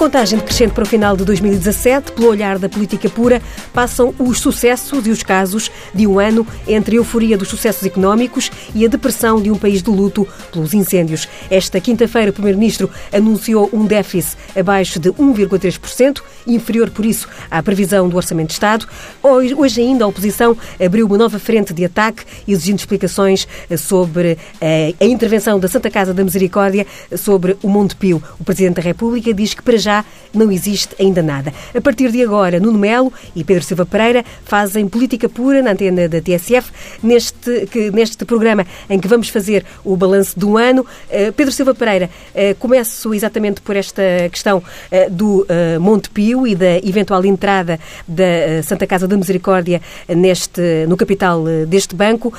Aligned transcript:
contagem 0.00 0.38
decrescente 0.38 0.72
para 0.72 0.84
o 0.84 0.86
final 0.86 1.14
de 1.14 1.26
2017, 1.26 2.12
pelo 2.12 2.28
olhar 2.28 2.58
da 2.58 2.70
política 2.70 3.06
pura, 3.10 3.42
passam 3.70 4.14
os 4.18 4.40
sucessos 4.40 5.06
e 5.06 5.10
os 5.10 5.22
casos 5.22 5.70
de 5.92 6.06
um 6.06 6.18
ano 6.18 6.46
entre 6.66 6.96
a 6.96 7.00
euforia 7.00 7.36
dos 7.36 7.48
sucessos 7.48 7.84
económicos 7.84 8.50
e 8.74 8.82
a 8.82 8.88
depressão 8.88 9.42
de 9.42 9.50
um 9.50 9.58
país 9.58 9.82
de 9.82 9.90
luto 9.90 10.26
pelos 10.50 10.72
incêndios. 10.72 11.28
Esta 11.50 11.78
quinta-feira, 11.82 12.30
o 12.30 12.32
Primeiro-Ministro 12.32 12.88
anunciou 13.12 13.68
um 13.74 13.84
déficit 13.84 14.38
abaixo 14.58 14.98
de 14.98 15.10
1,3%, 15.10 16.22
inferior, 16.46 16.88
por 16.88 17.04
isso, 17.04 17.28
à 17.50 17.62
previsão 17.62 18.08
do 18.08 18.16
Orçamento 18.16 18.48
de 18.48 18.54
Estado. 18.54 18.88
Hoje 19.22 19.82
ainda 19.82 20.06
a 20.06 20.08
oposição 20.08 20.56
abriu 20.82 21.04
uma 21.04 21.18
nova 21.18 21.38
frente 21.38 21.74
de 21.74 21.84
ataque, 21.84 22.24
exigindo 22.48 22.78
explicações 22.78 23.46
sobre 23.76 24.38
eh, 24.62 24.94
a 24.98 25.04
intervenção 25.04 25.60
da 25.60 25.68
Santa 25.68 25.90
Casa 25.90 26.14
da 26.14 26.24
Misericórdia 26.24 26.86
sobre 27.18 27.58
o 27.62 27.68
Monte 27.68 27.94
Pio. 27.96 28.22
O 28.38 28.44
Presidente 28.44 28.76
da 28.76 28.82
República 28.82 29.34
diz 29.34 29.52
que 29.52 29.62
para 29.62 29.76
já 29.76 29.89
não 30.32 30.50
existe 30.50 30.94
ainda 30.98 31.22
nada. 31.22 31.52
A 31.74 31.80
partir 31.80 32.10
de 32.10 32.22
agora, 32.22 32.60
Nuno 32.60 32.78
Melo 32.78 33.12
e 33.34 33.42
Pedro 33.42 33.64
Silva 33.64 33.84
Pereira 33.84 34.24
fazem 34.44 34.88
política 34.88 35.28
pura 35.28 35.62
na 35.62 35.72
antena 35.72 36.08
da 36.08 36.20
TSF, 36.20 36.70
neste, 37.02 37.66
que, 37.66 37.90
neste 37.90 38.24
programa 38.24 38.66
em 38.88 38.98
que 38.98 39.08
vamos 39.08 39.28
fazer 39.28 39.64
o 39.84 39.96
balanço 39.96 40.38
do 40.38 40.56
ano. 40.56 40.82
Uh, 40.82 41.32
Pedro 41.32 41.52
Silva 41.52 41.74
Pereira, 41.74 42.08
uh, 42.34 42.54
começo 42.58 43.12
exatamente 43.12 43.60
por 43.60 43.76
esta 43.76 44.02
questão 44.30 44.58
uh, 44.58 45.10
do 45.10 45.46
Monte 45.80 46.10
Pio 46.10 46.46
e 46.46 46.54
da 46.54 46.78
eventual 46.78 47.24
entrada 47.24 47.78
da 48.06 48.62
Santa 48.62 48.86
Casa 48.86 49.06
da 49.08 49.16
Misericórdia 49.16 49.80
neste, 50.08 50.86
no 50.86 50.96
capital 50.96 51.44
deste 51.66 51.94
banco. 51.94 52.32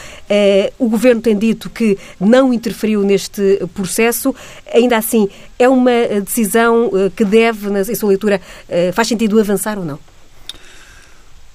o 0.80 0.90
Governo 0.90 1.22
tem 1.22 1.38
dito 1.38 1.70
que 1.70 1.98
não 2.20 2.54
interferiu 2.54 3.02
neste 3.02 3.60
processo. 3.74 4.34
Ainda 4.74 4.98
assim, 4.98 5.28
é 5.64 5.70
uma 5.70 5.92
decisão 6.22 6.92
que 7.16 7.22
que 7.22 7.26
deve, 7.26 7.70
na, 7.70 7.84
sua 7.84 8.10
leitura, 8.10 8.42
eh, 8.68 8.92
faz 8.92 9.08
sentido 9.08 9.40
avançar 9.40 9.78
ou 9.78 9.86
não? 9.86 10.00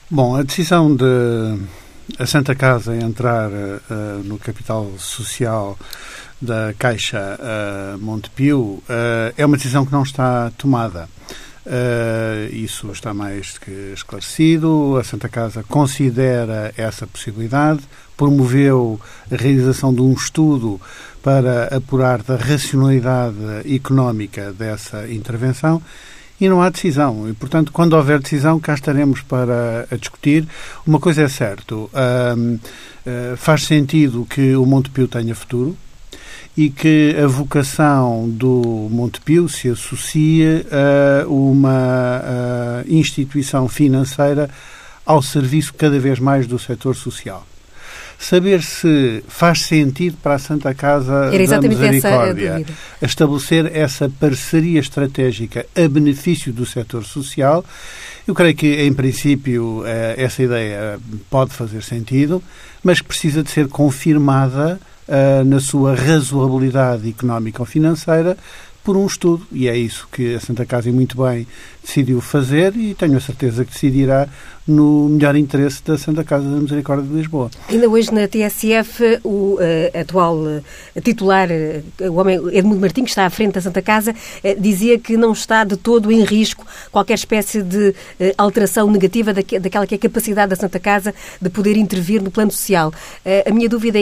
Bom, 0.08 0.36
a 0.36 0.42
decisão 0.42 0.94
de 0.94 1.04
a 2.16 2.24
Santa 2.24 2.54
Casa 2.54 2.94
entrar 2.94 3.50
uh, 3.50 4.22
no 4.24 4.38
capital 4.38 4.88
social 4.96 5.76
da 6.40 6.72
Caixa 6.78 7.36
uh, 7.40 7.98
Montepio 7.98 8.60
uh, 8.60 9.34
é 9.36 9.44
uma 9.44 9.56
decisão 9.56 9.84
que 9.84 9.90
não 9.90 10.04
está 10.04 10.52
tomada. 10.56 11.08
Uh, 11.66 12.54
isso 12.54 12.88
está 12.92 13.12
mais 13.12 13.58
que 13.58 13.92
esclarecido. 13.92 14.96
A 15.00 15.02
Santa 15.02 15.28
Casa 15.28 15.64
considera 15.64 16.72
essa 16.76 17.08
possibilidade, 17.08 17.80
promoveu 18.16 19.00
a 19.30 19.34
realização 19.34 19.92
de 19.92 20.00
um 20.00 20.12
estudo 20.12 20.80
para 21.20 21.64
apurar 21.74 22.22
da 22.22 22.36
racionalidade 22.36 23.36
económica 23.74 24.52
dessa 24.52 25.10
intervenção 25.10 25.82
e 26.40 26.48
não 26.48 26.62
há 26.62 26.70
decisão. 26.70 27.28
E, 27.28 27.32
portanto, 27.32 27.72
quando 27.72 27.94
houver 27.94 28.20
decisão, 28.20 28.60
cá 28.60 28.74
estaremos 28.74 29.22
para 29.22 29.88
discutir. 29.98 30.46
Uma 30.86 31.00
coisa 31.00 31.22
é 31.22 31.28
certo, 31.28 31.90
uh, 31.92 33.36
faz 33.36 33.64
sentido 33.64 34.24
que 34.24 34.54
o 34.54 34.64
Montepio 34.64 35.08
tenha 35.08 35.34
futuro 35.34 35.76
e 36.56 36.70
que 36.70 37.14
a 37.22 37.26
vocação 37.26 38.28
do 38.28 38.88
Montepio 38.90 39.48
se 39.48 39.68
associe 39.68 40.64
a 40.72 41.26
uma 41.28 42.82
instituição 42.88 43.68
financeira 43.68 44.48
ao 45.04 45.22
serviço 45.22 45.74
cada 45.74 45.98
vez 46.00 46.18
mais 46.18 46.46
do 46.46 46.58
setor 46.58 46.96
social 46.96 47.46
saber 48.18 48.62
se 48.62 49.22
faz 49.28 49.62
sentido 49.62 50.16
para 50.22 50.34
a 50.34 50.38
Santa 50.38 50.74
Casa 50.74 51.30
da 51.30 51.60
Misericórdia 51.60 52.64
estabelecer 53.00 53.70
essa 53.76 54.08
parceria 54.08 54.80
estratégica 54.80 55.66
a 55.76 55.88
benefício 55.88 56.52
do 56.52 56.64
setor 56.64 57.04
social. 57.04 57.64
Eu 58.26 58.34
creio 58.34 58.56
que, 58.56 58.82
em 58.82 58.92
princípio, 58.92 59.84
eh, 59.86 60.14
essa 60.18 60.42
ideia 60.42 60.98
pode 61.30 61.52
fazer 61.52 61.82
sentido, 61.82 62.42
mas 62.82 63.00
precisa 63.00 63.42
de 63.42 63.50
ser 63.50 63.68
confirmada 63.68 64.80
eh, 65.08 65.44
na 65.44 65.60
sua 65.60 65.94
razoabilidade 65.94 67.08
económica 67.08 67.62
ou 67.62 67.66
financeira 67.66 68.36
por 68.82 68.96
um 68.96 69.06
estudo. 69.06 69.46
E 69.50 69.68
é 69.68 69.76
isso 69.76 70.08
que 70.10 70.34
a 70.34 70.40
Santa 70.40 70.64
Casa, 70.64 70.90
muito 70.92 71.16
bem, 71.22 71.46
decidiu 71.84 72.20
fazer 72.20 72.76
e 72.76 72.94
tenho 72.94 73.16
a 73.16 73.20
certeza 73.20 73.64
que 73.64 73.72
decidirá 73.72 74.28
no 74.66 75.08
melhor 75.08 75.36
interesse 75.36 75.82
da 75.84 75.96
Santa 75.96 76.24
Casa 76.24 76.48
da 76.48 76.56
Misericórdia 76.56 77.06
de 77.06 77.14
Lisboa. 77.14 77.50
Ainda 77.68 77.88
hoje 77.88 78.12
na 78.12 78.26
TSF, 78.26 79.20
o 79.22 79.54
uh, 79.54 80.00
atual 80.00 80.36
uh, 80.36 80.62
titular, 81.02 81.48
uh, 81.50 82.10
o 82.10 82.16
homem 82.16 82.36
Edmundo 82.52 82.80
Martins, 82.80 83.04
que 83.04 83.10
está 83.10 83.26
à 83.26 83.30
frente 83.30 83.54
da 83.54 83.60
Santa 83.60 83.80
Casa, 83.80 84.14
dizia 84.58 84.98
que 84.98 85.16
não 85.16 85.32
está 85.32 85.62
de 85.62 85.76
todo 85.76 86.10
em 86.10 86.24
risco 86.24 86.66
qualquer 86.90 87.14
espécie 87.14 87.62
de 87.62 87.94
alteração 88.36 88.90
negativa 88.90 89.32
daquela 89.32 89.86
que 89.86 89.94
é 89.94 89.98
a 89.98 90.00
capacidade 90.00 90.50
da 90.50 90.56
Santa 90.56 90.80
Casa 90.80 91.14
de 91.40 91.48
poder 91.48 91.76
intervir 91.76 92.22
no 92.22 92.30
plano 92.30 92.50
social. 92.50 92.92
a 93.46 93.50
minha 93.52 93.68
dúvida 93.68 93.98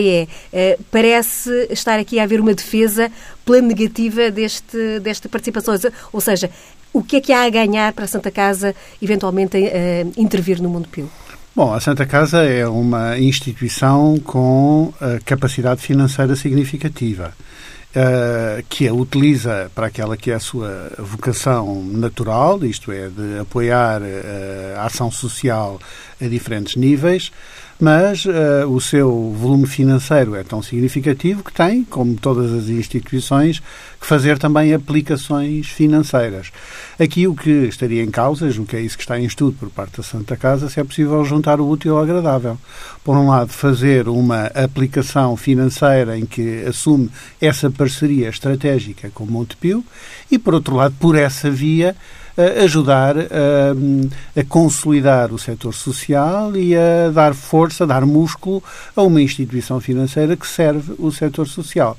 é, 0.53 0.79
parece 0.91 1.69
estar 1.71 1.99
aqui 1.99 2.19
a 2.19 2.25
haver 2.25 2.41
uma 2.41 2.55
defesa 2.55 3.11
pela 3.45 3.61
negativa 3.61 4.31
deste, 4.31 5.01
desta 5.01 5.29
participação, 5.29 5.75
ou 6.13 6.21
seja, 6.21 6.51
o 6.95 7.03
que 7.03 7.17
é 7.17 7.21
que 7.21 7.33
há 7.33 7.43
a 7.43 7.51
ganhar 7.51 7.93
para 7.93 8.05
a 8.05 8.09
Santa 8.09 8.31
Casa 8.31 8.75
eventualmente 9.03 9.59
uh, 9.59 10.13
intervir 10.17 10.63
no 10.63 10.71
Mundo 10.71 10.89
Pio? 10.89 11.11
Bom, 11.55 11.75
a 11.75 11.81
Santa 11.81 12.07
Casa 12.07 12.45
é 12.45 12.67
uma 12.67 13.19
instituição 13.19 14.19
com 14.21 14.85
uh, 14.85 15.23
capacidade 15.25 15.83
financeira 15.83 16.35
significativa. 16.37 17.35
Uh, 17.95 18.65
que 18.69 18.89
a 18.89 18.93
utiliza 18.93 19.71
para 19.73 19.87
aquela 19.87 20.17
que 20.17 20.33
é 20.33 20.35
a 20.35 20.41
sua 20.41 20.91
vocação 20.99 21.81
natural, 21.85 22.65
isto 22.65 22.91
é, 22.91 23.09
de 23.09 23.39
apoiar 23.39 24.03
a 24.77 24.87
ação 24.87 25.13
social 25.13 25.79
a 26.21 26.27
diferentes 26.27 26.75
níveis, 26.75 27.31
mas 27.85 28.25
uh, 28.25 28.67
o 28.67 28.81
seu 28.81 29.31
volume 29.37 29.67
financeiro 29.67 30.35
é 30.35 30.43
tão 30.43 30.63
significativo 30.63 31.45
que 31.45 31.53
tem, 31.53 31.85
como 31.85 32.15
todas 32.15 32.51
as 32.51 32.71
instituições, 32.71 33.61
que 34.01 34.07
fazer 34.07 34.39
também 34.39 34.73
aplicações 34.73 35.67
financeiras. 35.67 36.51
Aqui 36.99 37.29
o 37.29 37.35
que 37.35 37.51
estaria 37.51 38.03
em 38.03 38.11
causa, 38.11 38.49
o 38.59 38.65
que 38.65 38.77
é 38.77 38.81
isso 38.81 38.97
que 38.97 39.03
está 39.03 39.21
em 39.21 39.27
estudo 39.27 39.59
por 39.61 39.69
parte 39.69 39.99
da 39.99 40.03
Santa 40.03 40.35
Casa, 40.35 40.71
se 40.71 40.81
é 40.81 40.85
possível 40.85 41.23
juntar 41.27 41.61
o 41.61 41.69
útil 41.69 41.99
ao 41.99 42.03
agradável. 42.03 42.57
Por 43.05 43.19
um 43.19 43.29
lado, 43.29 43.51
fazer 43.51 44.09
uma 44.09 44.47
aplicação 44.47 45.37
financeira 45.37 46.19
em 46.19 46.25
que 46.25 46.65
assume 46.65 47.11
essa 47.39 47.71
parceria 47.71 48.31
estratégica 48.31 49.11
com 49.13 49.27
Montepio 49.27 49.85
e, 50.31 50.39
por 50.39 50.55
outro 50.55 50.75
lado, 50.75 50.95
por 50.99 51.17
essa 51.17 51.51
via, 51.51 51.95
ajudar 52.65 53.17
a, 53.17 54.41
a 54.41 54.45
consolidar 54.45 55.33
o 55.33 55.39
setor 55.39 55.73
social 55.73 56.57
e 56.57 56.75
a 56.77 57.11
dar 57.13 57.35
força, 57.35 57.85
a 57.85 57.87
dar 57.87 58.05
músculo 58.05 58.63
a 58.97 59.03
uma 59.03 59.23
instituição 59.23 59.81
financeira 59.81 60.37
que 60.37 60.47
serve 60.47 60.95
o 60.99 61.11
setor 61.13 61.47
social. 61.47 61.97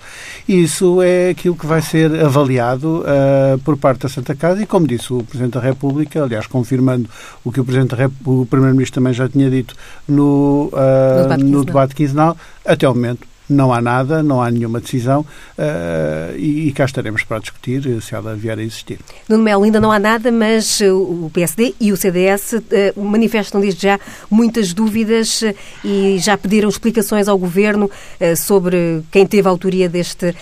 Isso 0.47 1.01
é 1.01 1.29
aquilo 1.29 1.56
que 1.56 1.66
vai 1.66 1.81
ser 1.81 2.23
avaliado 2.23 3.01
uh, 3.01 3.57
por 3.59 3.78
parte 3.78 4.01
da 4.01 4.09
Santa 4.09 4.35
Casa 4.35 4.62
e, 4.62 4.66
como 4.66 4.88
disse 4.88 5.13
o 5.13 5.23
Presidente 5.23 5.53
da 5.53 5.62
República, 5.62 6.23
aliás, 6.23 6.47
confirmando 6.47 7.09
o 7.44 7.52
que 7.52 7.59
o, 7.59 7.66
Presidente 7.66 7.96
o 8.25 8.46
Primeiro-Ministro 8.46 9.02
também 9.02 9.13
já 9.13 9.29
tinha 9.29 9.50
dito 9.50 9.75
no, 10.07 10.69
uh, 10.73 11.23
no 11.23 11.23
debate 11.23 11.44
quinzenal, 11.44 11.59
no 11.59 11.66
debate 11.66 11.96
quinzenal 11.96 12.38
até 12.66 12.88
o 12.88 12.94
momento 12.94 13.34
não 13.50 13.73
há 13.73 13.81
nada, 13.81 14.23
não 14.23 14.41
há 14.41 14.50
nenhuma 14.50 14.79
decisão 14.79 15.22
uh, 15.22 16.35
e, 16.38 16.67
e, 16.67 16.72
cá 16.72 16.85
estaremos 16.85 17.23
para 17.23 17.39
discutir 17.39 17.85
eh, 17.88 18.01
se 18.01 18.16
ela 18.16 18.35
vier 18.35 18.57
a 18.57 18.63
existir. 18.63 19.00
Nuno 19.29 19.44
Melo, 19.44 19.63
ainda 19.63 19.79
não 19.79 19.91
há 19.91 20.00
nada, 20.00 20.31
mas 20.31 20.81
eh, 20.81 20.91
o 20.91 21.29
PSD 21.33 21.75
e 21.79 21.91
o 21.91 21.97
CDS 21.97 22.53
uh, 22.53 22.61
manifestam 23.01 23.61
desde 23.61 23.84
já 23.84 23.99
muitas 24.29 24.73
dúvidas 24.73 25.41
uh, 25.41 25.53
e 25.84 26.17
já 26.20 26.37
pediram 26.37 26.70
explicações 26.70 27.28
ao 27.28 27.37
Governo 27.37 27.90
sobre 28.37 29.03
quem 29.11 29.25
teve 29.25 29.47
a 29.47 29.52
autoria 29.52 29.87
deste, 29.87 30.34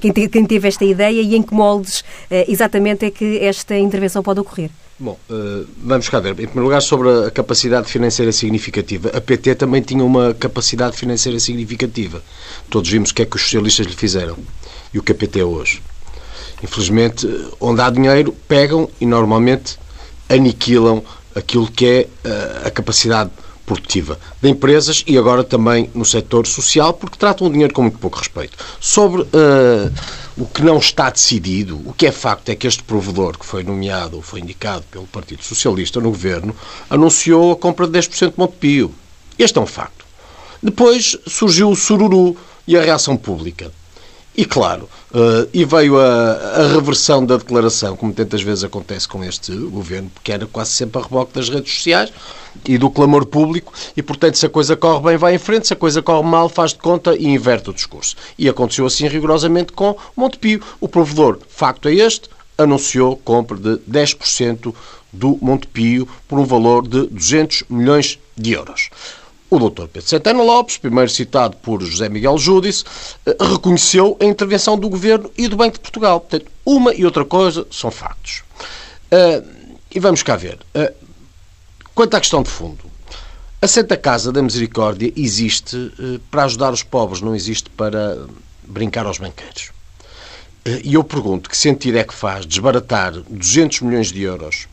quem, 0.00 0.12
te, 0.12 0.28
quem, 0.28 0.44
teve 0.44 0.68
esta 0.68 0.84
ideia 0.84 1.20
e 1.20 1.34
em 1.34 1.42
que 1.42 1.52
moldes 1.52 2.04
exatamente 2.48 3.04
é 3.04 3.10
que 3.10 3.38
esta 3.38 3.76
intervenção 3.76 4.22
pode 4.22 4.40
ocorrer. 4.40 4.70
Bom, 4.98 5.18
uh, 5.28 5.66
vamos 5.76 6.08
cá 6.08 6.20
ver. 6.20 6.30
Em 6.30 6.46
primeiro 6.46 6.62
lugar, 6.62 6.80
sobre 6.80 7.26
a 7.26 7.30
capacidade 7.30 7.88
financeira 7.88 8.30
significativa. 8.30 9.08
A 9.08 9.20
PT 9.20 9.56
também 9.56 9.82
tinha 9.82 10.04
uma 10.04 10.32
capacidade 10.34 10.96
financeira 10.96 11.40
significativa. 11.40 12.22
Todos 12.70 12.88
vimos 12.90 13.10
o 13.10 13.14
que 13.14 13.22
é 13.22 13.26
que 13.26 13.34
os 13.34 13.42
socialistas 13.42 13.86
lhe 13.86 13.96
fizeram 13.96 14.38
e 14.92 14.98
o 14.98 15.02
que 15.02 15.10
a 15.10 15.14
PT 15.14 15.40
é 15.40 15.44
hoje. 15.44 15.82
Infelizmente, 16.62 17.28
onde 17.60 17.80
há 17.80 17.90
dinheiro, 17.90 18.32
pegam 18.46 18.88
e 19.00 19.06
normalmente 19.06 19.78
aniquilam 20.28 21.02
aquilo 21.34 21.70
que 21.70 21.86
é 21.86 22.08
uh, 22.28 22.68
a 22.68 22.70
capacidade 22.70 23.30
produtiva 23.66 24.18
de 24.40 24.48
empresas 24.48 25.02
e 25.06 25.18
agora 25.18 25.42
também 25.42 25.90
no 25.94 26.04
setor 26.04 26.46
social, 26.46 26.92
porque 26.92 27.18
tratam 27.18 27.46
o 27.46 27.50
dinheiro 27.50 27.74
com 27.74 27.82
muito 27.82 27.98
pouco 27.98 28.18
respeito. 28.18 28.56
Sobre 28.80 29.22
uh, 29.22 29.92
o 30.36 30.46
que 30.46 30.62
não 30.62 30.78
está 30.78 31.10
decidido, 31.10 31.80
o 31.88 31.92
que 31.92 32.06
é 32.06 32.12
facto 32.12 32.48
é 32.48 32.56
que 32.56 32.66
este 32.66 32.82
provedor, 32.82 33.38
que 33.38 33.46
foi 33.46 33.62
nomeado 33.62 34.16
ou 34.16 34.22
foi 34.22 34.40
indicado 34.40 34.84
pelo 34.90 35.06
Partido 35.06 35.44
Socialista 35.44 36.00
no 36.00 36.10
governo, 36.10 36.54
anunciou 36.90 37.52
a 37.52 37.56
compra 37.56 37.86
de 37.86 37.98
10% 37.98 38.32
de 38.32 38.38
Montepio. 38.38 38.92
Este 39.38 39.58
é 39.58 39.60
um 39.60 39.66
facto. 39.66 40.04
Depois 40.62 41.16
surgiu 41.26 41.70
o 41.70 41.76
sururu 41.76 42.36
e 42.66 42.76
a 42.76 42.82
reação 42.82 43.16
pública. 43.16 43.70
E 44.36 44.44
claro, 44.44 44.88
uh, 45.12 45.48
e 45.52 45.64
veio 45.64 45.96
a, 46.00 46.32
a, 46.32 46.68
reversão 46.72 47.24
da 47.24 47.36
declaração, 47.36 47.96
como 47.96 48.12
tantas 48.12 48.42
vezes 48.42 48.64
acontece 48.64 49.06
com 49.06 49.22
este 49.22 49.54
governo, 49.54 50.10
porque 50.12 50.32
era 50.32 50.44
quase 50.44 50.72
sempre 50.72 51.00
a 51.00 51.04
reboque 51.04 51.34
das 51.34 51.48
redes 51.48 51.72
sociais 51.72 52.12
e 52.64 52.76
do 52.76 52.90
clamor 52.90 53.26
público, 53.26 53.72
e 53.96 54.02
portanto, 54.02 54.36
se 54.36 54.44
a 54.44 54.48
coisa 54.48 54.74
corre 54.74 55.10
bem, 55.10 55.16
vai 55.16 55.36
em 55.36 55.38
frente, 55.38 55.68
se 55.68 55.72
a 55.72 55.76
coisa 55.76 56.02
corre 56.02 56.28
mal, 56.28 56.48
faz 56.48 56.72
de 56.72 56.78
conta 56.78 57.14
e 57.14 57.26
inverte 57.26 57.70
o 57.70 57.72
discurso. 57.72 58.16
E 58.36 58.48
aconteceu 58.48 58.84
assim 58.86 59.06
rigorosamente 59.06 59.72
com 59.72 59.96
Montepio. 60.16 60.60
O 60.80 60.88
provedor, 60.88 61.38
facto 61.48 61.88
é 61.88 61.94
este, 61.94 62.28
anunciou 62.58 63.16
compra 63.16 63.56
de 63.56 63.76
10% 63.88 64.74
do 65.12 65.38
Montepio 65.40 66.08
por 66.26 66.40
um 66.40 66.44
valor 66.44 66.86
de 66.88 67.06
200 67.06 67.64
milhões 67.70 68.18
de 68.36 68.52
euros. 68.52 68.90
O 69.54 69.70
Dr. 69.70 69.86
Pedro 69.86 70.08
Santana 70.08 70.42
Lopes, 70.42 70.78
primeiro 70.78 71.08
citado 71.08 71.56
por 71.58 71.80
José 71.80 72.08
Miguel 72.08 72.36
Júdice, 72.38 72.82
eh, 73.24 73.36
reconheceu 73.40 74.16
a 74.20 74.24
intervenção 74.24 74.76
do 74.76 74.88
Governo 74.88 75.30
e 75.38 75.46
do 75.46 75.56
Banco 75.56 75.74
de 75.74 75.78
Portugal. 75.78 76.18
Portanto, 76.18 76.50
uma 76.66 76.92
e 76.92 77.04
outra 77.04 77.24
coisa 77.24 77.64
são 77.70 77.88
factos. 77.88 78.42
Uh, 79.12 79.48
e 79.94 80.00
vamos 80.00 80.24
cá 80.24 80.34
ver. 80.34 80.58
Uh, 80.74 80.92
quanto 81.94 82.16
à 82.16 82.20
questão 82.20 82.42
de 82.42 82.50
fundo, 82.50 82.82
a 83.62 83.68
Santa 83.68 83.96
Casa 83.96 84.32
da 84.32 84.42
Misericórdia 84.42 85.12
existe 85.14 85.76
uh, 85.76 86.18
para 86.32 86.46
ajudar 86.46 86.72
os 86.72 86.82
pobres, 86.82 87.20
não 87.20 87.32
existe 87.32 87.70
para 87.70 88.26
brincar 88.64 89.06
aos 89.06 89.18
banqueiros. 89.18 89.70
E 90.82 90.94
eu 90.94 91.04
pergunto, 91.04 91.48
que 91.48 91.56
sentido 91.56 91.96
é 91.98 92.02
que 92.02 92.14
faz 92.14 92.44
desbaratar 92.44 93.12
200 93.12 93.82
milhões 93.82 94.10
de 94.10 94.20
euros 94.20 94.66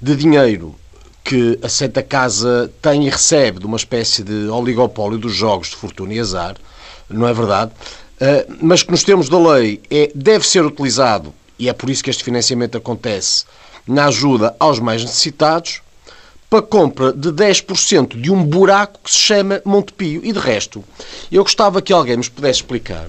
de 0.00 0.16
dinheiro 0.16 0.74
que 1.24 1.58
a 1.62 1.68
Santa 1.68 2.02
Casa 2.02 2.70
tem 2.80 3.06
e 3.06 3.10
recebe 3.10 3.60
de 3.60 3.66
uma 3.66 3.76
espécie 3.76 4.22
de 4.22 4.48
oligopólio 4.48 5.18
dos 5.18 5.34
jogos 5.34 5.70
de 5.70 5.76
fortuna 5.76 6.14
e 6.14 6.20
azar, 6.20 6.56
não 7.08 7.28
é 7.28 7.32
verdade? 7.32 7.72
Uh, 8.20 8.56
mas 8.60 8.82
que 8.82 8.90
nos 8.90 9.02
termos 9.02 9.28
da 9.28 9.38
lei 9.38 9.80
é, 9.90 10.10
deve 10.14 10.46
ser 10.46 10.64
utilizado, 10.64 11.32
e 11.58 11.68
é 11.68 11.72
por 11.72 11.90
isso 11.90 12.02
que 12.02 12.10
este 12.10 12.24
financiamento 12.24 12.76
acontece, 12.76 13.44
na 13.86 14.06
ajuda 14.06 14.54
aos 14.58 14.78
mais 14.78 15.02
necessitados, 15.02 15.80
para 16.48 16.60
compra 16.60 17.12
de 17.12 17.30
10% 17.30 18.20
de 18.20 18.30
um 18.30 18.44
buraco 18.44 19.00
que 19.02 19.10
se 19.10 19.18
chama 19.18 19.62
Montepio. 19.64 20.20
E 20.22 20.32
de 20.32 20.38
resto, 20.38 20.84
eu 21.30 21.42
gostava 21.42 21.80
que 21.80 21.92
alguém 21.92 22.18
nos 22.18 22.28
pudesse 22.28 22.58
explicar 22.60 23.08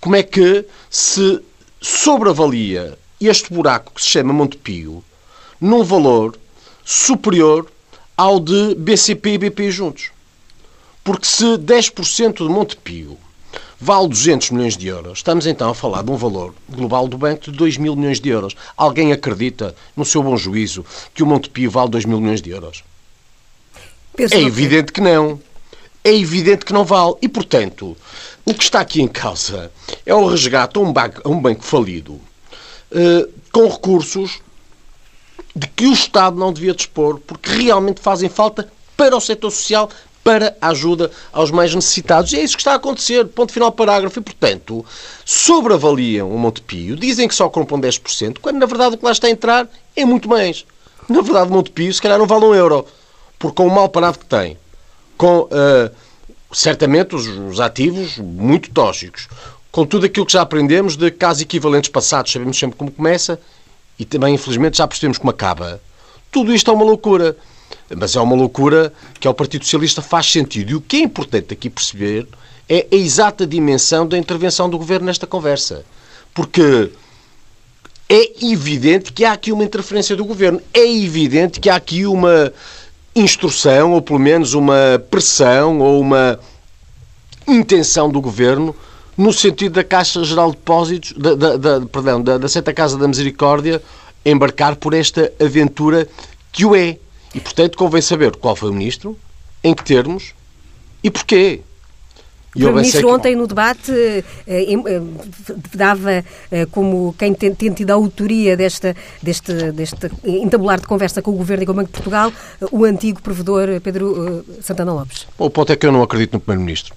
como 0.00 0.16
é 0.16 0.22
que 0.24 0.66
se 0.90 1.40
sobreavalia 1.80 2.98
este 3.20 3.54
buraco 3.54 3.92
que 3.94 4.02
se 4.02 4.08
chama 4.08 4.32
Montepio 4.32 5.04
num 5.60 5.84
valor 5.84 6.36
superior 6.84 7.66
ao 8.16 8.38
de 8.38 8.74
BCP 8.74 9.34
e 9.34 9.38
BP 9.38 9.70
juntos. 9.70 10.10
Porque 11.04 11.26
se 11.26 11.44
10% 11.44 12.36
de 12.36 12.52
Montepio 12.52 13.18
vale 13.80 14.08
200 14.08 14.50
milhões 14.50 14.76
de 14.76 14.86
euros, 14.86 15.18
estamos 15.18 15.46
então 15.46 15.70
a 15.70 15.74
falar 15.74 16.02
de 16.02 16.10
um 16.12 16.16
valor 16.16 16.54
global 16.68 17.08
do 17.08 17.18
banco 17.18 17.50
de 17.50 17.56
2 17.56 17.78
mil 17.78 17.96
milhões 17.96 18.20
de 18.20 18.28
euros. 18.28 18.54
Alguém 18.76 19.12
acredita, 19.12 19.74
no 19.96 20.04
seu 20.04 20.22
bom 20.22 20.36
juízo, 20.36 20.84
que 21.12 21.22
o 21.22 21.26
Montepio 21.26 21.70
vale 21.70 21.90
2 21.90 22.04
mil 22.04 22.20
milhões 22.20 22.40
de 22.40 22.50
euros? 22.50 22.84
é 24.18 24.40
evidente 24.40 24.92
que 24.92 25.00
não. 25.00 25.40
É 26.04 26.14
evidente 26.14 26.64
que 26.64 26.72
não 26.72 26.84
vale. 26.84 27.14
E, 27.22 27.28
portanto, 27.28 27.96
o 28.44 28.54
que 28.54 28.62
está 28.62 28.80
aqui 28.80 29.00
em 29.00 29.08
causa 29.08 29.72
é 30.04 30.14
o 30.14 30.26
resgate 30.26 30.78
a 30.78 30.80
um 30.80 30.92
banco, 30.92 31.20
a 31.24 31.28
um 31.28 31.40
banco 31.40 31.64
falido 31.64 32.12
uh, 32.12 33.32
com 33.52 33.68
recursos 33.68 34.40
de 35.54 35.66
que 35.66 35.86
o 35.86 35.92
Estado 35.92 36.38
não 36.38 36.52
devia 36.52 36.74
dispor, 36.74 37.20
porque 37.20 37.50
realmente 37.50 38.00
fazem 38.00 38.28
falta 38.28 38.70
para 38.96 39.16
o 39.16 39.20
setor 39.20 39.50
social, 39.50 39.90
para 40.24 40.56
a 40.60 40.68
ajuda 40.68 41.10
aos 41.32 41.50
mais 41.50 41.74
necessitados. 41.74 42.32
E 42.32 42.36
é 42.36 42.42
isso 42.42 42.56
que 42.56 42.60
está 42.60 42.72
a 42.72 42.76
acontecer. 42.76 43.26
Ponto 43.26 43.52
final 43.52 43.72
parágrafo. 43.72 44.18
E, 44.18 44.22
portanto, 44.22 44.84
sobreavaliam 45.24 46.30
o 46.30 46.38
Montepio, 46.38 46.96
dizem 46.96 47.28
que 47.28 47.34
só 47.34 47.48
compram 47.48 47.80
10%, 47.80 48.38
quando 48.40 48.58
na 48.58 48.66
verdade 48.66 48.94
o 48.94 48.98
que 48.98 49.04
lá 49.04 49.12
está 49.12 49.26
a 49.26 49.30
entrar 49.30 49.68
é 49.96 50.04
muito 50.04 50.28
mais. 50.28 50.64
Na 51.08 51.20
verdade, 51.20 51.50
o 51.50 51.52
Montepio, 51.52 51.92
se 51.92 52.00
calhar, 52.00 52.18
não 52.18 52.26
vale 52.26 52.44
um 52.44 52.54
euro, 52.54 52.86
porque 53.38 53.56
com 53.56 53.66
o 53.66 53.74
mal 53.74 53.88
parado 53.88 54.18
que 54.18 54.24
tem, 54.24 54.56
com 55.16 55.40
uh, 55.40 55.90
certamente 56.52 57.14
os, 57.14 57.26
os 57.26 57.60
ativos 57.60 58.18
muito 58.18 58.70
tóxicos, 58.70 59.28
com 59.72 59.84
tudo 59.84 60.06
aquilo 60.06 60.26
que 60.26 60.32
já 60.32 60.42
aprendemos 60.42 60.96
de 60.96 61.10
casos 61.10 61.42
equivalentes 61.42 61.90
passados, 61.90 62.30
sabemos 62.30 62.58
sempre 62.58 62.76
como 62.76 62.90
começa 62.90 63.40
e 63.98 64.04
também, 64.04 64.34
infelizmente, 64.34 64.78
já 64.78 64.86
percebemos 64.86 65.18
como 65.18 65.30
acaba. 65.30 65.80
Tudo 66.30 66.54
isto 66.54 66.70
é 66.70 66.74
uma 66.74 66.84
loucura. 66.84 67.36
Mas 67.94 68.16
é 68.16 68.20
uma 68.20 68.34
loucura 68.34 68.92
que 69.20 69.28
ao 69.28 69.34
Partido 69.34 69.64
Socialista 69.64 70.00
faz 70.00 70.26
sentido. 70.30 70.70
E 70.70 70.74
o 70.74 70.80
que 70.80 70.96
é 70.96 71.00
importante 71.00 71.52
aqui 71.52 71.68
perceber 71.68 72.26
é 72.68 72.86
a 72.90 72.96
exata 72.96 73.46
dimensão 73.46 74.06
da 74.06 74.16
intervenção 74.16 74.68
do 74.68 74.78
Governo 74.78 75.06
nesta 75.06 75.26
conversa. 75.26 75.84
Porque 76.34 76.90
é 78.08 78.46
evidente 78.46 79.12
que 79.12 79.24
há 79.24 79.32
aqui 79.32 79.52
uma 79.52 79.64
interferência 79.64 80.16
do 80.16 80.24
Governo. 80.24 80.60
É 80.72 80.90
evidente 80.90 81.60
que 81.60 81.68
há 81.68 81.76
aqui 81.76 82.06
uma 82.06 82.52
instrução, 83.14 83.92
ou 83.92 84.00
pelo 84.00 84.18
menos 84.18 84.54
uma 84.54 85.02
pressão, 85.10 85.80
ou 85.80 86.00
uma 86.00 86.38
intenção 87.46 88.10
do 88.10 88.20
Governo 88.20 88.74
no 89.16 89.32
sentido 89.32 89.74
da 89.74 89.84
Caixa 89.84 90.24
Geral 90.24 90.50
de 90.50 90.56
Depósitos, 90.56 91.12
da, 91.12 91.34
da, 91.34 91.56
da 91.56 91.86
perdão, 91.86 92.22
da, 92.22 92.38
da 92.38 92.48
Santa 92.48 92.72
Casa 92.72 92.96
da 92.96 93.06
Misericórdia, 93.06 93.82
embarcar 94.24 94.76
por 94.76 94.94
esta 94.94 95.32
aventura 95.40 96.08
que 96.50 96.64
o 96.64 96.74
é. 96.74 96.98
E, 97.34 97.40
portanto, 97.40 97.78
convém 97.78 98.02
saber 98.02 98.36
qual 98.36 98.54
foi 98.54 98.70
o 98.70 98.72
ministro, 98.72 99.18
em 99.64 99.74
que 99.74 99.84
termos 99.84 100.34
e 101.02 101.10
porquê. 101.10 101.60
O 102.50 102.52
Primeiro-Ministro 102.52 103.06
que... 103.06 103.14
ontem 103.14 103.34
no 103.34 103.46
debate 103.46 103.90
eh, 103.90 104.22
eh, 104.46 105.02
dava 105.74 106.22
eh, 106.50 106.66
como 106.70 107.14
quem 107.18 107.32
tem, 107.32 107.54
tem, 107.54 107.72
tido 107.72 107.90
a 107.92 107.94
autoria 107.94 108.54
desta, 108.58 108.94
deste, 109.22 109.72
deste 109.72 110.10
entabular 110.22 110.78
de 110.78 110.86
conversa 110.86 111.22
com 111.22 111.30
o 111.30 111.34
Governo 111.34 111.62
e 111.62 111.66
com 111.66 111.72
o 111.72 111.74
Banco 111.74 111.86
de 111.86 111.94
Portugal 111.94 112.30
o 112.70 112.84
antigo 112.84 113.22
provedor 113.22 113.80
Pedro 113.80 114.44
Santana 114.60 114.92
Lopes. 114.92 115.26
o 115.38 115.48
ponto 115.48 115.72
é 115.72 115.76
que 115.76 115.86
eu 115.86 115.92
não 115.92 116.02
acredito 116.02 116.34
no 116.34 116.40
Primeiro-Ministro. 116.40 116.94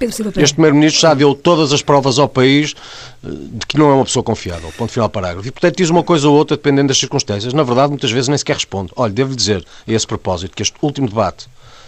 Este 0.00 0.54
Primeiro-Ministro 0.54 1.00
já 1.00 1.12
deu 1.12 1.34
todas 1.34 1.72
as 1.72 1.82
provas 1.82 2.18
ao 2.18 2.28
país 2.28 2.74
eh, 3.22 3.28
de 3.30 3.66
que 3.66 3.76
não 3.76 3.90
é 3.90 3.94
uma 3.94 4.04
pessoa 4.04 4.22
confiável. 4.22 4.72
Ponto 4.78 4.90
final 4.90 5.08
parágrafo. 5.10 5.46
E, 5.46 5.50
portanto, 5.50 5.76
diz 5.76 5.90
uma 5.90 6.02
coisa 6.02 6.28
ou 6.28 6.36
outra 6.36 6.56
dependendo 6.56 6.88
das 6.88 6.98
circunstâncias. 6.98 7.52
Na 7.52 7.62
verdade, 7.62 7.90
muitas 7.90 8.10
vezes 8.10 8.28
nem 8.28 8.38
sequer 8.38 8.54
responde. 8.54 8.90
Olha, 8.96 9.12
devo 9.12 9.36
dizer 9.36 9.64
a 9.86 9.92
esse 9.92 10.06
propósito 10.06 10.56
que 10.56 10.62
este 10.62 10.74
último 10.80 11.06
debate 11.08 11.46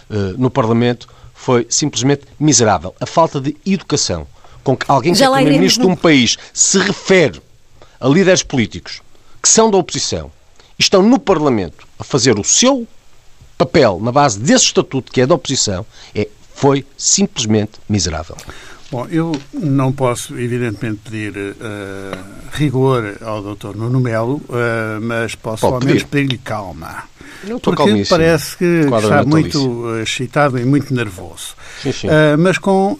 uh, 0.09 0.37
no 0.37 0.51
Parlamento 0.51 1.07
foi 1.33 1.65
simplesmente 1.69 2.25
miserável. 2.39 2.93
A 2.99 3.05
falta 3.05 3.41
de 3.41 3.57
educação 3.65 4.27
com 4.63 4.77
que 4.77 4.85
alguém 4.87 5.13
que 5.13 5.23
é 5.23 5.29
Primeiro-Ministro 5.29 5.85
de 5.85 5.91
um 5.91 5.95
país 5.95 6.37
se 6.53 6.77
refere 6.77 7.41
a 7.99 8.07
líderes 8.07 8.43
políticos 8.43 9.01
que 9.41 9.49
são 9.49 9.69
da 9.69 9.77
oposição 9.77 10.31
e 10.79 10.81
estão 10.81 11.01
no 11.01 11.19
Parlamento 11.19 11.87
a 11.99 12.03
fazer 12.03 12.39
o 12.39 12.43
seu 12.43 12.87
papel 13.57 13.99
na 14.01 14.11
base 14.11 14.39
desse 14.39 14.65
estatuto 14.65 15.11
que 15.11 15.21
é 15.21 15.27
da 15.27 15.35
oposição 15.35 15.85
é 16.15 16.27
foi 16.53 16.85
simplesmente 16.97 17.73
miserável. 17.89 18.37
Bom, 18.93 19.07
eu 19.09 19.31
não 19.51 19.91
posso, 19.91 20.37
evidentemente, 20.37 20.99
pedir 21.03 21.35
uh, 21.35 21.55
rigor 22.51 23.15
ao 23.21 23.41
Dr. 23.41 23.75
Nuno 23.75 23.99
Melo, 23.99 24.35
uh, 24.35 25.01
mas 25.01 25.33
posso 25.33 25.61
Pode 25.61 25.73
ao 25.73 25.83
menos 25.83 26.03
pedir-lhe 26.03 26.37
calma. 26.37 27.05
Porque 27.61 28.05
parece 28.07 28.55
que 28.55 28.81
está 28.85 29.23
muito 29.25 29.59
uh, 29.67 29.99
excitado 29.99 30.59
e 30.59 30.63
muito 30.63 30.93
nervoso. 30.93 31.55
Sim, 31.81 31.91
sim. 31.91 32.07
mas 32.37 32.57
com 32.59 32.97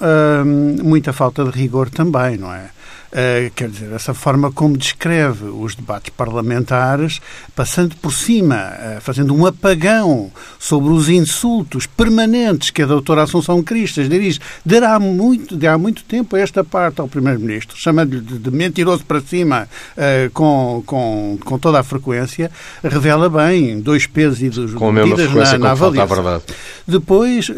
muita 0.84 1.14
falta 1.14 1.46
de 1.46 1.52
rigor 1.52 1.90
também, 1.90 2.38
não 2.38 2.52
é? 2.52 2.72
Uh, 3.14 3.52
quer 3.56 3.70
dizer, 3.70 3.92
essa 3.92 4.12
forma 4.12 4.52
como 4.52 4.76
descreve 4.76 5.46
os 5.46 5.76
debates 5.76 6.12
parlamentares, 6.18 7.22
passando 7.56 7.96
por 7.98 8.12
cima, 8.12 8.74
uh, 8.74 9.02
fazendo 9.02 9.36
um 9.36 9.46
apagão 9.46 10.32
sobre 10.58 10.92
os 10.92 11.08
insultos 11.10 11.86
permanentes 11.86 12.72
que 12.72 12.82
a 12.82 12.88
doutora 12.88 13.22
Assunção 13.22 13.62
Cristas 13.62 14.10
dirige, 14.10 14.40
dará 14.66 15.00
muito, 15.00 15.56
de 15.56 15.68
há 15.68 15.78
muito 15.78 16.04
tempo 16.06 16.36
a 16.36 16.40
esta 16.40 16.64
parte 16.64 17.02
ao 17.02 17.08
Primeiro-Ministro, 17.08 17.78
chamando-lhe 17.78 18.20
de, 18.20 18.40
de, 18.40 18.50
mentiroso 18.50 19.06
para 19.06 19.22
cima 19.22 19.70
uh, 19.96 20.32
com, 20.32 20.82
com, 20.84 21.38
com 21.46 21.60
toda 21.60 21.82
a 21.82 21.84
frequência, 21.84 22.50
revela 22.84 23.30
bem 23.30 23.80
dois 23.80 24.08
pesos 24.08 24.42
e 24.42 24.50
duas 24.50 24.72
medidas 24.92 25.32
na, 25.32 25.58
na 25.60 25.72
avaliação. 25.72 26.42
Depois, 26.88 27.52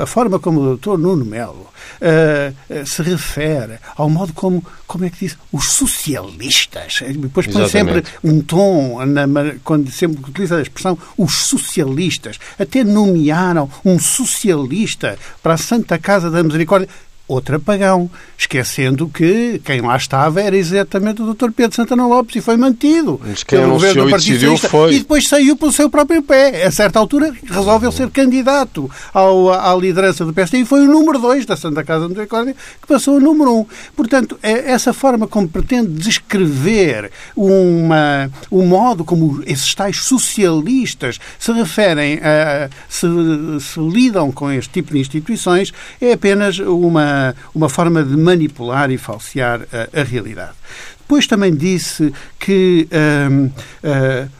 a 0.00 0.06
forma 0.06 0.38
como 0.38 0.60
o 0.60 0.64
doutor 0.64 0.96
Nuno 0.96 1.24
Melo 1.24 1.66
se 2.84 3.02
refere 3.02 3.78
ao 3.96 4.08
modo 4.08 4.32
como, 4.32 4.64
como 4.92 5.06
é 5.06 5.10
que 5.10 5.20
diz, 5.20 5.38
os 5.50 5.72
socialistas, 5.72 7.00
depois 7.16 7.46
põe 7.46 7.66
sempre 7.66 8.04
um 8.22 8.42
tom, 8.42 9.02
na, 9.06 9.26
quando 9.64 9.90
sempre 9.90 10.22
utiliza 10.22 10.58
a 10.58 10.60
expressão 10.60 10.98
os 11.16 11.32
socialistas, 11.34 12.38
até 12.58 12.84
nomearam 12.84 13.70
um 13.82 13.98
socialista 13.98 15.18
para 15.42 15.54
a 15.54 15.56
Santa 15.56 15.98
Casa 15.98 16.30
da 16.30 16.42
Misericórdia 16.42 16.90
outro 17.32 17.56
apagão, 17.56 18.10
esquecendo 18.36 19.08
que 19.08 19.60
quem 19.64 19.80
lá 19.80 19.96
estava 19.96 20.40
era 20.40 20.56
exatamente 20.56 21.22
o 21.22 21.34
Dr. 21.34 21.50
Pedro 21.50 21.76
Santana 21.76 22.06
Lopes 22.06 22.36
e 22.36 22.40
foi 22.40 22.56
mantido. 22.56 23.20
Mas 23.24 23.42
quem 23.42 23.62
anunciou 23.62 24.08
e 24.08 24.12
decidiu 24.12 24.56
foi... 24.58 24.94
E 24.94 24.98
depois 24.98 25.28
saiu 25.28 25.56
pelo 25.56 25.72
seu 25.72 25.88
próprio 25.88 26.22
pé. 26.22 26.64
A 26.64 26.70
certa 26.70 26.98
altura 26.98 27.32
resolveu 27.44 27.92
ser 27.92 28.10
candidato 28.10 28.90
ao, 29.12 29.52
à 29.52 29.74
liderança 29.76 30.24
do 30.24 30.32
PSD 30.32 30.58
e 30.58 30.64
foi 30.64 30.86
o 30.86 30.90
número 30.90 31.18
2 31.18 31.46
da 31.46 31.56
Santa 31.56 31.84
Casa 31.84 32.04
de 32.04 32.10
Misericórdia 32.10 32.54
que 32.80 32.86
passou 32.86 33.16
o 33.16 33.20
número 33.20 33.52
1. 33.52 33.58
Um. 33.58 33.66
Portanto, 33.96 34.38
é 34.42 34.70
essa 34.70 34.92
forma 34.92 35.26
como 35.26 35.48
pretende 35.48 35.88
descrever 35.88 37.10
uma, 37.36 38.30
o 38.50 38.62
modo 38.62 39.04
como 39.04 39.42
esses 39.46 39.74
tais 39.74 39.98
socialistas 39.98 41.18
se 41.38 41.52
referem, 41.52 42.18
a, 42.22 42.68
se, 42.88 43.06
se 43.60 43.80
lidam 43.80 44.30
com 44.32 44.50
este 44.50 44.70
tipo 44.70 44.92
de 44.92 45.00
instituições, 45.00 45.72
é 46.00 46.12
apenas 46.12 46.58
uma, 46.58 47.21
uma 47.54 47.68
forma 47.68 48.02
de 48.02 48.16
manipular 48.16 48.90
e 48.90 48.98
falsear 48.98 49.60
a, 49.72 50.00
a 50.00 50.04
realidade. 50.04 50.52
Depois 51.12 51.26
também 51.26 51.54
disse 51.54 52.10
que 52.38 52.88
um, 53.30 53.44
uh, 53.44 53.50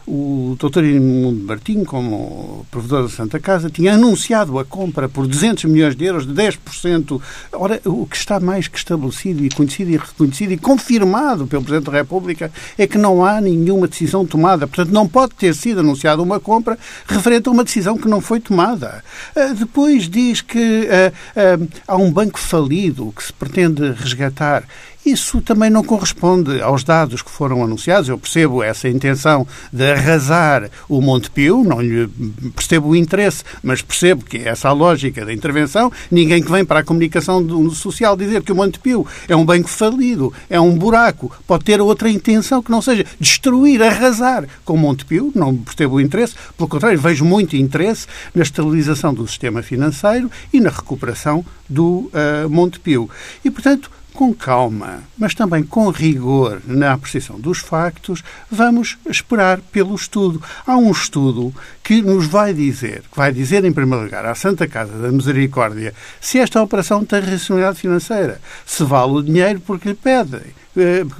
hum, 0.07 0.53
o 0.53 0.55
Dr. 0.57 0.83
Imundo 0.85 1.45
Martim, 1.45 1.83
como 1.83 2.65
provedor 2.71 3.03
da 3.03 3.09
Santa 3.09 3.39
Casa, 3.39 3.69
tinha 3.69 3.93
anunciado 3.93 4.57
a 4.57 4.65
compra 4.65 5.07
por 5.07 5.27
200 5.27 5.65
milhões 5.65 5.95
de 5.95 6.03
euros 6.05 6.25
de 6.25 6.33
10%. 6.33 7.21
Ora, 7.51 7.79
o 7.85 8.07
que 8.07 8.17
está 8.17 8.39
mais 8.39 8.67
que 8.67 8.75
estabelecido 8.75 9.45
e 9.45 9.49
conhecido 9.49 9.91
e 9.91 9.97
reconhecido 9.97 10.51
e 10.53 10.57
confirmado 10.57 11.45
pelo 11.45 11.61
Presidente 11.61 11.91
da 11.91 11.97
República 11.97 12.51
é 12.75 12.87
que 12.87 12.97
não 12.97 13.23
há 13.23 13.39
nenhuma 13.39 13.87
decisão 13.87 14.25
tomada. 14.25 14.65
Portanto, 14.65 14.91
não 14.91 15.07
pode 15.07 15.35
ter 15.35 15.53
sido 15.53 15.81
anunciada 15.81 16.23
uma 16.23 16.39
compra 16.39 16.75
referente 17.05 17.47
a 17.49 17.51
uma 17.51 17.63
decisão 17.63 17.99
que 17.99 18.07
não 18.07 18.19
foi 18.19 18.39
tomada. 18.39 19.03
Uh, 19.35 19.53
depois 19.53 20.09
diz 20.09 20.41
que 20.41 20.87
uh, 20.87 21.67
há 21.87 21.95
um 21.97 22.11
banco 22.11 22.39
falido 22.39 23.13
que 23.15 23.23
se 23.23 23.31
pretende 23.31 23.91
resgatar. 23.91 24.63
Isso 25.05 25.41
também 25.41 25.69
não 25.69 25.83
corresponde 25.83 26.61
aos 26.61 26.83
dados 26.83 27.21
que 27.21 27.29
foram 27.29 27.63
anunciados. 27.63 28.07
Eu 28.07 28.17
percebo 28.17 28.63
essa 28.63 28.87
intenção 28.87 29.45
de 29.71 29.91
arrasar 29.91 30.69
o 30.87 31.01
Montepio, 31.01 31.63
não 31.63 31.81
lhe 31.81 32.07
percebo 32.55 32.89
o 32.89 32.95
interesse, 32.95 33.43
mas 33.61 33.81
percebo 33.81 34.23
que 34.23 34.37
é 34.37 34.49
essa 34.49 34.71
lógica 34.71 35.25
da 35.25 35.33
intervenção. 35.33 35.91
Ninguém 36.09 36.41
que 36.41 36.51
vem 36.51 36.63
para 36.63 36.79
a 36.79 36.83
comunicação 36.83 37.69
social 37.71 38.15
dizer 38.15 38.43
que 38.43 38.51
o 38.51 38.55
Montepio 38.55 39.05
é 39.27 39.35
um 39.35 39.45
banco 39.45 39.69
falido, 39.69 40.33
é 40.49 40.59
um 40.59 40.77
buraco, 40.77 41.31
pode 41.45 41.65
ter 41.65 41.81
outra 41.81 42.09
intenção 42.09 42.61
que 42.61 42.71
não 42.71 42.81
seja 42.81 43.05
destruir, 43.19 43.81
arrasar 43.81 44.47
com 44.63 44.73
o 44.73 44.77
Montepio. 44.77 45.31
Não 45.35 45.55
percebo 45.55 45.95
o 45.95 46.01
interesse. 46.01 46.35
Pelo 46.57 46.69
contrário, 46.69 46.99
vejo 46.99 47.25
muito 47.25 47.55
interesse 47.55 48.07
na 48.33 48.43
estabilização 48.43 49.13
do 49.13 49.27
sistema 49.27 49.61
financeiro 49.61 50.31
e 50.51 50.59
na 50.59 50.69
recuperação 50.69 51.43
do 51.67 52.09
uh, 52.13 52.49
Montepio. 52.49 53.09
E, 53.43 53.49
portanto, 53.49 53.89
com 54.13 54.33
calma, 54.33 55.03
mas 55.17 55.33
também 55.33 55.63
com 55.63 55.89
rigor 55.89 56.61
na 56.65 56.93
apreciação 56.93 57.39
dos 57.39 57.57
factos, 57.59 58.23
vamos 58.49 58.97
esperar 59.09 59.59
pelo 59.59 59.95
estudo. 59.95 60.41
Há 60.65 60.77
um 60.77 60.91
estudo 60.91 61.53
que 61.83 62.01
nos 62.01 62.27
vai 62.27 62.53
dizer, 62.53 63.01
que 63.11 63.17
vai 63.17 63.33
dizer 63.33 63.65
em 63.65 63.73
primeiro 63.73 64.05
lugar 64.05 64.25
à 64.25 64.35
Santa 64.35 64.67
Casa 64.67 64.97
da 64.97 65.11
Misericórdia 65.11 65.93
se 66.21 66.39
esta 66.39 66.61
operação 66.61 67.03
tem 67.03 67.19
racionalidade 67.19 67.79
financeira, 67.79 68.39
se 68.65 68.83
vale 68.83 69.13
o 69.13 69.23
dinheiro 69.23 69.59
porque 69.59 69.89
lhe 69.89 69.95
pedem 69.95 70.62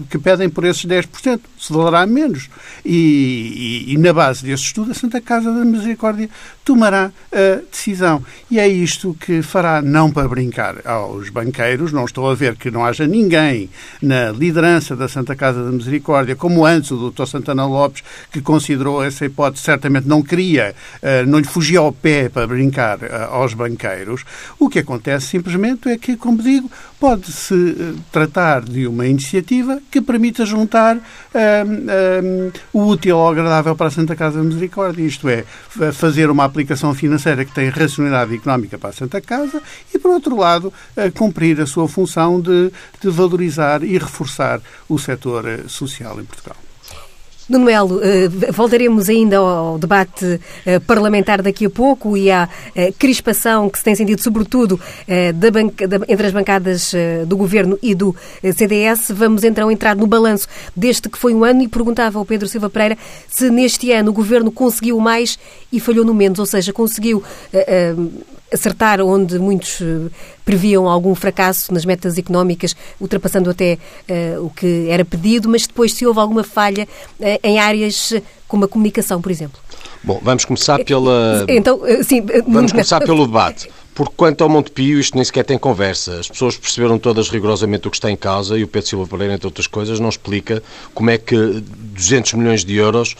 que 0.09 0.17
pedem 0.17 0.49
por 0.49 0.65
esses 0.65 0.85
10%, 0.85 1.39
se 1.59 1.71
valerá 1.71 2.05
menos. 2.05 2.49
E, 2.83 3.85
e, 3.87 3.93
e, 3.93 3.97
na 3.97 4.11
base 4.11 4.43
desse 4.43 4.63
estudo, 4.63 4.91
a 4.91 4.93
Santa 4.95 5.21
Casa 5.21 5.53
da 5.53 5.63
Misericórdia 5.63 6.29
tomará 6.65 7.11
a 7.31 7.61
decisão. 7.71 8.23
E 8.49 8.59
é 8.59 8.67
isto 8.67 9.15
que 9.19 9.41
fará, 9.41 9.81
não 9.81 10.11
para 10.11 10.27
brincar 10.27 10.75
aos 10.85 11.29
banqueiros, 11.29 11.91
não 11.91 12.05
estou 12.05 12.29
a 12.29 12.35
ver 12.35 12.55
que 12.55 12.71
não 12.71 12.83
haja 12.83 13.05
ninguém 13.05 13.69
na 14.01 14.31
liderança 14.31 14.95
da 14.95 15.07
Santa 15.07 15.35
Casa 15.35 15.63
da 15.63 15.71
Misericórdia, 15.71 16.35
como 16.35 16.65
antes 16.65 16.91
o 16.91 17.11
Dr. 17.11 17.25
Santana 17.25 17.65
Lopes, 17.65 18.03
que 18.31 18.41
considerou 18.41 19.03
essa 19.03 19.25
hipótese, 19.25 19.63
certamente 19.63 20.07
não 20.07 20.21
queria, 20.21 20.75
eh, 21.01 21.25
não 21.25 21.39
lhe 21.39 21.45
fugia 21.45 21.79
ao 21.79 21.91
pé 21.91 22.29
para 22.29 22.47
brincar 22.47 23.01
eh, 23.03 23.27
aos 23.29 23.53
banqueiros. 23.53 24.23
O 24.57 24.69
que 24.69 24.79
acontece 24.79 25.27
simplesmente 25.27 25.89
é 25.89 25.97
que, 25.97 26.15
como 26.15 26.41
digo, 26.41 26.69
pode-se 27.03 27.97
tratar 28.13 28.61
de 28.61 28.87
uma 28.87 29.05
iniciativa 29.05 29.77
que 29.91 29.99
permita 29.99 30.45
juntar 30.45 30.95
um, 30.95 31.01
um, 32.23 32.51
o 32.71 32.87
útil 32.87 33.17
ao 33.17 33.29
agradável 33.29 33.75
para 33.75 33.87
a 33.87 33.91
Santa 33.91 34.15
Casa 34.15 34.37
da 34.37 34.43
Misericórdia, 34.45 35.03
isto 35.03 35.27
é, 35.27 35.43
fazer 35.91 36.29
uma 36.29 36.45
aplicação 36.45 36.93
financeira 36.93 37.43
que 37.43 37.53
tem 37.53 37.67
racionalidade 37.67 38.33
económica 38.33 38.77
para 38.77 38.91
a 38.91 38.93
Santa 38.93 39.19
Casa 39.19 39.61
e, 39.93 39.99
por 39.99 40.11
outro 40.11 40.37
lado, 40.37 40.71
cumprir 41.13 41.59
a 41.59 41.65
sua 41.65 41.89
função 41.89 42.39
de, 42.39 42.71
de 43.01 43.09
valorizar 43.09 43.83
e 43.83 43.97
reforçar 43.97 44.61
o 44.87 44.97
setor 44.97 45.45
eh, 45.45 45.63
social 45.67 46.21
em 46.21 46.23
Portugal. 46.23 46.62
Nuno 47.49 47.65
Melo, 47.65 47.99
eh, 48.01 48.29
voltaremos 48.51 49.09
ainda 49.09 49.37
ao 49.37 49.77
debate 49.77 50.39
eh, 50.65 50.79
parlamentar 50.79 51.41
daqui 51.41 51.65
a 51.65 51.69
pouco 51.69 52.15
e 52.15 52.31
à 52.31 52.47
eh, 52.73 52.93
crispação 52.97 53.69
que 53.69 53.77
se 53.77 53.83
tem 53.83 53.95
sentido, 53.95 54.21
sobretudo, 54.21 54.79
entre 56.07 56.27
as 56.27 56.33
bancadas 56.33 56.93
do 57.27 57.35
Governo 57.35 57.77
e 57.81 57.93
do 57.93 58.15
CDS. 58.55 59.11
Vamos 59.11 59.43
então 59.43 59.69
entrar 59.69 59.95
no 59.95 60.07
balanço 60.07 60.47
deste 60.75 61.09
que 61.09 61.17
foi 61.17 61.33
um 61.33 61.43
ano 61.43 61.61
e 61.63 61.67
perguntava 61.67 62.17
ao 62.17 62.25
Pedro 62.25 62.47
Silva 62.47 62.69
Pereira 62.69 62.97
se 63.27 63.49
neste 63.49 63.91
ano 63.91 64.11
o 64.11 64.13
Governo 64.13 64.51
conseguiu 64.51 64.99
mais 64.99 65.37
e 65.71 65.79
falhou 65.79 66.05
no 66.05 66.13
menos, 66.13 66.39
ou 66.39 66.45
seja, 66.45 66.71
conseguiu 66.71 67.23
acertar 68.53 69.01
onde 69.01 69.39
muitos 69.39 69.81
eh, 69.81 70.09
previam 70.45 70.87
algum 70.87 71.15
fracasso 71.15 71.73
nas 71.73 71.85
metas 71.85 72.17
económicas, 72.17 72.75
ultrapassando 72.99 73.49
até 73.49 73.77
uh, 74.09 74.45
o 74.45 74.49
que 74.49 74.87
era 74.89 75.03
pedido, 75.03 75.49
mas 75.49 75.65
depois 75.65 75.93
se 75.93 76.05
houve 76.05 76.19
alguma 76.19 76.43
falha 76.43 76.87
uh, 77.19 77.39
em 77.43 77.59
áreas 77.59 78.13
como 78.47 78.65
a 78.65 78.67
comunicação, 78.67 79.21
por 79.21 79.31
exemplo. 79.31 79.59
Bom, 80.03 80.19
vamos 80.21 80.45
começar 80.45 80.83
pela. 80.83 81.45
Então, 81.47 81.81
sim, 82.03 82.23
vamos 82.47 82.71
começar 82.73 82.99
pelo 82.99 83.25
debate. 83.25 83.69
Porque 83.95 84.13
quanto 84.15 84.43
ao 84.43 84.49
Montepio, 84.49 84.99
isto 84.99 85.15
nem 85.15 85.23
sequer 85.23 85.43
tem 85.43 85.57
conversa. 85.57 86.19
As 86.19 86.27
pessoas 86.27 86.57
perceberam 86.57 86.97
todas 86.97 87.29
rigorosamente 87.29 87.87
o 87.87 87.91
que 87.91 87.97
está 87.97 88.09
em 88.09 88.15
causa 88.15 88.57
e 88.57 88.63
o 88.63 88.67
Pedro 88.67 88.89
Silva 88.89 89.07
Pereira, 89.07 89.33
entre 89.35 89.47
outras 89.47 89.67
coisas, 89.67 89.99
não 89.99 90.09
explica 90.09 90.63
como 90.93 91.09
é 91.09 91.17
que 91.17 91.35
200 91.35 92.33
milhões 92.33 92.65
de 92.65 92.75
euros, 92.75 93.15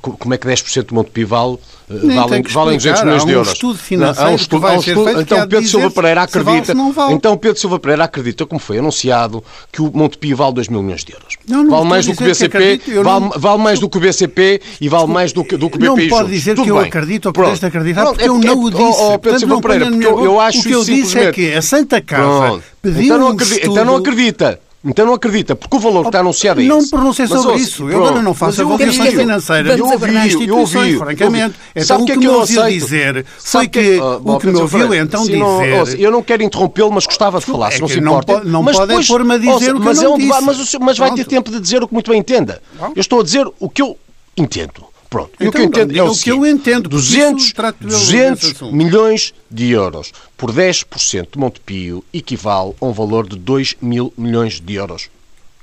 como 0.00 0.34
é 0.34 0.38
que 0.38 0.46
10% 0.46 0.84
do 0.84 0.94
Montepio 0.94 1.26
vale 1.26 1.58
valem, 1.88 2.42
valem 2.42 2.76
200 2.76 3.02
milhões 3.02 3.24
de 3.24 3.32
euros. 3.32 3.48
Há 3.48 3.50
um 3.50 3.54
estudo 3.54 3.78
financeiro 3.78 4.20
não, 4.20 4.28
há 4.28 4.32
um 4.32 4.36
estudo, 4.36 4.66
há 4.66 4.72
um 4.72 4.80
estudo, 4.80 5.20
então 5.20 5.48
Pedro 5.48 5.66
Silva 5.66 5.90
Pereira 5.90 6.22
acredita, 6.22 6.74
vale 6.74 6.92
vale. 6.92 7.14
então 7.14 7.36
Pedro 7.36 7.58
Silva 7.58 7.78
Pereira 7.78 8.04
acredita, 8.04 8.46
como 8.46 8.60
foi 8.60 8.78
anunciado, 8.78 9.42
que 9.72 9.80
o 9.80 9.90
Montepio 9.92 10.36
vale 10.36 10.54
2 10.54 10.68
mil 10.68 10.82
milhões 10.82 11.04
de 11.04 11.12
euros. 11.12 11.36
Não, 11.48 11.64
não 11.64 11.70
vale 11.70 11.88
mais 11.88 12.06
do 12.06 12.14
que 12.14 12.22
o 12.22 12.26
BCP, 12.26 12.78
que 12.78 12.94
vale, 12.94 13.20
não... 13.20 13.30
vale, 13.30 13.62
mais 13.62 13.80
do 13.80 13.88
que 13.88 13.96
o 13.96 14.00
BCP 14.00 14.60
e 14.80 14.88
vale 14.88 15.06
mais 15.06 15.32
do 15.32 15.44
que, 15.44 15.56
do 15.56 15.70
que 15.70 15.76
o 15.76 15.78
BPI 15.78 16.08
Não 16.08 16.08
pode 16.08 16.30
dizer 16.30 16.54
Tudo 16.54 16.64
que 16.64 16.70
eu 16.70 16.78
acredito 16.78 17.26
ou 17.26 17.32
que 17.32 17.58
de 17.58 17.66
acreditar, 17.66 18.04
porque 18.04 18.24
eu 18.24 18.38
não 18.38 18.62
o 18.62 18.70
disse. 18.70 19.18
Pedro 19.22 19.38
Silva 19.38 19.60
Pereira, 19.60 19.87
porque 19.90 20.26
eu 20.26 20.40
acho 20.40 20.60
O 20.60 20.62
que 20.62 20.72
eu 20.72 20.84
disse 20.84 21.18
é 21.18 21.32
que 21.32 21.52
a 21.52 21.62
Santa 21.62 22.00
Casa 22.00 22.62
pediu 22.82 23.16
então 23.16 23.30
um 23.30 23.36
estudo... 23.36 23.72
Então 23.72 23.84
não 23.84 23.96
acredita. 23.96 24.60
Então 24.84 25.04
não 25.04 25.14
acredita, 25.14 25.56
porque 25.56 25.76
o 25.76 25.80
valor 25.80 26.02
que 26.02 26.08
está 26.08 26.20
anunciado 26.20 26.60
é 26.60 26.64
Não 26.64 26.80
me 26.80 26.88
pronunciei 26.88 27.26
sobre 27.26 27.54
mas, 27.54 27.62
isso. 27.62 27.90
Eu 27.90 27.98
agora 27.98 28.22
não 28.22 28.32
faço 28.32 28.62
avaliações 28.62 29.12
financeiras. 29.12 29.76
Eu 29.76 29.86
ouvi, 29.86 30.46
eu 30.46 30.58
ouvi. 30.58 30.96
Francamente. 30.96 31.54
Então 31.74 32.02
o 32.02 32.06
que, 32.06 32.12
é 32.12 32.14
que 32.14 32.20
me 32.20 32.28
ouviu 32.28 32.64
dizer 32.64 33.26
foi 33.38 33.66
que 33.66 33.98
o 33.98 34.38
que 34.38 34.46
me 34.46 34.56
ouviu 34.56 34.94
então 34.94 35.24
dizer... 35.26 35.98
Eu 35.98 36.12
não 36.12 36.22
quero 36.22 36.44
interrompê-lo, 36.44 36.92
mas 36.92 37.06
gostava 37.06 37.40
de 37.40 37.46
falar, 37.46 37.72
se 37.72 37.80
não 37.80 37.88
se 37.88 37.98
importa. 37.98 38.44
Não 38.44 38.64
podem 38.64 39.04
pôr-me 39.04 39.34
a 39.34 39.38
dizer 39.38 39.74
o 39.74 39.80
que 39.80 39.88
eu 39.88 39.94
não 39.94 40.18
disse. 40.18 40.78
Mas 40.78 40.96
vai 40.96 41.12
ter 41.12 41.24
tempo 41.24 41.50
de 41.50 41.58
dizer 41.58 41.82
o 41.82 41.88
que 41.88 41.94
muito 41.94 42.10
bem 42.10 42.20
entenda. 42.20 42.62
Eu 42.94 43.00
estou 43.00 43.20
a 43.20 43.24
dizer 43.24 43.46
o 43.58 43.68
que 43.68 43.82
eu 43.82 43.98
entendo. 44.36 44.87
Pronto. 45.08 45.32
Então, 45.40 45.48
o 45.48 45.52
que 45.52 45.58
eu 45.58 45.64
entendo 45.64 45.96
é 45.96 46.02
o, 46.02 46.12
o 46.12 46.18
que 46.18 46.30
eu 46.30 46.46
entendo. 46.46 46.88
200, 46.88 47.52
200 47.80 48.72
milhões 48.72 49.32
de 49.50 49.70
euros 49.70 50.12
por 50.36 50.52
10% 50.52 51.28
de 51.32 51.38
Montepio 51.38 52.04
equivale 52.12 52.74
a 52.80 52.84
um 52.84 52.92
valor 52.92 53.26
de 53.26 53.36
2 53.36 53.76
mil 53.80 54.12
milhões 54.16 54.60
de 54.60 54.74
euros. 54.74 55.08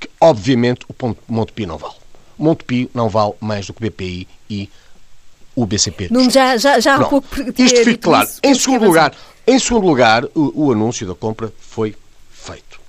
Que, 0.00 0.10
obviamente, 0.20 0.84
o 0.88 1.16
Montepio 1.28 1.66
não 1.68 1.78
vale. 1.78 1.94
O 2.36 2.44
Montepio 2.44 2.90
não 2.92 3.08
vale 3.08 3.34
mais 3.40 3.66
do 3.66 3.72
que 3.72 3.86
o 3.86 3.90
BPI 3.90 4.28
e 4.50 4.68
o 5.54 5.64
BCP. 5.64 6.08
Não, 6.10 6.28
já, 6.28 6.56
já, 6.56 6.80
já 6.80 6.96
há 6.96 7.04
pouco 7.04 7.28
Isto 7.56 7.84
fica 7.84 7.98
claro. 7.98 8.28
Isso, 8.28 8.40
em 8.42 8.54
segundo 8.54 8.84
lugar, 8.84 9.14
em 9.46 9.58
segundo 9.58 9.86
lugar 9.86 10.24
o, 10.34 10.66
o 10.66 10.72
anúncio 10.72 11.06
da 11.06 11.14
compra 11.14 11.52
foi 11.58 11.94
feito. 12.30 12.80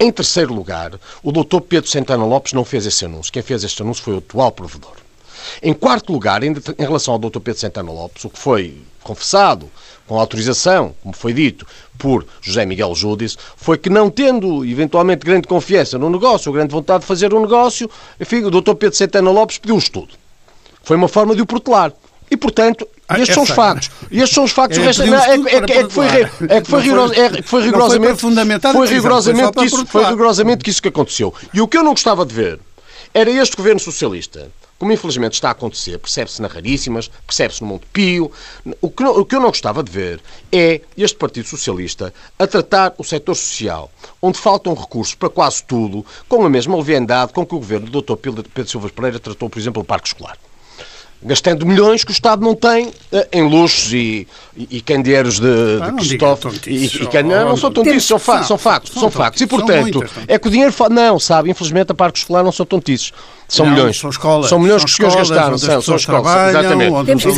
Em 0.00 0.12
terceiro 0.12 0.54
lugar, 0.54 0.92
o 1.24 1.32
doutor 1.32 1.60
Pedro 1.60 1.90
Santana 1.90 2.24
Lopes 2.24 2.52
não 2.52 2.64
fez 2.64 2.86
esse 2.86 3.04
anúncio. 3.04 3.32
Quem 3.32 3.42
fez 3.42 3.64
este 3.64 3.82
anúncio 3.82 4.04
foi 4.04 4.14
o 4.14 4.18
atual 4.18 4.52
provedor. 4.52 5.07
Em 5.62 5.72
quarto 5.72 6.12
lugar, 6.12 6.42
em, 6.42 6.52
em 6.52 6.82
relação 6.82 7.14
ao 7.14 7.18
Dr. 7.18 7.40
Pedro 7.40 7.60
Santana 7.60 7.92
Lopes, 7.92 8.24
o 8.24 8.30
que 8.30 8.38
foi 8.38 8.76
confessado 9.02 9.70
com 10.06 10.18
autorização, 10.18 10.94
como 11.02 11.14
foi 11.14 11.32
dito, 11.32 11.66
por 11.98 12.26
José 12.40 12.64
Miguel 12.64 12.94
Júdice, 12.94 13.36
foi 13.56 13.76
que 13.76 13.90
não 13.90 14.08
tendo 14.08 14.64
eventualmente 14.64 15.24
grande 15.24 15.46
confiança 15.46 15.98
no 15.98 16.08
negócio, 16.08 16.48
ou 16.50 16.54
grande 16.54 16.72
vontade 16.72 17.00
de 17.00 17.06
fazer 17.06 17.32
o 17.34 17.38
um 17.38 17.42
negócio, 17.42 17.90
enfim, 18.18 18.44
o 18.44 18.50
Dr. 18.50 18.74
Pedro 18.74 18.96
Santana 18.96 19.30
Lopes 19.30 19.58
pediu 19.58 19.74
um 19.74 19.78
estudo. 19.78 20.14
Foi 20.82 20.96
uma 20.96 21.08
forma 21.08 21.36
de 21.36 21.42
o 21.42 21.46
protelar. 21.46 21.92
E, 22.30 22.36
portanto, 22.36 22.86
Ah, 23.08 23.18
estes 23.18 23.30
é 23.30 23.34
são 23.34 23.42
os 23.42 23.50
factos. 23.50 23.90
Estes 24.10 24.34
são 24.34 24.44
os 24.44 24.52
factos. 24.52 24.78
É, 24.78 24.82
resto, 24.82 25.06
não, 25.06 25.16
é, 25.16 25.34
é, 25.34 25.56
é 25.56 25.84
que 25.84 25.90
foi, 25.90 26.06
é 26.06 26.24
que 26.24 26.30
foi, 26.30 26.46
é, 26.46 26.60
que 26.60 26.70
foi 26.70 26.82
rigorosamente, 26.82 27.42
foi 27.42 27.62
foi 28.72 28.86
rigorosamente 28.86 29.52
que 29.52 29.64
isso, 29.64 29.86
foi 29.86 30.04
rigorosamente 30.04 30.64
que 30.64 30.70
isso 30.70 30.82
que 30.82 30.88
aconteceu. 30.88 31.34
E 31.54 31.60
o 31.60 31.68
que 31.68 31.76
eu 31.76 31.82
não 31.82 31.92
gostava 31.92 32.24
de 32.26 32.34
ver 32.34 32.60
era 33.14 33.30
este 33.30 33.56
governo 33.56 33.80
socialista, 33.80 34.50
como 34.78 34.92
infelizmente 34.92 35.32
está 35.34 35.48
a 35.48 35.52
acontecer, 35.52 35.98
percebe-se 35.98 36.40
na 36.40 36.46
Raríssimas, 36.48 37.10
percebe-se 37.26 37.62
no 37.62 37.68
Monte 37.68 37.86
Pio. 37.92 38.30
O 38.80 38.88
que, 38.90 39.02
não- 39.02 39.18
o 39.18 39.24
que 39.24 39.34
eu 39.34 39.40
não 39.40 39.48
gostava 39.48 39.82
de 39.82 39.90
ver 39.90 40.20
é 40.52 40.80
este 40.96 41.16
Partido 41.16 41.48
Socialista 41.48 42.14
a 42.38 42.46
tratar 42.46 42.94
o 42.96 43.02
setor 43.04 43.34
social, 43.34 43.90
onde 44.22 44.38
faltam 44.38 44.74
recursos 44.74 45.14
para 45.14 45.28
quase 45.28 45.62
tudo, 45.64 46.06
com 46.28 46.44
a 46.44 46.50
mesma 46.50 46.76
leviandade 46.76 47.32
com 47.32 47.44
que 47.44 47.54
o 47.54 47.58
governo 47.58 47.90
do 47.90 48.00
Dr. 48.02 48.14
Pedro 48.16 48.70
Silva 48.70 48.88
Pereira 48.88 49.18
tratou, 49.18 49.50
por 49.50 49.58
exemplo, 49.58 49.82
o 49.82 49.84
Parque 49.84 50.08
Escolar 50.08 50.36
gastando 51.20 51.66
milhões 51.66 52.04
que 52.04 52.10
o 52.10 52.12
Estado 52.12 52.42
não 52.44 52.54
tem 52.54 52.92
eh, 53.10 53.28
em 53.32 53.42
luxos 53.42 53.92
e, 53.92 54.28
e, 54.56 54.80
candeeiros 54.80 55.40
de, 55.40 55.48
Ah, 55.82 55.86
de 55.86 55.90
não 55.90 55.96
Cristóvão. 55.98 56.52
E, 56.64 56.86
e 56.86 57.22
não, 57.24 57.48
não 57.48 57.56
são 57.56 57.72
tontices, 57.72 58.04
são, 58.04 58.20
fa 58.20 58.44
são 58.44 58.56
factos. 58.56 58.92
são 58.92 59.02
São 59.02 59.10
factos. 59.10 59.40
E, 59.42 59.46
portanto, 59.48 59.80
muitas 59.98 60.10
é 60.28 60.38
que 60.38 60.46
o 60.46 60.50
dinheiro. 60.50 60.72
Não, 60.90 61.18
sabe, 61.18 61.50
infelizmente 61.50 61.90
a 61.90 61.94
Parque 61.96 62.20
Escolar 62.20 62.44
não 62.44 62.52
são 62.52 62.64
tontices. 62.64 63.12
São 63.48 63.64
Não, 63.64 63.72
milhões. 63.72 63.98
são 63.98 64.10
escolas. 64.10 64.48
São 64.50 64.58
milhões 64.58 64.82
São 64.82 64.86
que 64.86 64.90
os 64.90 64.96
senhores 64.96 65.22
escolas 65.22 65.30
gastaram. 65.30 65.58
São, 65.58 65.80
são 65.82 65.96
escolas. 65.96 66.48
Exatamente. 66.50 66.92
onde 66.92 67.06
Temos 67.06 67.22
que 67.22 67.28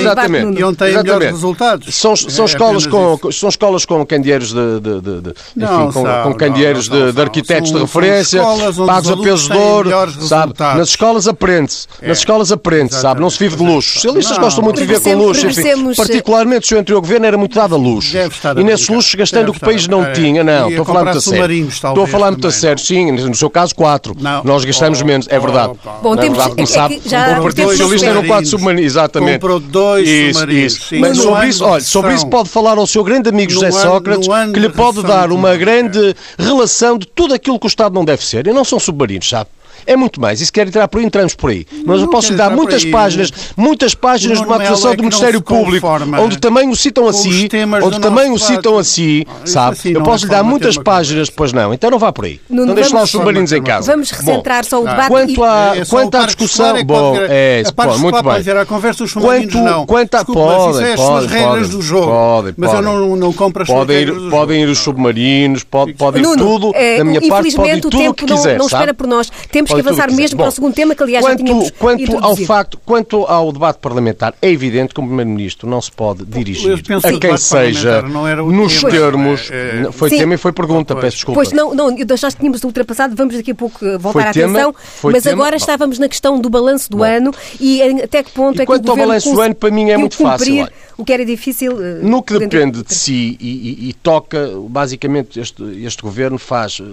Exatamente. 0.00 0.44
Nuno. 0.44 0.58
E 0.58 0.64
onde 0.64 0.76
têm 0.76 0.86
melhores 0.88 1.06
Exatamente. 1.10 1.32
resultados. 1.32 1.94
São, 1.94 2.16
são, 2.16 2.44
É 2.44 2.48
escolas 2.48 2.86
com, 2.86 3.18
são 3.32 3.48
escolas 3.48 3.84
com 3.84 4.04
candeeiros 4.04 4.48
de, 4.52 4.80
de, 4.80 5.00
de, 5.00 5.20
de- 5.20 5.34
Não 5.54 5.84
enfim, 5.84 5.92
com, 5.92 6.02
são, 6.02 6.22
com 6.24 6.34
candeeiros 6.34 6.88
não 6.88 7.06
de, 7.06 7.12
de 7.12 7.20
arquitetos 7.20 7.68
são- 7.70 7.78
de 7.78 7.84
referência, 7.84 8.42
pagos 8.42 9.10
os 9.10 9.20
a 9.20 9.22
peso 9.22 9.50
de 9.50 9.56
ouro, 9.56 9.88
melhores 9.88 10.14
sabe? 10.28 10.54
Nas 10.58 10.88
escolas 10.88 11.28
aprende-se. 11.28 11.86
Nas 12.02 12.18
escolas 12.18 12.50
aprende-se, 12.52 13.00
sabe? 13.00 13.20
Não 13.20 13.30
se 13.30 13.38
vive 13.38 13.56
de 13.56 13.62
luxo. 13.62 13.96
Os 13.98 14.02
socialistas 14.02 14.38
gostam 14.38 14.64
muito 14.64 14.80
de 14.80 14.86
viver 14.86 15.00
com 15.00 15.14
luxo. 15.14 15.46
Enfim, 15.46 15.56
regressemos- 15.60 15.96
particularmente 15.96 16.64
o 16.64 16.68
seu 16.68 16.78
anterior 16.80 17.00
governo 17.00 17.26
era 17.26 17.38
muito 17.38 17.54
dado 17.54 17.74
a 17.74 17.78
luxo. 17.78 18.12
E 18.58 18.64
nesses 18.64 18.88
luxos 18.88 19.14
gastando 19.14 19.50
o 19.50 19.52
que 19.52 19.58
o 19.58 19.60
país 19.60 19.86
não 19.86 20.04
É, 20.04 20.12
tinha. 20.12 20.42
Não, 20.42 20.68
estou 20.68 20.80
a 20.80 20.82
a 20.82 20.86
falar 20.86 21.04
muito 21.04 21.18
a 21.18 21.20
sério. 21.20 21.68
Estou 21.68 22.02
a 22.02 22.06
falar 22.08 22.30
muito 22.32 22.46
a 22.46 22.50
sério. 22.50 22.82
Sim, 22.82 23.12
no 23.12 23.34
seu 23.34 23.48
caso, 23.50 23.74
quatro. 23.74 24.16
Nós 24.44 24.64
gastamos 24.64 25.00
Oh, 25.00 25.11
menos, 25.12 25.26
é 25.28 25.38
verdade. 25.38 25.72
oh, 25.72 25.74
pá. 25.76 25.98
Bom, 26.02 26.14
é 26.14 26.16
temos- 26.18 26.38
verdade, 26.38 26.50
como 26.50 26.60
é 26.60 26.64
que 26.64 26.72
sabe, 26.72 27.02
já 27.04 27.38
o 27.38 27.42
Partido 27.42 27.70
Socialista 27.70 28.06
eram 28.08 28.20
nos 28.20 28.26
quatro 28.28 28.46
submarinos. 28.46 28.86
Exatamente. 28.92 29.32
Comprou 29.34 29.60
dois 29.60 30.08
Isso, 30.08 30.38
submarinos. 30.40 30.72
isso. 30.72 30.88
Sim, 30.88 30.98
Mas 31.00 31.16
sobre 31.18 31.46
isso, 31.48 31.64
olha, 31.64 31.80
sobre 31.84 32.14
isso 32.14 32.26
pode 32.28 32.48
falar 32.48 32.78
ao 32.78 32.86
seu 32.86 33.04
grande 33.04 33.28
amigo 33.28 33.52
José 33.52 33.70
Sócrates, 33.70 34.28
ano 34.28 34.52
que 34.52 34.60
lhe 34.60 34.68
de 34.68 34.74
pode 34.74 35.02
dar 35.02 35.30
uma 35.30 35.56
grande 35.56 36.14
relação 36.38 36.98
de 36.98 37.06
tudo 37.06 37.34
aquilo 37.34 37.58
que 37.58 37.66
o 37.66 37.68
Estado 37.68 37.94
não 37.94 38.04
deve 38.04 38.24
ser. 38.24 38.46
E 38.46 38.52
não 38.52 38.64
são 38.64 38.78
submarinos, 38.80 39.28
sabe? 39.28 39.48
É 39.86 39.96
muito 39.96 40.20
mais. 40.20 40.40
E 40.40 40.46
se 40.46 40.52
quer 40.52 40.66
entrar 40.66 40.86
por 40.88 40.98
aí, 40.98 41.04
entramos 41.06 41.34
por 41.34 41.50
aí. 41.50 41.66
Mas 41.84 42.00
eu 42.00 42.06
Não 42.06 42.10
posso 42.12 42.28
quero 42.28 42.32
lhe 42.42 42.48
dar 42.48 42.50
muitas 42.56 42.84
páginas, 42.84 43.32
muitas 43.56 43.94
páginas 43.94 44.38
de 44.38 44.44
uma 44.44 44.58
Melo 44.58 44.68
atuação 44.70 44.92
é 44.92 44.96
do 44.96 45.02
não 45.02 45.08
Ministério 45.08 45.40
Público, 45.42 45.86
onde 46.20 46.38
também 46.38 46.68
o 46.68 46.76
citam 46.76 47.08
assim, 47.08 47.48
onde 47.82 48.00
também 48.00 48.30
o 48.32 48.38
citam 48.38 48.78
assim, 48.78 49.24
Ah, 49.28 49.46
sabe? 49.46 49.72
assim 49.76 49.88
Eu 49.90 49.94
não 50.00 50.02
posso 50.02 50.24
é 50.24 50.28
lhe 50.28 50.32
dar 50.34 50.42
muitas 50.42 50.76
páginas, 50.78 51.30
pois 51.30 51.52
não. 51.52 51.72
Então 51.74 51.90
não 51.90 51.98
vá 51.98 52.12
por 52.12 52.24
aí. 52.24 52.40
Nuno, 52.48 52.66
Não 52.66 52.74
deixe 52.74 52.94
lá 52.94 53.02
os 53.02 53.10
submarinos 53.10 53.52
em 53.52 53.62
casa. 53.62 53.90
Vamos 53.92 54.10
recentrar 54.10 54.64
só 54.64 54.82
o 54.82 54.86
Ah. 54.86 54.90
debate. 54.90 55.08
Quanto 55.08 55.44
à, 55.44 55.76
É 55.76 55.84
só 55.84 55.96
quanto 55.96 56.14
à 56.16 56.26
discussão. 56.26 56.76
É 56.76 56.84
Bom, 56.84 57.12
pode 57.14 57.32
é 57.32 57.62
a 57.66 57.72
pô, 57.72 57.98
muito 57.98 58.14
bem. 58.22 58.22
pode 58.22 58.50
à 58.50 58.66
conversa, 58.66 59.04
os 59.04 59.12
Quanto, 59.12 59.58
não. 59.58 59.86
quanto, 59.86 60.14
a, 60.14 60.24
podem, 60.24 60.84
é 60.84 60.92
as 60.92 61.00
podem, 61.00 61.18
suas 61.20 61.26
regras 61.30 61.68
do 61.70 61.82
jogo. 61.82 62.06
Podem, 62.06 62.54
mas 62.56 62.72
eu 62.72 62.82
não, 62.82 63.16
não 63.16 63.32
compro 63.32 63.62
as 63.62 63.68
Podem 63.68 63.98
regras 63.98 64.22
ir, 64.22 64.30
podem 64.30 64.62
ir 64.62 64.68
os 64.68 64.78
submarinos, 64.78 65.64
pode, 65.64 65.94
podem 65.94 66.22
tudo. 66.22 66.72
da 66.72 67.04
minha 67.04 67.20
parte, 67.20 67.28
podem 67.28 67.72
ir 67.72 67.78
infelizmente 67.78 67.86
o 67.86 67.90
tudo 67.90 67.96
o 67.96 68.00
tempo 68.02 68.14
que 68.14 68.26
não, 68.26 68.36
quiser. 68.36 68.58
não 68.58 68.66
espera 68.66 68.94
por 68.94 69.06
nós. 69.06 69.30
Temos 69.50 69.70
que 69.74 69.80
avançar 69.80 70.08
quiser. 70.08 70.20
mesmo 70.22 70.36
para 70.36 70.44
o 70.44 70.46
Bom, 70.46 70.50
segundo 70.52 70.74
tema, 70.74 70.94
que 70.94 71.02
aliás 71.02 71.24
quanto, 71.24 71.38
já 71.38 71.44
tínhamos 71.44 71.70
quanto 71.70 72.18
ao 72.24 72.36
facto, 72.36 72.78
quanto 72.84 73.16
ao 73.24 73.52
debate 73.52 73.78
parlamentar, 73.78 74.34
é 74.40 74.50
evidente 74.50 74.94
que 74.94 75.00
o 75.00 75.04
Primeiro-Ministro 75.04 75.68
não 75.68 75.80
se 75.80 75.90
pode 75.92 76.24
dirigir 76.24 76.72
a 76.74 77.12
que 77.12 77.18
quem 77.18 77.36
seja 77.36 77.88
parlamentar 77.90 78.10
não 78.10 78.26
era 78.28 78.44
o 78.44 78.50
nos 78.52 78.78
tema. 78.80 78.90
termos. 78.90 79.50
É, 79.50 79.84
é. 79.88 79.92
Foi 79.92 80.10
Sim. 80.10 80.18
tema 80.18 80.34
e 80.34 80.36
foi 80.36 80.52
pergunta, 80.52 80.94
Pois. 80.94 81.04
peço 81.04 81.16
desculpa. 81.16 81.40
Pois 81.40 81.52
não, 81.52 81.74
não, 81.74 81.96
eu 81.96 82.16
já 82.16 82.30
tínhamos 82.30 82.62
ultrapassado, 82.64 83.14
vamos 83.16 83.36
daqui 83.36 83.50
a 83.50 83.54
pouco 83.54 83.84
eh, 83.84 83.98
voltar 83.98 84.12
Foi 84.12 84.22
à 84.22 84.32
tema, 84.32 84.52
atenção, 84.52 84.74
foi 85.00 85.12
mas 85.12 85.22
tema. 85.22 85.34
agora 85.36 85.50
Bom. 85.52 85.56
estávamos 85.56 85.98
na 85.98 86.08
questão 86.08 86.40
do 86.40 86.48
balanço 86.50 86.90
do 86.90 87.02
ano 87.02 87.32
e 87.60 87.82
até 88.02 88.22
que 88.22 88.30
ponto 88.32 88.58
E 88.58 88.62
é 88.62 88.66
que 88.66 88.72
o 88.72 88.74
quanto 88.74 88.90
ao 88.90 88.96
balanço 88.96 89.32
do 89.32 89.40
ano, 89.40 89.54
para 89.54 89.70
mim 89.70 89.90
é 89.90 89.96
muito 89.96 90.16
fácil, 90.16 90.68
o 90.96 91.04
que 91.04 91.12
era 91.12 91.24
difícil. 91.24 91.72
eh, 91.82 91.98
No 92.02 92.22
que 92.22 92.38
depende 92.38 92.82
de 92.82 92.94
si 92.94 93.36
e, 93.40 93.92
toca, 94.02 94.50
basicamente, 94.68 95.38
este, 95.40 95.62
este 95.84 96.02
governo 96.02 96.38
faz, 96.38 96.80
eh, 96.80 96.84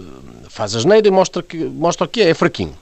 faz 0.49 0.75
asneira 0.75 1.07
e 1.07 1.11
mostra 1.11 1.41
que, 1.41 1.57
mostra 1.57 2.07
que 2.07 2.21
é, 2.21 2.29
é 2.29 2.33
fraquinho. 2.33 2.75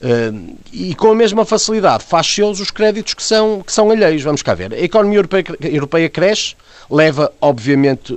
Eh, 0.00 0.32
e 0.72 0.94
com 0.94 1.10
a 1.10 1.14
mesma 1.14 1.44
facilidade 1.44 2.04
faz 2.04 2.26
seus 2.26 2.60
os 2.60 2.70
créditos 2.70 3.14
que 3.14 3.22
são, 3.22 3.62
que 3.62 3.72
são 3.72 3.90
alheios. 3.90 4.22
Vamos 4.22 4.42
cá 4.42 4.54
ver. 4.54 4.72
A 4.72 4.78
economia 4.78 5.18
europeia, 5.18 5.44
europeia 5.62 6.08
cresce, 6.08 6.54
leva, 6.88 7.32
obviamente, 7.40 8.16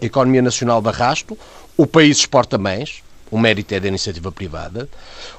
a 0.00 0.04
economia 0.04 0.42
nacional 0.42 0.82
de 0.82 0.88
arrasto, 0.88 1.38
o 1.76 1.86
país 1.86 2.18
exporta 2.18 2.58
mais, 2.58 3.02
o 3.30 3.38
mérito 3.38 3.74
é 3.74 3.80
da 3.80 3.88
iniciativa 3.88 4.30
privada. 4.30 4.88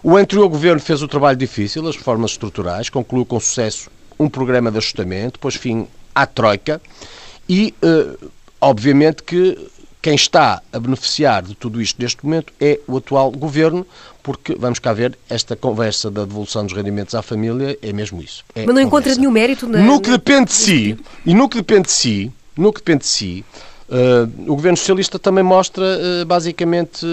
O 0.02 0.18
anterior 0.18 0.50
governo 0.50 0.82
fez 0.82 1.04
o 1.04 1.08
trabalho 1.08 1.38
difícil, 1.38 1.88
as 1.88 1.96
reformas 1.96 2.32
estruturais, 2.32 2.90
concluiu 2.90 3.26
com 3.26 3.40
sucesso 3.40 3.90
um 4.20 4.28
programa 4.28 4.72
de 4.72 4.78
ajustamento, 4.78 5.40
pôs 5.40 5.56
fim 5.56 5.88
à 6.16 6.26
troika 6.26 6.82
e, 7.48 7.74
eh, 7.82 8.28
obviamente, 8.60 9.22
que 9.22 9.58
quem 10.04 10.16
está 10.16 10.62
a 10.74 10.80
beneficiar 10.80 11.42
de 11.42 11.56
tudo 11.56 11.82
isto 11.82 12.00
neste 12.02 12.26
momento 12.26 12.52
é 12.60 12.78
o 12.86 12.98
atual 12.98 13.32
governo, 13.32 13.88
porque, 14.22 14.54
vamos 14.54 14.78
cá 14.78 14.92
ver, 14.92 15.18
esta 15.30 15.56
conversa 15.56 16.12
da 16.12 16.26
devolução 16.26 16.66
dos 16.66 16.76
rendimentos 16.76 17.16
à 17.16 17.22
família 17.22 17.78
é 17.82 17.94
mesmo 17.94 18.22
isso. 18.22 18.44
É 18.54 18.66
Mas 18.66 18.76
não 18.76 18.82
encontra 18.82 19.12
conversa. 19.12 19.20
nenhum 19.22 19.32
mérito 19.32 19.66
na. 19.66 19.80
No 19.80 20.02
que 20.02 20.12
depende 20.12 20.48
de 20.48 20.54
si, 20.56 21.00
e 21.26 21.34
no 21.34 21.48
que 21.48 21.56
depende 21.56 21.88
de 21.88 21.94
si, 21.94 22.32
no 22.58 22.74
que 22.74 22.82
depende 22.82 23.00
de 23.04 23.08
si, 23.08 23.46
eh, 23.90 24.28
o 24.46 24.56
governo 24.56 24.76
socialista 24.76 25.18
também 25.18 25.44
mostra 25.44 25.86
eh, 25.86 26.26
basicamente, 26.26 27.06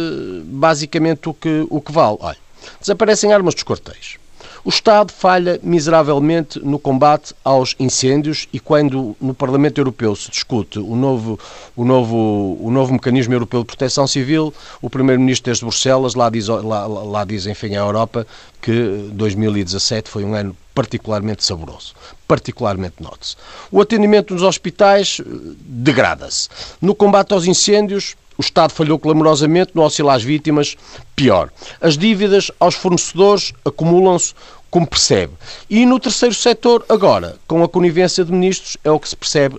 basicamente 0.47 1.29
o, 1.29 1.35
que, 1.35 1.65
o 1.71 1.81
que 1.81 1.93
vale. 1.93 2.17
Olha, 2.21 2.39
desaparecem 2.81 3.33
armas 3.33 3.55
dos 3.55 3.63
quartéis. 3.63 4.20
O 4.65 4.69
Estado 4.69 5.11
falha 5.13 5.59
miseravelmente 5.63 6.59
no 6.59 6.79
combate 6.79 7.35
aos 7.43 7.75
incêndios 7.79 8.47
e 8.53 8.61
quando 8.61 9.17
no 9.21 9.33
Parlamento 9.33 9.79
Europeu 9.81 10.15
se 10.15 10.31
discute 10.31 10.79
o 10.79 10.95
novo, 10.95 11.39
o 11.75 11.85
novo, 11.85 12.59
o 12.61 12.71
novo 12.71 12.93
mecanismo 12.93 13.33
europeu 13.33 13.61
de 13.61 13.67
proteção 13.67 14.07
civil, 14.07 14.53
o 14.83 14.91
Primeiro-Ministro 14.91 15.47
desde 15.47 15.65
Bruxelas 15.65 16.15
lá 16.15 16.29
diz, 16.29 16.49
lá, 16.49 16.87
lá 16.87 17.25
diz, 17.25 17.47
enfim, 17.47 17.75
à 17.75 17.79
Europa 17.79 18.27
que 18.61 19.09
2017 19.13 20.11
foi 20.11 20.25
um 20.25 20.35
ano 20.35 20.55
particularmente 20.75 21.45
saboroso. 21.45 21.95
Particularmente 22.29 22.97
note-se. 23.01 23.37
O 23.71 23.81
atendimento 23.81 24.35
nos 24.35 24.43
hospitais 24.43 25.21
eh, 25.21 25.25
degrada-se. 25.59 26.49
No 26.81 26.95
combate 26.95 27.33
aos 27.33 27.47
incêndios, 27.47 28.15
o 28.41 28.43
Estado 28.43 28.73
falhou 28.73 28.99
clamorosamente 28.99 29.73
no 29.75 29.83
auxílio 29.83 30.11
às 30.11 30.23
vítimas, 30.23 30.75
pior. 31.15 31.51
As 31.79 31.99
dívidas 31.99 32.51
aos 32.59 32.75
fornecedores 32.75 33.53
acumulam-se, 33.63 34.33
como 34.71 34.87
percebe. 34.87 35.35
E 35.69 35.85
no 35.85 36.01
terceiro 36.01 36.35
setor, 36.35 36.83
agora, 36.89 37.37
com 37.47 37.63
a 37.63 37.69
conivência 37.69 38.25
de 38.25 38.33
ministros, 38.33 38.79
é 38.83 38.91
o 38.91 38.99
que 38.99 39.11
se 39.11 39.17
percebe, 39.17 39.59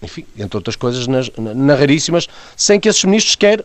enfim, 0.00 0.24
entre 0.38 0.56
outras 0.56 0.76
coisas, 0.76 1.06
nas, 1.06 1.30
na 1.36 1.74
raríssimas, 1.74 2.26
sem 2.56 2.80
que 2.80 2.88
esses 2.88 3.04
ministros 3.04 3.32
sequer 3.32 3.62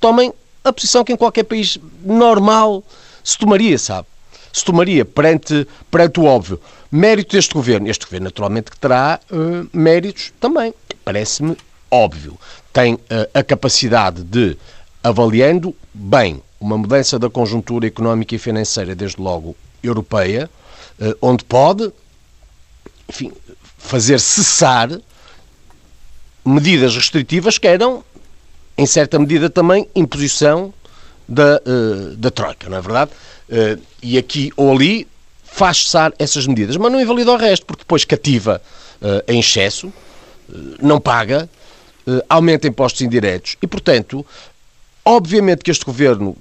tomem 0.00 0.32
a 0.64 0.72
posição 0.72 1.04
que 1.04 1.12
em 1.12 1.16
qualquer 1.16 1.44
país 1.44 1.78
normal 2.02 2.82
se 3.22 3.36
tomaria, 3.36 3.78
sabe? 3.78 4.08
Se 4.54 4.64
tomaria 4.64 5.04
perante, 5.04 5.68
perante 5.90 6.18
o 6.18 6.24
óbvio. 6.24 6.58
Mérito 6.90 7.36
deste 7.36 7.52
governo. 7.52 7.90
Este 7.90 8.06
governo, 8.06 8.24
naturalmente, 8.24 8.70
que 8.70 8.78
terá 8.78 9.20
eh, 9.30 9.66
méritos 9.70 10.32
também. 10.40 10.72
Parece-me 11.04 11.58
óbvio. 11.92 12.38
Tem 12.72 12.98
eh, 13.10 13.28
a 13.34 13.42
capacidade 13.42 14.24
de, 14.24 14.56
avaliando 15.04 15.76
bem 15.92 16.42
uma 16.58 16.78
mudança 16.78 17.18
da 17.18 17.28
conjuntura 17.28 17.86
económica 17.86 18.34
e 18.34 18.38
financeira, 18.38 18.94
desde 18.94 19.20
logo 19.20 19.54
europeia, 19.82 20.50
eh, 20.98 21.14
onde 21.20 21.44
pode, 21.44 21.92
enfim, 23.08 23.30
fazer 23.76 24.18
cessar 24.18 24.88
medidas 26.44 26.96
restritivas 26.96 27.58
que 27.58 27.68
eram, 27.68 28.02
em 28.78 28.86
certa 28.86 29.18
medida, 29.18 29.50
também 29.50 29.86
imposição 29.94 30.72
da, 31.28 31.60
eh, 31.66 32.16
da 32.16 32.30
Troika, 32.30 32.70
não 32.70 32.78
é 32.78 32.80
verdade? 32.80 33.10
E 34.02 34.16
aqui 34.16 34.50
ou 34.56 34.72
ali 34.72 35.06
faz 35.44 35.84
cessar 35.84 36.10
essas 36.18 36.46
medidas, 36.46 36.74
mas 36.78 36.90
não 36.90 36.98
invalida 36.98 37.30
o 37.32 37.36
resto, 37.36 37.66
porque 37.66 37.82
depois 37.82 38.02
cativa 38.02 38.62
em 39.28 39.40
excesso, 39.40 39.92
não 40.80 40.98
paga, 40.98 41.50
aumenta 42.28 42.66
impostos 42.66 43.02
indiretos 43.02 43.56
e, 43.62 43.66
portanto, 43.66 44.24
obviamente 45.04 45.62
que 45.62 45.70
este 45.70 45.84
governo 45.84 46.36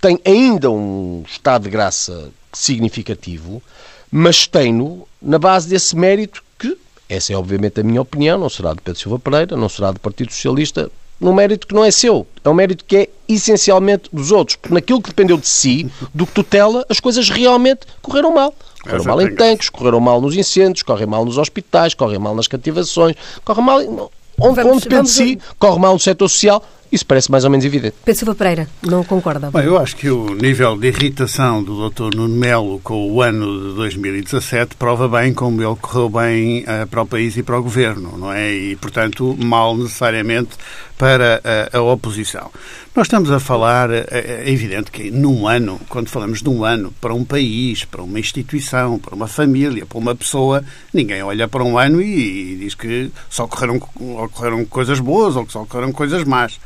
tem 0.00 0.18
ainda 0.24 0.70
um 0.70 1.24
estado 1.26 1.64
de 1.64 1.70
graça 1.70 2.30
significativo, 2.52 3.62
mas 4.10 4.46
tem-no 4.46 5.06
na 5.20 5.38
base 5.38 5.68
desse 5.68 5.96
mérito 5.96 6.42
que, 6.58 6.76
essa 7.08 7.32
é 7.32 7.36
obviamente 7.36 7.80
a 7.80 7.84
minha 7.84 8.00
opinião, 8.00 8.38
não 8.38 8.48
será 8.48 8.72
de 8.72 8.80
Pedro 8.80 9.00
Silva 9.00 9.18
Pereira, 9.18 9.56
não 9.56 9.68
será 9.68 9.90
do 9.90 10.00
Partido 10.00 10.32
Socialista, 10.32 10.90
num 11.20 11.34
mérito 11.34 11.66
que 11.66 11.74
não 11.74 11.84
é 11.84 11.90
seu, 11.90 12.26
é 12.44 12.48
um 12.48 12.54
mérito 12.54 12.84
que 12.84 12.96
é 12.96 13.08
essencialmente 13.28 14.08
dos 14.12 14.30
outros, 14.30 14.56
porque 14.56 14.72
naquilo 14.72 15.02
que 15.02 15.08
dependeu 15.08 15.36
de 15.36 15.48
si, 15.48 15.90
do 16.14 16.24
que 16.24 16.32
tutela, 16.32 16.86
as 16.88 17.00
coisas 17.00 17.28
realmente 17.28 17.80
correram 18.00 18.32
mal. 18.32 18.54
Correram 18.82 19.04
mal 19.04 19.20
em 19.20 19.34
tanques, 19.34 19.68
correram 19.68 19.98
mal 19.98 20.20
nos 20.20 20.36
incêndios, 20.36 20.82
correm 20.82 21.06
mal 21.06 21.24
nos 21.24 21.36
hospitais, 21.36 21.92
correm 21.92 22.20
mal 22.20 22.36
nas 22.36 22.46
cativações, 22.46 23.16
correm 23.44 23.64
mal 23.64 24.10
onde, 24.38 24.62
vamos, 24.62 24.86
onde 24.86 25.02
de 25.02 25.08
si, 25.08 25.38
corre 25.58 25.78
mal 25.78 25.92
no 25.94 25.98
setor 25.98 26.28
social. 26.28 26.62
Isso 26.90 27.04
parece 27.04 27.30
mais 27.30 27.44
ou 27.44 27.50
menos 27.50 27.64
evidente. 27.64 27.94
Pedro 28.04 28.18
Silva 28.18 28.34
Pereira, 28.34 28.68
não 28.82 29.04
concorda? 29.04 29.50
Bem, 29.50 29.64
eu 29.64 29.78
acho 29.78 29.96
que 29.96 30.08
o 30.08 30.34
nível 30.34 30.76
de 30.76 30.88
irritação 30.88 31.62
do 31.62 31.88
Dr. 31.88 32.14
Nuno 32.16 32.34
Melo 32.34 32.80
com 32.82 33.10
o 33.10 33.22
ano 33.22 33.70
de 33.70 33.74
2017 33.76 34.76
prova 34.76 35.08
bem 35.08 35.34
como 35.34 35.62
ele 35.62 35.76
correu 35.76 36.08
bem 36.08 36.62
uh, 36.62 36.86
para 36.86 37.02
o 37.02 37.06
país 37.06 37.36
e 37.36 37.42
para 37.42 37.58
o 37.58 37.62
governo, 37.62 38.16
não 38.16 38.32
é? 38.32 38.52
E, 38.52 38.76
portanto, 38.76 39.36
mal 39.38 39.76
necessariamente 39.76 40.50
para 40.98 41.40
a, 41.72 41.78
a 41.78 41.82
oposição. 41.82 42.50
Nós 42.94 43.06
estamos 43.06 43.30
a 43.30 43.38
falar, 43.38 43.90
é, 43.90 44.06
é 44.10 44.50
evidente 44.50 44.90
que 44.90 45.08
num 45.08 45.46
ano, 45.46 45.80
quando 45.88 46.08
falamos 46.08 46.42
de 46.42 46.48
um 46.48 46.64
ano 46.64 46.92
para 47.00 47.14
um 47.14 47.24
país, 47.24 47.84
para 47.84 48.02
uma 48.02 48.18
instituição, 48.18 48.98
para 48.98 49.14
uma 49.14 49.28
família, 49.28 49.86
para 49.86 49.98
uma 49.98 50.16
pessoa, 50.16 50.64
ninguém 50.92 51.22
olha 51.22 51.46
para 51.46 51.62
um 51.62 51.78
ano 51.78 52.02
e, 52.02 52.54
e 52.54 52.56
diz 52.56 52.74
que 52.74 53.12
só 53.30 53.44
ocorreram, 53.44 53.76
ocorreram 53.76 54.64
coisas 54.64 54.98
boas 54.98 55.36
ou 55.36 55.46
que 55.46 55.52
só 55.52 55.62
ocorreram 55.62 55.92
coisas 55.92 56.24
más. 56.24 56.58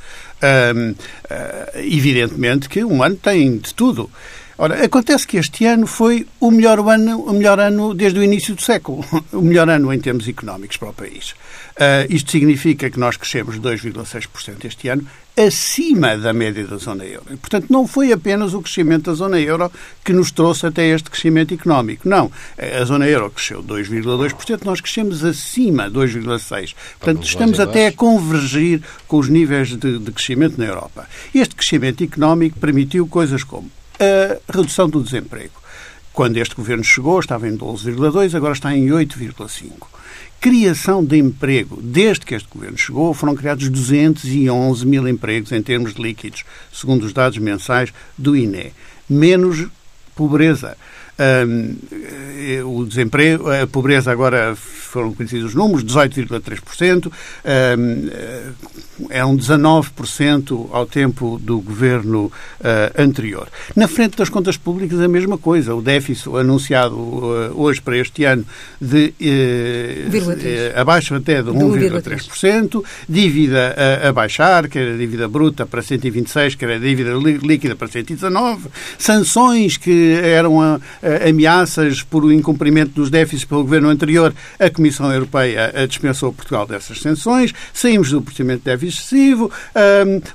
Hum, 0.42 0.94
evidentemente 1.74 2.68
que 2.68 2.82
um 2.84 3.02
ano 3.02 3.16
tem 3.16 3.58
de 3.58 3.72
tudo. 3.74 4.10
Ora, 4.58 4.84
acontece 4.84 5.26
que 5.26 5.38
este 5.38 5.64
ano 5.64 5.86
foi 5.86 6.26
o 6.38 6.50
melhor 6.50 6.78
ano, 6.80 7.20
o 7.22 7.32
melhor 7.32 7.58
ano 7.58 7.94
desde 7.94 8.18
o 8.18 8.22
início 8.22 8.54
do 8.54 8.62
século, 8.62 9.04
o 9.32 9.40
melhor 9.40 9.68
ano 9.68 9.92
em 9.92 9.98
termos 9.98 10.28
económicos 10.28 10.76
para 10.76 10.90
o 10.90 10.92
país. 10.92 11.34
Uh, 11.72 12.06
isto 12.08 12.30
significa 12.30 12.90
que 12.90 12.98
nós 12.98 13.16
crescemos 13.16 13.58
2,6% 13.58 14.64
este 14.64 14.88
ano, 14.88 15.06
acima 15.36 16.16
da 16.16 16.32
média 16.32 16.66
da 16.66 16.76
zona 16.76 17.04
euro. 17.04 17.26
E, 17.30 17.36
portanto, 17.36 17.66
não 17.70 17.86
foi 17.86 18.12
apenas 18.12 18.52
o 18.54 18.60
crescimento 18.60 19.04
da 19.04 19.14
zona 19.14 19.40
euro 19.40 19.72
que 20.04 20.12
nos 20.12 20.30
trouxe 20.30 20.66
até 20.66 20.88
este 20.88 21.10
crescimento 21.10 21.54
económico. 21.54 22.08
Não. 22.08 22.30
A 22.58 22.84
zona 22.84 23.08
euro 23.08 23.30
cresceu 23.30 23.62
2,2%, 23.62 24.64
nós 24.64 24.80
crescemos 24.80 25.24
acima 25.24 25.90
2,6%. 25.90 26.74
Portanto, 26.98 27.26
estamos 27.26 27.60
até 27.60 27.86
a 27.86 27.92
convergir 27.92 28.82
com 29.08 29.18
os 29.18 29.28
níveis 29.28 29.68
de, 29.76 29.98
de 29.98 30.12
crescimento 30.12 30.58
na 30.58 30.66
Europa. 30.66 31.08
Este 31.34 31.54
crescimento 31.54 32.04
económico 32.04 32.58
permitiu 32.58 33.06
coisas 33.06 33.42
como 33.42 33.70
a 33.98 34.52
redução 34.52 34.88
do 34.88 35.02
desemprego. 35.02 35.62
Quando 36.12 36.36
este 36.36 36.54
governo 36.54 36.84
chegou, 36.84 37.18
estava 37.18 37.48
em 37.48 37.56
12,2, 37.56 38.34
agora 38.34 38.52
está 38.52 38.76
em 38.76 38.88
8,5. 38.88 39.72
Criação 40.42 41.04
de 41.04 41.16
emprego. 41.18 41.80
Desde 41.80 42.26
que 42.26 42.34
este 42.34 42.48
governo 42.48 42.76
chegou, 42.76 43.14
foram 43.14 43.36
criados 43.36 43.68
211 43.68 44.84
mil 44.84 45.06
empregos 45.06 45.52
em 45.52 45.62
termos 45.62 45.92
líquidos, 45.92 46.42
segundo 46.72 47.04
os 47.04 47.12
dados 47.12 47.38
mensais 47.38 47.94
do 48.18 48.36
INE. 48.36 48.72
Menos 49.08 49.68
pobreza. 50.16 50.76
Um, 51.18 51.76
o 52.64 52.86
desemprego, 52.86 53.50
a 53.50 53.66
pobreza 53.66 54.10
agora 54.10 54.56
foram 54.56 55.14
conhecidos 55.14 55.50
os 55.50 55.54
números, 55.54 55.84
18,3%, 55.84 57.06
um, 57.06 57.12
é 59.08 59.24
um 59.24 59.36
19% 59.36 60.68
ao 60.70 60.86
tempo 60.86 61.40
do 61.42 61.60
governo 61.60 62.26
uh, 62.26 63.02
anterior. 63.02 63.48
Na 63.74 63.88
frente 63.88 64.18
das 64.18 64.28
contas 64.28 64.58
públicas, 64.58 65.00
a 65.00 65.08
mesma 65.08 65.38
coisa. 65.38 65.74
O 65.74 65.80
déficit 65.80 66.28
anunciado 66.36 66.94
uh, 66.94 67.52
hoje 67.54 67.80
para 67.80 67.96
este 67.96 68.24
ano 68.24 68.44
de 68.80 69.14
uh, 69.20 70.78
abaixo 70.78 71.14
até 71.14 71.42
de 71.42 71.50
1,3%, 71.50 72.84
dívida 73.08 73.74
a, 74.04 74.10
a, 74.10 74.12
baixar, 74.12 74.68
que 74.68 74.78
era 74.78 74.92
a 74.92 74.96
dívida 74.96 75.26
bruta 75.26 75.64
para 75.64 75.80
126, 75.80 76.54
que 76.54 76.64
era 76.64 76.76
a 76.76 76.78
dívida 76.78 77.12
líquida 77.14 77.74
para 77.74 77.88
119, 77.88 78.68
sanções 78.98 79.78
que 79.78 80.12
eram 80.22 80.60
a, 80.60 80.78
ameaças 81.28 82.02
por 82.02 82.24
o 82.24 82.32
incumprimento 82.32 82.92
dos 82.92 83.10
déficits 83.10 83.44
pelo 83.44 83.62
governo 83.62 83.88
anterior, 83.88 84.34
a 84.58 84.70
Comissão 84.70 85.12
Europeia 85.12 85.72
dispensou 85.88 86.32
Portugal 86.32 86.66
dessas 86.66 87.00
sanções, 87.00 87.52
saímos 87.72 88.10
do 88.10 88.22
procedimento 88.22 88.60
de 88.60 88.64
déficit 88.64 89.02
excessivo, 89.02 89.50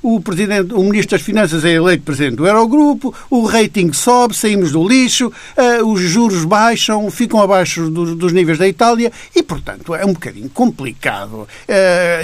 um, 0.01 0.15
o, 0.15 0.21
presidente, 0.21 0.73
o 0.73 0.83
Ministro 0.83 1.17
das 1.17 1.21
Finanças 1.21 1.63
é 1.65 1.71
eleito 1.71 2.03
Presidente 2.03 2.35
do 2.35 2.47
Eurogrupo, 2.47 3.13
o 3.29 3.45
rating 3.45 3.91
sobe, 3.93 4.35
saímos 4.35 4.71
do 4.71 4.87
lixo, 4.87 5.27
uh, 5.27 5.85
os 5.85 6.01
juros 6.01 6.45
baixam, 6.45 7.09
ficam 7.09 7.41
abaixo 7.41 7.89
do, 7.89 8.15
dos 8.15 8.33
níveis 8.33 8.57
da 8.57 8.67
Itália 8.67 9.11
e, 9.35 9.41
portanto, 9.41 9.95
é 9.95 10.05
um 10.05 10.13
bocadinho 10.13 10.49
complicado 10.49 11.33
uh, 11.33 11.47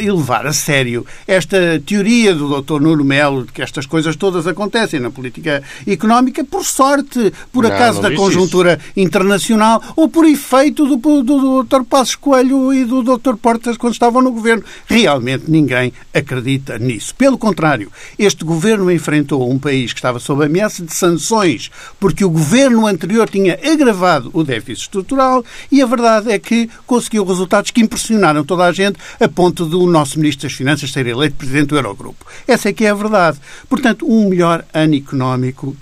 elevar 0.01 0.45
a 0.45 0.53
sério 0.53 1.06
esta 1.27 1.82
teoria 1.86 2.34
do 2.34 2.62
Dr. 2.62 2.79
Nuno 2.79 3.03
Melo 3.03 3.45
de 3.45 3.51
que 3.51 3.62
estas 3.62 3.86
coisas 3.86 4.15
todas 4.15 4.47
acontecem 4.47 4.99
na 4.99 5.10
política 5.10 5.63
económica 5.88 6.43
por 6.43 6.63
sorte, 6.63 7.34
por 7.51 7.65
acaso 7.65 8.01
da 8.01 8.13
conjuntura 8.34 8.80
internacional 8.96 9.82
ou 9.96 10.10
por 10.10 10.26
efeito 10.26 10.86
do, 10.86 10.98
do, 10.98 11.24
do 11.24 11.63
Dr. 11.63 11.84
Passos 11.84 12.15
Coelho 12.15 12.74
e 12.74 12.86
do 12.86 13.04
Dr. 13.04 13.36
Portas 13.36 13.78
quando 13.78 13.93
estavam 13.93 14.22
no 14.22 14.32
governo. 14.32 14.63
Realmente 14.88 15.46
ninguém 15.48 15.93
acredita 16.13 16.78
nisso. 16.78 17.15
Pelo 17.15 17.38
contrário, 17.38 17.91
este 18.17 18.43
governo 18.43 18.91
enfrentou 18.91 19.50
um 19.50 19.60
país 19.60 19.93
que 19.93 20.00
estava 20.00 20.19
sob 20.19 20.46
ameaça 20.46 20.84
de 20.84 20.93
sanções 20.93 21.69
porque 22.00 22.26
o 22.26 22.30
governo 22.30 22.88
anterior 22.88 23.30
tinha 23.30 23.60
agravado 23.63 24.30
o 24.34 24.43
déficit 24.43 24.84
estrutural 24.84 25.43
e 25.72 25.82
a 25.82 25.86
verdade 25.86 26.32
é 26.32 26.39
que 26.39 26.69
conseguiu 26.86 27.26
resultados 27.26 27.72
que 27.72 27.82
impressionaram 27.82 28.43
toda 28.43 28.65
a 28.65 28.72
gente 28.72 28.98
a 29.19 29.28
ponto 29.28 29.65
do 29.65 29.86
nosso 29.86 30.19
Ministro 30.19 30.48
das 30.48 30.58
Finanças 30.58 30.91
ser 30.91 31.08
eleito 31.08 31.36
Presidente 31.36 31.69
do 31.69 31.78
Eurogrupo. 31.78 32.26
Essa 32.48 32.69
é 32.69 32.74
que 32.74 32.86
é 32.86 32.89
a 32.89 32.96
verdade. 32.96 33.39
Portanto, 33.69 34.06
um 34.10 34.30
melhor 34.30 34.65
ano 34.74 34.96
económico 34.96 35.76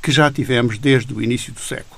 que 0.00 0.12
já 0.12 0.30
tivemos 0.30 0.78
desde 0.78 1.12
o 1.12 1.22
início 1.22 1.52
do 1.52 1.60
século. 1.60 1.91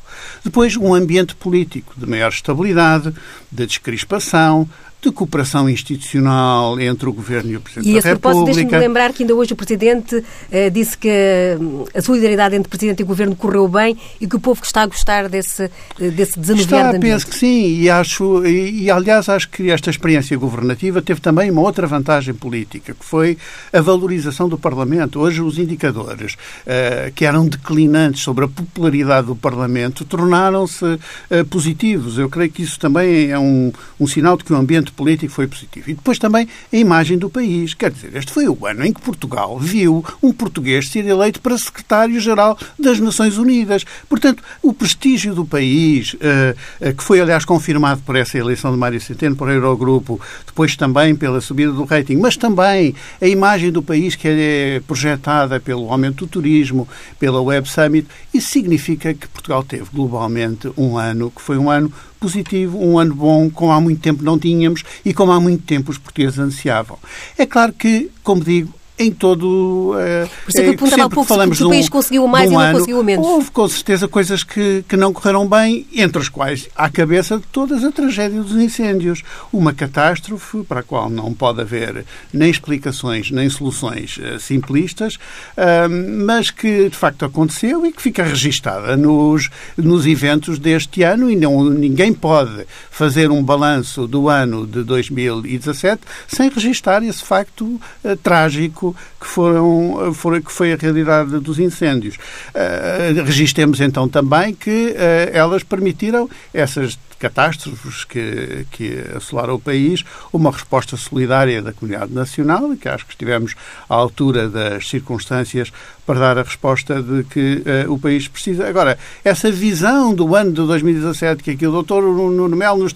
Depois, 0.44 0.76
um 0.76 0.92
ambiente 0.92 1.35
político 1.35 1.94
de 1.96 2.07
maior 2.07 2.28
estabilidade, 2.28 3.14
de 3.50 3.66
descrispação, 3.66 4.68
de 5.05 5.12
cooperação 5.12 5.69
institucional 5.69 6.79
entre 6.81 7.09
o 7.09 7.12
Governo 7.12 7.53
e 7.53 7.57
o 7.57 7.61
Presidente 7.61 7.99
e 7.99 8.01
da 8.01 8.09
República. 8.09 8.51
E 8.51 8.55
deixe-me 8.55 8.79
lembrar 8.79 9.12
que 9.12 9.23
ainda 9.23 9.35
hoje 9.35 9.53
o 9.53 9.57
Presidente 9.57 10.25
eh, 10.51 10.71
disse 10.71 10.97
que 10.97 11.57
hum, 11.61 11.85
a 11.95 12.01
solidariedade 12.01 12.57
entre 12.57 12.69
Presidente 12.69 13.01
e 13.01 13.05
Governo 13.05 13.37
correu 13.37 13.69
bem 13.69 13.97
e 14.21 14.27
que 14.27 14.37
o 14.37 14.40
povo 14.40 14.61
está 14.62 14.83
a 14.83 14.87
gostar 14.87 15.29
desse, 15.29 15.71
eh, 16.01 16.11
desse 16.11 16.38
desanuviar 16.38 16.87
está, 16.87 16.93
de 16.93 16.99
penso 16.99 17.27
que 17.27 17.37
sim, 17.37 17.81
e, 17.81 17.90
acho, 17.90 18.45
e, 18.47 18.85
e 18.85 18.90
aliás 18.90 19.29
acho 19.29 19.49
que 19.49 19.71
esta 19.71 19.90
experiência 19.90 20.37
governativa 20.37 21.03
teve 21.03 21.21
também 21.21 21.51
uma 21.51 21.61
outra 21.61 21.87
vantagem 21.87 22.35
política, 22.35 22.95
que 22.95 23.05
foi 23.05 23.37
a 23.73 23.81
valorização 23.81 24.49
do 24.49 24.59
Parlamento. 24.59 25.21
Hoje 25.21 25.43
os 25.43 25.59
indicadores 25.59 26.35
uh, 26.35 27.12
que 27.14 27.25
eram 27.25 27.47
declinantes 27.47 28.23
sobre 28.23 28.45
a 28.45 28.49
popularidade 28.49 29.27
do 29.27 29.37
Parlamento 29.37 30.05
tornaram-se 30.05 30.85
uh, 30.85 31.45
positivos. 31.51 32.19
Eu 32.19 32.29
creio 32.29 32.51
que 32.51 32.62
isso 32.62 32.79
também 32.79 33.31
é 33.31 33.38
um, 33.38 33.73
um 33.99 34.07
sinal 34.07 34.37
de 34.37 34.45
que 34.45 34.53
o 34.53 34.57
ambiente 34.57 34.93
político 34.94 35.33
foi 35.33 35.46
positivo. 35.46 35.90
E 35.90 35.94
depois 35.94 36.18
também 36.18 36.48
a 36.72 36.76
imagem 36.76 37.18
do 37.18 37.28
país. 37.28 37.74
Quer 37.74 37.90
dizer, 37.90 38.14
este 38.16 38.33
foi 38.33 38.48
o 38.48 38.66
ano 38.66 38.85
em 38.85 38.92
que 38.92 39.00
Portugal 39.00 39.59
viu 39.59 40.04
um 40.22 40.33
português 40.33 40.88
ser 40.88 41.04
eleito 41.07 41.40
para 41.40 41.57
secretário-geral 41.59 42.59
das 42.78 42.98
Nações 43.00 43.38
Unidas. 43.38 43.85
Portanto, 44.09 44.42
o 44.62 44.72
prestígio 44.72 45.35
do 45.35 45.44
país, 45.44 46.16
eh, 46.20 46.54
eh, 46.80 46.92
que 46.92 47.02
foi, 47.02 47.20
aliás, 47.20 47.44
confirmado 47.44 48.02
por 48.02 48.16
essa 48.16 48.38
eleição 48.38 48.70
de 48.72 48.78
Mário 48.78 49.00
Centeno 49.00 49.37
para 49.37 49.48
o 49.48 49.50
Eurogrupo, 49.50 50.20
depois 50.46 50.76
também 50.76 51.14
pela 51.14 51.40
subida 51.40 51.72
do 51.72 51.85
rating, 51.85 52.16
mas 52.16 52.37
também 52.37 52.94
a 53.20 53.26
imagem 53.26 53.70
do 53.70 53.83
país 53.83 54.14
que 54.14 54.28
é 54.28 54.83
projetada 54.87 55.59
pelo 55.61 55.90
aumento 55.90 56.24
do 56.24 56.26
turismo, 56.26 56.88
pela 57.18 57.40
Web 57.40 57.68
Summit, 57.68 58.07
isso 58.33 58.50
significa 58.50 59.12
que 59.12 59.28
Portugal 59.28 59.62
teve 59.62 59.87
globalmente 59.92 60.70
um 60.76 60.96
ano 60.96 61.30
que 61.30 61.42
foi 61.42 61.59
um 61.59 61.70
ano 61.70 61.92
positivo, 62.20 62.78
um 62.78 62.98
ano 62.98 63.14
bom, 63.14 63.50
como 63.50 63.72
há 63.72 63.80
muito 63.80 64.00
tempo 64.00 64.24
não 64.24 64.38
tínhamos 64.38 64.83
e 65.05 65.12
como 65.14 65.33
há 65.33 65.40
muito 65.40 65.64
tempo 65.64 65.90
os 65.90 65.99
portugueses 65.99 66.38
ansiavam. 66.38 66.99
É 67.37 67.47
claro 67.47 67.73
que, 67.73 68.11
como 68.23 68.42
digo, 68.42 68.73
em 68.98 69.11
todo. 69.11 69.92
Uh, 69.92 70.28
Por 70.44 70.50
isso 70.50 70.59
é 70.59 70.62
que 70.62 70.68
eu 70.68 70.72
eh, 70.72 70.76
perguntava 70.76 71.02
ao 71.02 71.11
povo 71.11 71.26
falamos 71.26 71.59
se 71.59 71.64
o 71.64 71.68
país 71.68 71.87
um, 71.87 71.90
conseguiu 71.90 72.26
mais 72.28 72.48
um 72.48 72.52
e 72.52 72.54
não 72.54 72.61
ano, 72.61 72.78
conseguiu 72.78 73.04
menos. 73.04 73.26
Houve 73.26 73.50
com 73.50 73.68
certeza 73.68 74.07
coisas 74.07 74.44
que, 74.44 74.85
que 74.88 74.96
não 74.96 75.12
correram 75.12 75.48
bem, 75.48 75.87
entre 75.92 76.20
as 76.20 76.28
quais, 76.28 76.68
à 76.76 76.88
cabeça 76.88 77.38
de 77.38 77.44
todas, 77.46 77.83
a 77.83 77.90
tragédia 77.90 78.40
dos 78.40 78.54
incêndios. 78.54 79.22
Uma 79.52 79.72
catástrofe 79.72 80.62
para 80.62 80.80
a 80.80 80.83
qual 80.83 81.11
não 81.11 81.35
pode 81.35 81.61
haver 81.61 82.04
nem 82.33 82.50
explicações 82.50 83.30
nem 83.30 83.50
soluções 83.50 84.16
uh, 84.18 84.38
simplistas, 84.38 85.14
uh, 85.14 85.88
mas 86.24 86.50
que 86.50 86.88
de 86.88 86.96
facto 86.96 87.24
aconteceu 87.24 87.85
e 87.85 87.92
que 87.92 88.00
fica 88.00 88.22
registada 88.22 88.96
nos, 88.96 89.50
nos 89.76 90.07
eventos 90.07 90.59
deste 90.59 91.02
ano 91.02 91.28
e 91.28 91.35
não, 91.35 91.64
ninguém 91.64 92.12
pode 92.12 92.64
fazer 92.90 93.30
um 93.30 93.42
balanço 93.42 94.07
do 94.07 94.28
ano 94.28 94.66
de 94.66 94.85
2017 94.85 96.02
sem 96.28 96.48
registar 96.48 97.02
esse 97.02 97.24
facto 97.24 97.80
trágico 98.22 98.84
que, 98.92 99.27
foram, 99.27 100.12
foram, 100.12 100.40
que 100.40 100.53
foi 100.53 100.73
a 100.73 100.77
realidade 100.77 101.38
dos 101.38 101.59
incêndios. 101.59 102.16
Uh, 102.16 103.23
registremos 103.25 103.81
então 103.81 104.09
também 104.09 104.55
que 104.55 104.88
uh, 104.90 105.31
elas 105.33 105.62
permitiram, 105.62 106.29
essas 106.53 106.99
catástrofes 107.18 108.05
que, 108.05 108.66
que 108.70 109.05
assolaram 109.16 109.55
o 109.55 109.61
país, 109.61 110.05
uma 110.33 110.50
resposta 110.50 110.96
solidária 110.96 111.62
da 111.62 111.72
comunidade 111.72 112.12
nacional, 112.12 112.72
e 112.72 112.77
que 112.77 112.88
acho 112.88 113.05
que 113.07 113.12
estivemos 113.12 113.55
à 113.88 113.94
altura 113.94 114.48
das 114.48 114.88
circunstâncias 114.88 115.72
para 116.07 116.20
dar 116.20 116.38
a 116.38 116.42
resposta 116.42 117.03
de 117.03 117.24
que 117.24 117.62
uh, 117.87 117.92
o 117.92 117.98
país 117.98 118.29
precisa. 118.29 118.68
Agora, 118.68 118.98
essa 119.24 119.50
visão 119.50 120.14
do 120.14 120.35
ano 120.35 120.53
de 120.53 120.66
2017 120.66 121.42
que 121.42 121.53
aqui 121.53 121.66
o 121.66 121.72
doutor 121.72 122.03
Nuno 122.03 122.57
Melo 122.57 122.83
nos, 122.83 122.92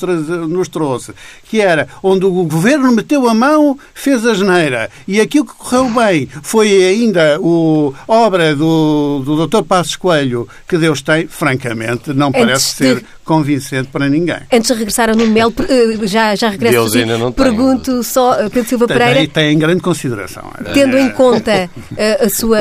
nos, 0.48 0.68
trouxe, 0.68 1.12
que 1.44 1.60
era 1.60 1.88
onde 2.02 2.26
o 2.26 2.30
governo 2.44 2.92
meteu 2.92 3.28
a 3.28 3.34
mão, 3.34 3.78
fez 3.94 4.26
a 4.26 4.34
geneira, 4.34 4.90
e 5.06 5.20
aquilo 5.20 5.46
que 5.46 5.54
correu 5.54 5.88
bem 5.90 6.28
foi 6.42 6.70
ainda 6.84 7.40
o 7.40 7.94
obra 8.06 8.54
do, 8.54 9.22
do 9.24 9.36
doutor 9.36 9.64
Passos 9.64 9.96
Coelho, 9.96 10.48
que 10.68 10.76
Deus 10.76 11.00
tem, 11.00 11.26
francamente, 11.26 12.12
não 12.12 12.30
parece 12.30 12.74
ser 12.74 13.04
convincente 13.24 13.88
para 13.88 14.07
ninguém. 14.08 14.38
Antes 14.52 14.68
de 14.68 14.74
regressar 14.74 15.10
a 15.10 15.14
Nuno 15.14 15.32
Melo, 15.32 15.54
eh, 15.68 16.06
já, 16.06 16.34
já 16.34 16.48
regresso 16.48 16.72
Deus 16.72 16.96
ainda 16.96 17.18
não 17.18 17.32
pergunto 17.32 17.92
tem. 17.92 18.02
só, 18.02 18.34
eh, 18.34 18.48
Pedro 18.48 18.68
Silva 18.68 18.86
Pereira... 18.86 19.14
Tem, 19.14 19.28
tem 19.28 19.54
em 19.54 19.58
grande 19.58 19.80
consideração. 19.80 20.44
Tendo 20.72 20.96
em 20.98 21.10
conta 21.10 21.70
a 22.20 22.28
sua 22.28 22.58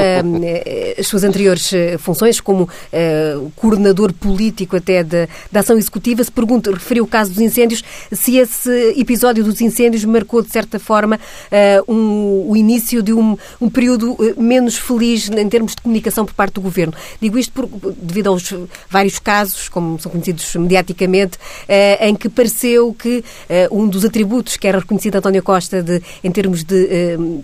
eh, 0.58 0.96
as 1.00 1.08
suas 1.08 1.24
anteriores 1.24 1.72
eh, 1.74 1.98
funções 1.98 2.40
como 2.40 2.64
uh, 2.64 3.52
coordenador 3.56 4.14
político 4.14 4.76
até 4.76 5.04
da, 5.04 5.28
da 5.52 5.60
ação 5.60 5.78
executiva, 5.78 6.24
se 6.24 6.32
pergunta, 6.32 6.72
referiu 6.72 7.04
o 7.04 7.08
caso 7.08 7.32
dos 7.32 7.40
incêndios, 7.40 7.84
se 8.12 8.38
esse 8.38 8.94
episódio 8.98 9.44
dos 9.44 9.62
incêndios 9.62 10.04
marcou, 10.06 10.42
de 10.42 10.50
certa 10.50 10.80
forma, 10.80 11.18
uh, 11.18 11.94
um, 11.94 12.50
o 12.50 12.58
início 12.58 13.02
de 13.04 13.14
um, 13.14 13.38
um 13.62 13.70
período 13.70 14.18
menos 14.38 14.76
feliz 14.78 15.30
em 15.30 15.50
termos 15.50 15.76
de 15.76 15.82
comunicação 15.82 16.26
por 16.26 16.34
parte 16.34 16.54
do 16.54 16.62
Governo. 16.62 16.94
Digo 17.22 17.38
isto 17.38 17.54
por, 17.54 17.68
devido 17.98 18.28
aos 18.28 18.54
vários 18.90 19.20
casos, 19.20 19.70
como 19.70 20.00
são 20.00 20.12
conhecidos 20.12 20.56
mediaticamente, 20.56 21.37
uh, 21.38 22.06
em 22.06 22.16
que 22.16 22.30
pareceu 22.30 22.94
que 22.94 23.24
um 23.72 23.88
dos 23.88 24.04
atributos 24.06 24.58
que 24.58 24.68
era 24.68 24.80
reconhecido 24.80 25.16
António 25.16 25.44
Costa 25.44 25.82
de, 25.82 26.02
em 26.24 26.32
termos 26.32 26.64
de 26.64 27.44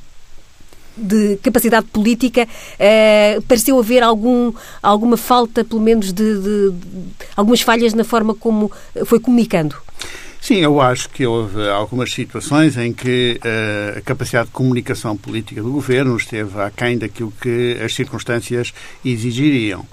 de 0.95 1.38
capacidade 1.38 1.88
política, 1.88 2.47
eh, 2.77 3.39
pareceu 3.47 3.79
haver 3.79 4.03
algum, 4.03 4.53
alguma 4.82 5.17
falta, 5.17 5.63
pelo 5.63 5.82
menos, 5.82 6.13
de, 6.13 6.39
de, 6.39 6.69
de, 6.71 6.75
algumas 7.36 7.62
falhas 7.62 7.93
na 7.93 8.03
forma 8.03 8.36
como 8.36 8.71
foi 9.06 9.19
comunicando. 9.19 9.75
Sim, 10.43 10.58
eu 10.58 10.82
acho 10.82 11.10
que 11.10 11.25
houve 11.25 11.69
algumas 11.69 12.12
situações 12.12 12.75
em 12.75 12.91
que 12.91 13.39
uh, 13.39 13.99
a 13.99 14.01
capacidade 14.01 14.47
de 14.47 14.51
comunicação 14.51 15.15
política 15.15 15.63
do 15.63 15.71
governo 15.71 16.17
esteve 16.17 16.60
aquém 16.60 16.97
daquilo 16.97 17.32
que 17.41 17.79
as 17.82 17.93
circunstâncias 17.93 18.73
exigiriam. 19.06 19.86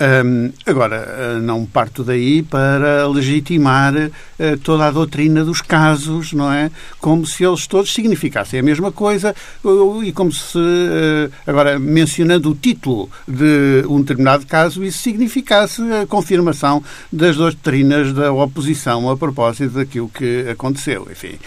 Um, 0.00 0.50
agora, 0.66 1.06
ah, 1.08 1.40
não 1.40 1.64
parto 1.64 2.02
daí 2.02 2.42
para 2.42 3.06
legitimar 3.06 3.94
uh, 3.94 4.58
toda 4.64 4.86
a 4.86 4.90
doutrina 4.90 5.44
dos 5.44 5.62
casos, 5.62 6.32
não 6.32 6.52
é? 6.52 6.68
Como 6.98 7.24
se 7.24 7.44
eles 7.44 7.68
todos 7.68 7.94
significassem 7.94 8.58
a 8.58 8.62
mesma 8.62 8.90
coisa 8.90 9.36
uh, 9.62 10.02
e 10.02 10.10
como 10.10 10.32
se, 10.32 10.58
uh, 10.58 11.30
agora, 11.46 11.78
mencionando 11.78 12.50
o 12.50 12.56
título 12.56 13.08
de 13.26 13.84
um 13.88 14.00
determinado 14.00 14.44
caso, 14.46 14.82
isso 14.82 14.98
significasse 14.98 15.80
a 15.92 16.06
confirmação 16.08 16.82
das 17.12 17.36
doutrinas 17.36 18.12
da 18.12 18.32
oposição 18.32 19.08
a 19.08 19.16
propósito 19.16 19.74
daquilo 19.74 20.08
que 20.08 20.48
aconteceu. 20.50 21.06
Enfim, 21.10 21.38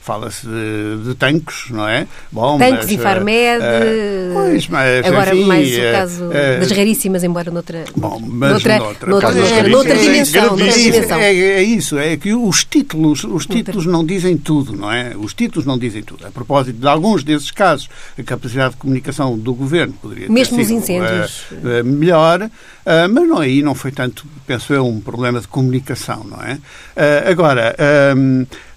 fala-se 0.00 0.46
de, 0.46 1.04
de, 1.08 1.14
tanques, 1.14 1.70
não 1.70 1.88
é? 1.88 2.06
Bom, 2.30 2.58
tanques 2.58 2.90
e 2.90 2.98
Farmed, 2.98 3.62
pois, 4.34 4.68
mas, 4.68 5.06
agora 5.06 5.34
enfim, 5.34 5.46
mais 5.46 5.74
o 5.74 5.92
caso 5.92 6.28
das 6.28 6.70
raríssimas, 6.70 7.24
embora 7.24 7.50
não 7.50 7.62
noutra, 7.72 7.92
Bom, 7.96 8.20
mas 8.20 8.50
noutra, 8.50 8.78
noutra, 8.78 9.10
noutra, 9.10 9.32
noutra, 9.32 9.68
noutra 9.68 9.98
dimensão. 9.98 10.46
Noutra 10.56 10.72
dimensão. 10.72 11.18
É, 11.18 11.34
é, 11.34 11.62
isso, 11.62 11.98
é 11.98 12.16
que 12.16 12.34
os 12.34 12.64
títulos, 12.64 13.24
os 13.24 13.46
títulos 13.46 13.86
não 13.86 14.04
dizem 14.04 14.36
tudo, 14.36 14.76
não 14.76 14.92
é? 14.92 15.16
Os 15.16 15.32
títulos 15.32 15.64
não 15.64 15.78
dizem 15.78 16.02
tudo. 16.02 16.26
A 16.26 16.30
propósito 16.30 16.78
de 16.78 16.86
alguns 16.86 17.24
desses 17.24 17.50
casos, 17.50 17.88
a 18.18 18.22
capacidade 18.22 18.74
de 18.74 18.80
comunicação 18.80 19.38
do 19.38 19.54
governo 19.54 19.94
poderia 20.00 20.28
Mesmo 20.28 20.56
ter 20.56 20.64
sido 20.64 20.76
incêndios. 20.78 21.44
Uh, 21.52 21.84
melhor, 21.84 22.50
uh, 22.86 23.08
mas 23.12 23.28
não, 23.28 23.38
aí 23.38 23.62
não 23.62 23.74
foi 23.74 23.92
tanto, 23.92 24.26
penso 24.46 24.72
eu, 24.72 24.86
um 24.86 25.00
problema 25.00 25.40
de 25.40 25.48
comunicação, 25.48 26.24
não 26.24 26.42
é? 26.42 26.54
Uh, 26.54 27.30
agora, 27.30 27.76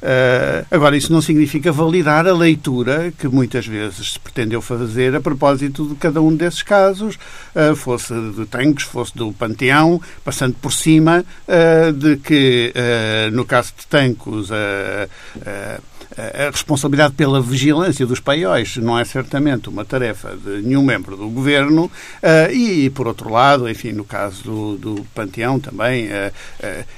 Uh, 0.05 0.63
agora, 0.69 0.95
isso 0.95 1.11
não 1.11 1.19
significa 1.19 1.71
validar 1.71 2.27
a 2.27 2.33
leitura 2.33 3.11
que 3.17 3.27
muitas 3.27 3.65
vezes 3.65 4.13
se 4.13 4.19
pretendeu 4.19 4.61
fazer 4.61 5.15
a 5.15 5.19
propósito 5.19 5.87
de 5.87 5.95
cada 5.95 6.21
um 6.21 6.35
desses 6.35 6.61
casos, 6.61 7.17
fosse 7.75 8.13
de 8.13 8.45
tanques, 8.45 8.85
fosse 8.85 9.15
do 9.15 9.33
Panteão, 9.33 9.99
passando 10.23 10.53
por 10.61 10.71
cima 10.71 11.25
de 11.95 12.17
que, 12.17 12.71
no 13.33 13.45
caso 13.45 13.73
de 13.79 13.87
tanques, 13.87 14.49
a 16.17 16.49
responsabilidade 16.49 17.13
pela 17.13 17.41
vigilância 17.41 18.05
dos 18.05 18.19
paióis 18.19 18.77
não 18.77 18.97
é 18.97 19.03
certamente 19.03 19.69
uma 19.69 19.83
tarefa 19.83 20.35
de 20.35 20.61
nenhum 20.61 20.83
membro 20.83 21.15
do 21.15 21.27
governo 21.29 21.91
e, 22.51 22.89
por 22.91 23.07
outro 23.07 23.29
lado, 23.29 23.69
enfim, 23.69 23.91
no 23.91 24.03
caso 24.03 24.43
do, 24.43 24.77
do 24.77 25.05
Panteão 25.13 25.59
também, 25.59 26.07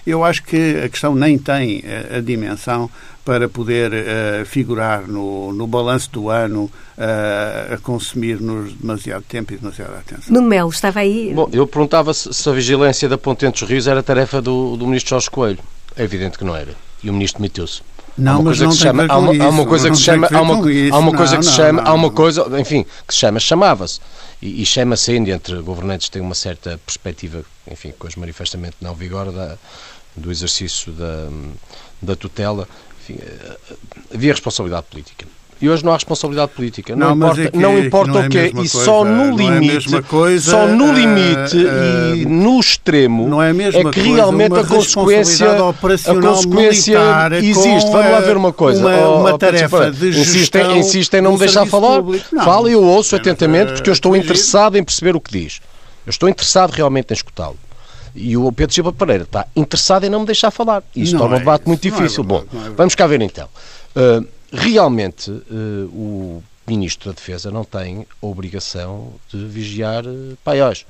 eu 0.06 0.24
acho 0.24 0.44
que 0.44 0.82
a 0.84 0.90
questão 0.90 1.16
nem 1.16 1.38
tem 1.38 1.84
a 2.16 2.20
dimensão 2.20 2.90
para 3.28 3.50
poder 3.50 3.92
uh, 3.92 4.46
figurar 4.46 5.06
no, 5.06 5.52
no 5.52 5.68
balanço 5.68 6.10
do 6.12 6.30
ano 6.30 6.72
uh, 6.98 7.74
a 7.74 7.78
consumir-nos 7.78 8.72
demasiado 8.72 9.22
tempo 9.28 9.54
e 9.54 9.58
demasiada 9.58 9.98
atenção. 9.98 10.34
Nuno 10.34 10.48
Melo, 10.48 10.70
estava 10.70 11.02
aí... 11.02 11.34
Bom, 11.36 11.50
eu 11.52 11.68
perguntava 11.68 12.14
se, 12.14 12.34
se 12.34 12.50
a 12.50 12.54
vigilância 12.54 13.10
da 13.10 13.18
Ponte 13.18 13.46
entre 13.46 13.62
os 13.62 13.70
Rios 13.70 13.86
era 13.86 14.02
tarefa 14.02 14.42
do, 14.42 14.78
do 14.78 14.88
Ministro 14.88 15.10
Jorge 15.10 15.30
Coelho. 15.30 15.60
É 15.98 16.06
evidente 16.06 16.38
que 16.38 16.46
não 16.46 16.56
era. 16.56 16.74
E 17.04 17.10
o 17.10 17.14
Ministro 17.14 17.42
demitiu-se. 17.42 17.82
Não, 18.18 18.42
mas 18.42 18.60
não 18.60 18.72
se 18.72 18.80
chama, 18.80 19.06
há 19.08 19.18
uma, 19.18 19.44
há 19.44 19.50
uma 19.50 19.66
coisa 19.66 19.92
que 19.92 19.96
se 19.96 20.04
chama, 20.04 20.28
há 20.32 20.42
uma, 20.42 20.56
há 20.56 20.98
uma 20.98 21.16
coisa 21.16 21.38
que 21.38 21.46
se 21.46 21.52
chama, 21.52 21.82
há 21.84 21.94
uma 21.94 22.10
coisa, 22.10 22.60
enfim, 22.60 22.86
que 23.08 23.14
se 23.14 23.20
chama, 23.20 23.40
chamava-se. 23.40 24.00
E, 24.42 24.62
e 24.62 24.66
chama-se 24.66 25.12
ainda 25.12 25.32
entre 25.32 25.62
governantes 25.62 26.10
tem 26.10 26.22
uma 26.22 26.34
certa 26.34 26.80
perspectiva, 26.84 27.44
enfim, 27.70 27.94
que 27.98 28.06
hoje 28.06 28.20
manifestamente 28.20 28.78
não 28.82 28.96
vigora 28.96 29.32
da, 29.32 29.58
do 30.16 30.32
exercício 30.32 30.92
da, 30.92 31.30
da 32.02 32.16
tutela, 32.16 32.68
enfim, 33.02 33.20
eh, 33.22 33.58
havia 34.14 34.34
responsabilidade 34.34 34.88
política. 34.90 35.28
E 35.60 35.70
hoje 35.70 35.84
não 35.84 35.92
há 35.92 35.96
responsabilidade 35.96 36.52
política. 36.52 36.96
Não, 36.96 37.16
não 37.16 37.28
importa, 37.28 37.42
é 37.42 37.50
que, 37.50 37.58
não 37.58 37.80
importa 37.80 38.12
não 38.12 38.22
é 38.22 38.28
o 38.28 38.30
quê. 38.30 38.52
E 38.62 38.68
só 38.68 39.04
no 39.04 39.36
limite, 39.36 39.96
é 39.96 40.02
coisa, 40.02 40.52
só 40.52 40.68
no 40.68 40.94
limite 40.94 41.58
uh, 41.58 42.16
e 42.16 42.26
no 42.26 42.60
extremo 42.60 43.28
não 43.28 43.42
é, 43.42 43.50
é 43.50 43.92
que 43.92 44.00
realmente 44.02 44.56
a 44.56 44.64
consequência, 44.64 45.48
a 45.52 46.22
consequência 46.22 47.00
existe. 47.42 47.90
Vamos 47.92 48.12
lá 48.12 48.20
ver 48.20 48.38
uma 48.38 48.54
coisa. 48.54 48.82
Uma, 48.82 49.08
oh, 49.08 49.20
uma 49.22 49.38
tarefa 49.38 49.90
de 49.90 50.10
insistem, 50.10 50.78
insistem 50.78 51.20
em 51.20 51.24
não 51.24 51.34
me 51.34 51.40
deixar 51.40 51.66
falar. 51.66 52.04
Fala 52.44 52.70
e 52.70 52.74
eu 52.74 52.84
ouço 52.84 53.16
atentamente 53.16 53.74
porque 53.74 53.90
eu 53.90 53.94
estou 53.94 54.16
interessado 54.16 54.78
em 54.78 54.84
perceber 54.84 55.16
o 55.16 55.22
que 55.22 55.32
diz. 55.32 55.60
Eu 56.06 56.12
estou 56.12 56.30
interessado 56.30 56.72
realmente 56.72 57.12
em 57.12 57.16
escutá-lo. 57.16 57.58
E 58.16 58.36
o 58.38 58.52
Pedro 58.52 58.74
Silva 58.74 58.92
Pereira 58.94 59.24
está 59.24 59.46
interessado 59.56 60.04
em 60.04 60.10
não 60.10 60.22
me 60.22 60.26
deixar 60.26 60.50
falar. 60.50 60.84
Isto 60.96 61.18
torna 61.18 61.36
o 61.36 61.40
debate 61.40 61.64
é, 61.66 61.68
muito 61.68 61.82
difícil. 61.82 62.24
É 62.24 62.28
Bom, 62.28 62.44
é 62.54 62.70
vamos 62.76 62.96
cá 62.96 63.06
ver 63.06 63.22
então. 63.22 63.48
Uh, 63.96 64.26
realmente, 64.52 65.32
uh, 65.32 65.44
o 65.94 66.44
Ministro 66.68 67.10
da 67.10 67.16
Defesa 67.16 67.52
não 67.52 67.64
tem 67.64 68.08
a 68.22 68.26
obrigação 68.26 69.14
de 69.30 69.46
vigiar 69.46 70.06
uh, 70.06 70.38
paióis, 70.44 70.86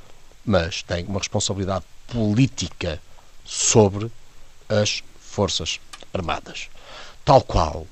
mas 0.46 0.82
tem 0.84 1.06
uma 1.06 1.20
responsabilidade 1.20 1.86
política 2.08 3.02
sobre 3.44 4.12
as 4.70 5.04
Forças 5.20 5.80
Armadas. 6.14 6.70
Tal 7.24 7.42
qual 7.42 7.86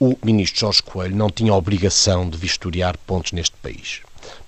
o 0.00 0.16
Ministro 0.22 0.60
Jorge 0.60 0.82
Coelho 0.82 1.16
não 1.16 1.30
tinha 1.30 1.52
a 1.52 1.56
obrigação 1.56 2.28
de 2.28 2.36
vistoriar 2.36 2.96
pontos 2.98 3.32
neste 3.32 3.56
país, 3.56 4.00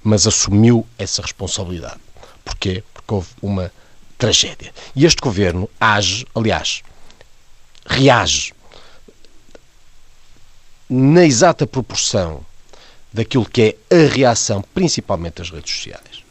mas 0.03 0.27
assumiu 0.27 0.87
essa 0.99 1.23
responsabilidade. 1.23 2.01
Porquê? 2.45 2.83
Porque 2.95 3.15
houve 3.15 3.29
uma 3.43 3.73
tragédia. 4.17 4.73
E 4.95 5.05
este 5.05 5.21
governo 5.21 5.69
age, 5.81 6.27
aliás, 6.35 6.83
reage 7.87 8.53
na 10.91 11.25
exata 11.25 11.67
proporção 11.67 12.45
daquilo 13.13 13.49
que 13.49 13.77
é 13.91 13.97
a 13.97 14.09
reação, 14.09 14.63
principalmente 14.75 15.35
das 15.35 15.51
redes 15.51 15.73
sociais. 15.73 16.25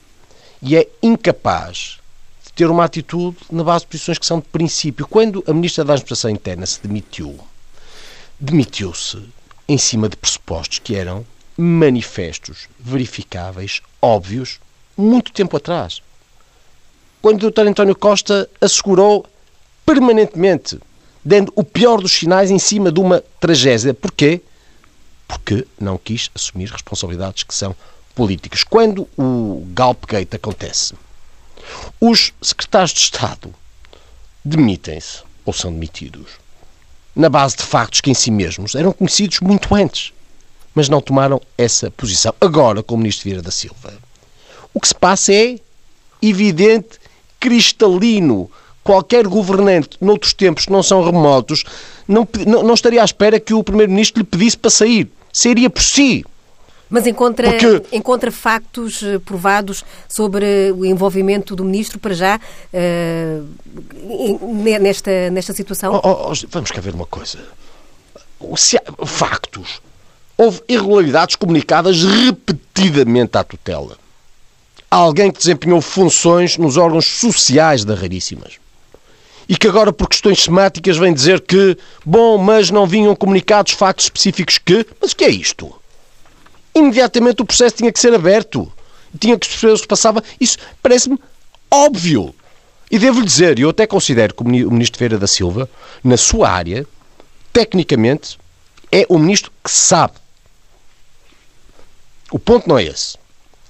E 0.61 0.75
é 0.75 0.87
incapaz 1.01 1.97
de 2.45 2.51
ter 2.53 2.69
uma 2.69 2.83
atitude 2.83 3.37
na 3.49 3.63
base 3.63 3.85
de 3.85 3.91
posições 3.91 4.17
que 4.17 4.25
são 4.25 4.39
de 4.39 4.47
princípio. 4.47 5.07
Quando 5.07 5.43
a 5.47 5.53
Ministra 5.53 5.85
da 5.85 5.93
Administração 5.93 6.29
Interna 6.29 6.65
se 6.65 6.81
demitiu, 6.81 7.39
demitiu-se 8.39 9.23
em 9.67 9.77
cima 9.77 10.09
de 10.09 10.17
pressupostos 10.17 10.79
que 10.79 10.95
eram 10.95 11.25
manifestos, 11.57 12.67
verificáveis, 12.77 13.81
óbvios, 14.01 14.59
muito 14.97 15.31
tempo 15.31 15.55
atrás 15.55 16.01
quando 17.21 17.43
o 17.43 17.51
Dr. 17.51 17.67
António 17.67 17.95
Costa 17.95 18.49
assegurou 18.61 19.25
permanentemente, 19.85 20.79
dando 21.23 21.51
o 21.55 21.63
pior 21.63 21.99
dos 21.99 22.13
sinais 22.13 22.49
em 22.49 22.59
cima 22.59 22.91
de 22.91 22.99
uma 22.99 23.23
tragédia. 23.39 23.93
Porquê? 23.93 24.41
Porque 25.29 25.65
não 25.79 25.97
quis 25.97 26.29
assumir 26.33 26.69
responsabilidades 26.69 27.43
que 27.43 27.53
são 27.53 27.75
políticas. 28.15 28.63
Quando 28.63 29.07
o 29.15 29.63
Galpgate 29.73 30.35
acontece, 30.35 30.95
os 32.01 32.33
secretários 32.41 32.91
de 32.91 32.99
Estado 32.99 33.53
demitem-se, 34.43 35.21
ou 35.45 35.53
são 35.53 35.71
demitidos 35.71 36.31
na 37.15 37.29
base 37.29 37.57
de 37.57 37.63
factos 37.63 38.01
que 38.01 38.09
em 38.09 38.13
si 38.13 38.31
mesmos 38.31 38.75
eram 38.75 38.91
conhecidos 38.91 39.39
muito 39.41 39.73
antes, 39.75 40.13
mas 40.73 40.89
não 40.89 41.01
tomaram 41.01 41.41
essa 41.57 41.91
posição. 41.91 42.33
Agora, 42.39 42.81
com 42.81 42.95
o 42.95 42.97
ministro 42.97 43.25
Vieira 43.25 43.41
da 43.41 43.51
Silva, 43.51 43.93
o 44.73 44.79
que 44.79 44.87
se 44.87 44.95
passa 44.95 45.33
é 45.33 45.59
evidente, 46.21 46.99
cristalino. 47.39 48.49
Qualquer 48.81 49.27
governante, 49.27 49.97
noutros 50.01 50.33
tempos 50.33 50.65
que 50.65 50.71
não 50.71 50.81
são 50.81 51.03
remotos, 51.03 51.63
não, 52.07 52.27
não, 52.47 52.63
não 52.63 52.73
estaria 52.73 53.01
à 53.01 53.05
espera 53.05 53.39
que 53.39 53.53
o 53.53 53.63
primeiro-ministro 53.63 54.21
lhe 54.21 54.25
pedisse 54.25 54.57
para 54.57 54.71
sair. 54.71 55.11
Seria 55.31 55.69
por 55.69 55.81
si. 55.81 56.25
Mas 56.89 57.05
encontra, 57.05 57.51
Porque... 57.51 57.95
encontra 57.95 58.31
factos 58.31 59.03
eh, 59.03 59.19
provados 59.19 59.85
sobre 60.07 60.71
o 60.71 60.83
envolvimento 60.83 61.55
do 61.55 61.63
ministro 61.63 61.99
para 61.99 62.15
já 62.15 62.39
uh, 62.73 63.47
nesta, 64.79 65.29
nesta 65.29 65.53
situação? 65.53 65.93
Oh, 65.93 66.01
oh, 66.03 66.31
oh, 66.31 66.47
vamos 66.49 66.71
cá 66.71 66.81
ver 66.81 66.95
uma 66.95 67.05
coisa. 67.05 67.37
Há 68.41 69.05
factos. 69.05 69.81
Houve 70.35 70.63
irregularidades 70.67 71.35
comunicadas 71.35 72.03
repetidamente 72.03 73.37
à 73.37 73.43
tutela. 73.43 73.95
Há 74.89 74.95
alguém 74.95 75.31
que 75.31 75.37
desempenhou 75.37 75.81
funções 75.81 76.57
nos 76.57 76.75
órgãos 76.75 77.05
sociais 77.05 77.85
da 77.85 77.93
Raríssimas. 77.93 78.53
E 79.49 79.57
que 79.57 79.67
agora, 79.67 79.91
por 79.91 80.07
questões 80.07 80.43
semáticas, 80.43 80.95
vem 80.95 81.13
dizer 81.13 81.41
que, 81.41 81.75
bom, 82.05 82.37
mas 82.37 82.69
não 82.69 82.85
vinham 82.85 83.15
comunicados 83.15 83.73
factos 83.73 84.05
específicos 84.05 84.59
que. 84.59 84.85
Mas 85.01 85.11
o 85.11 85.15
que 85.15 85.25
é 85.25 85.29
isto? 85.29 85.79
imediatamente 86.79 87.41
o 87.41 87.45
processo 87.45 87.75
tinha 87.75 87.91
que 87.91 87.99
ser 87.99 88.13
aberto. 88.13 88.71
Tinha 89.19 89.37
que 89.37 89.47
perceber 89.47 89.77
se 89.77 89.87
passava. 89.87 90.23
Isso 90.39 90.57
parece-me 90.81 91.19
óbvio. 91.69 92.33
E 92.91 92.97
devo-lhe 92.97 93.25
dizer, 93.25 93.59
eu 93.59 93.69
até 93.69 93.85
considero 93.85 94.33
que 94.33 94.41
o 94.41 94.47
Ministro 94.47 94.97
Feira 94.97 95.17
da 95.17 95.27
Silva, 95.27 95.69
na 96.03 96.17
sua 96.17 96.49
área, 96.49 96.85
tecnicamente, 97.53 98.39
é 98.91 99.05
o 99.07 99.19
Ministro 99.19 99.51
que 99.63 99.71
sabe. 99.71 100.13
O 102.31 102.39
ponto 102.39 102.67
não 102.67 102.77
é 102.77 102.83
esse. 102.83 103.17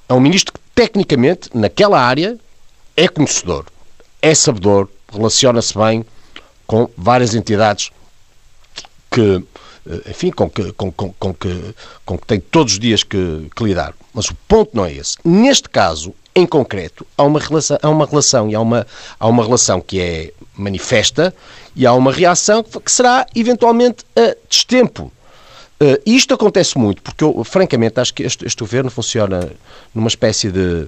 É 0.07 0.13
um 0.13 0.19
Ministro 0.19 0.53
que, 0.53 0.59
tecnicamente, 0.73 1.49
naquela 1.53 1.99
área, 1.99 2.37
é 2.95 3.07
conhecedor, 3.07 3.65
é 4.21 4.33
sabedor, 4.33 4.89
relaciona-se 5.11 5.77
bem 5.77 6.05
com 6.67 6.89
várias 6.97 7.33
entidades 7.35 7.91
que 9.09 9.43
eh, 9.89 10.11
enfim, 10.11 10.31
com 10.31 10.49
que, 10.49 10.71
com, 10.73 10.91
com, 10.91 11.13
com, 11.13 11.33
que, 11.33 11.75
com 12.05 12.17
que 12.17 12.27
tem 12.27 12.39
todos 12.39 12.73
os 12.73 12.79
dias 12.79 13.03
que, 13.03 13.49
que, 13.55 13.63
lidar. 13.63 13.93
Mas 14.13 14.29
o 14.29 14.35
ponto 14.47 14.75
não 14.75 14.85
é 14.85 14.93
esse. 14.93 15.17
Neste 15.23 15.67
caso, 15.69 16.13
em 16.35 16.45
concreto, 16.45 17.05
há 17.17 17.23
uma 17.23 17.39
relação, 17.39 17.77
há 17.81 17.89
uma 17.89 18.05
relação 18.05 18.49
e 18.49 18.55
há 18.55 18.61
uma, 18.61 18.85
há 19.19 19.27
uma 19.27 19.43
relação 19.43 19.81
que 19.81 19.99
é 19.99 20.31
manifesta 20.55 21.33
e 21.75 21.85
há 21.85 21.93
uma 21.93 22.11
reação 22.11 22.63
que 22.63 22.91
será 22.91 23.25
eventualmente 23.35 24.05
a 24.15 24.35
destempo. 24.47 25.11
Uh, 25.81 25.95
isto 26.05 26.33
acontece 26.33 26.77
muito, 26.77 27.01
porque 27.01 27.23
eu, 27.23 27.41
francamente, 27.45 28.01
acho 28.01 28.13
que 28.13 28.23
este, 28.23 28.45
este 28.45 28.59
governo 28.59 28.91
funciona 28.91 29.49
numa 29.95 30.09
espécie 30.09 30.51
de 30.51 30.87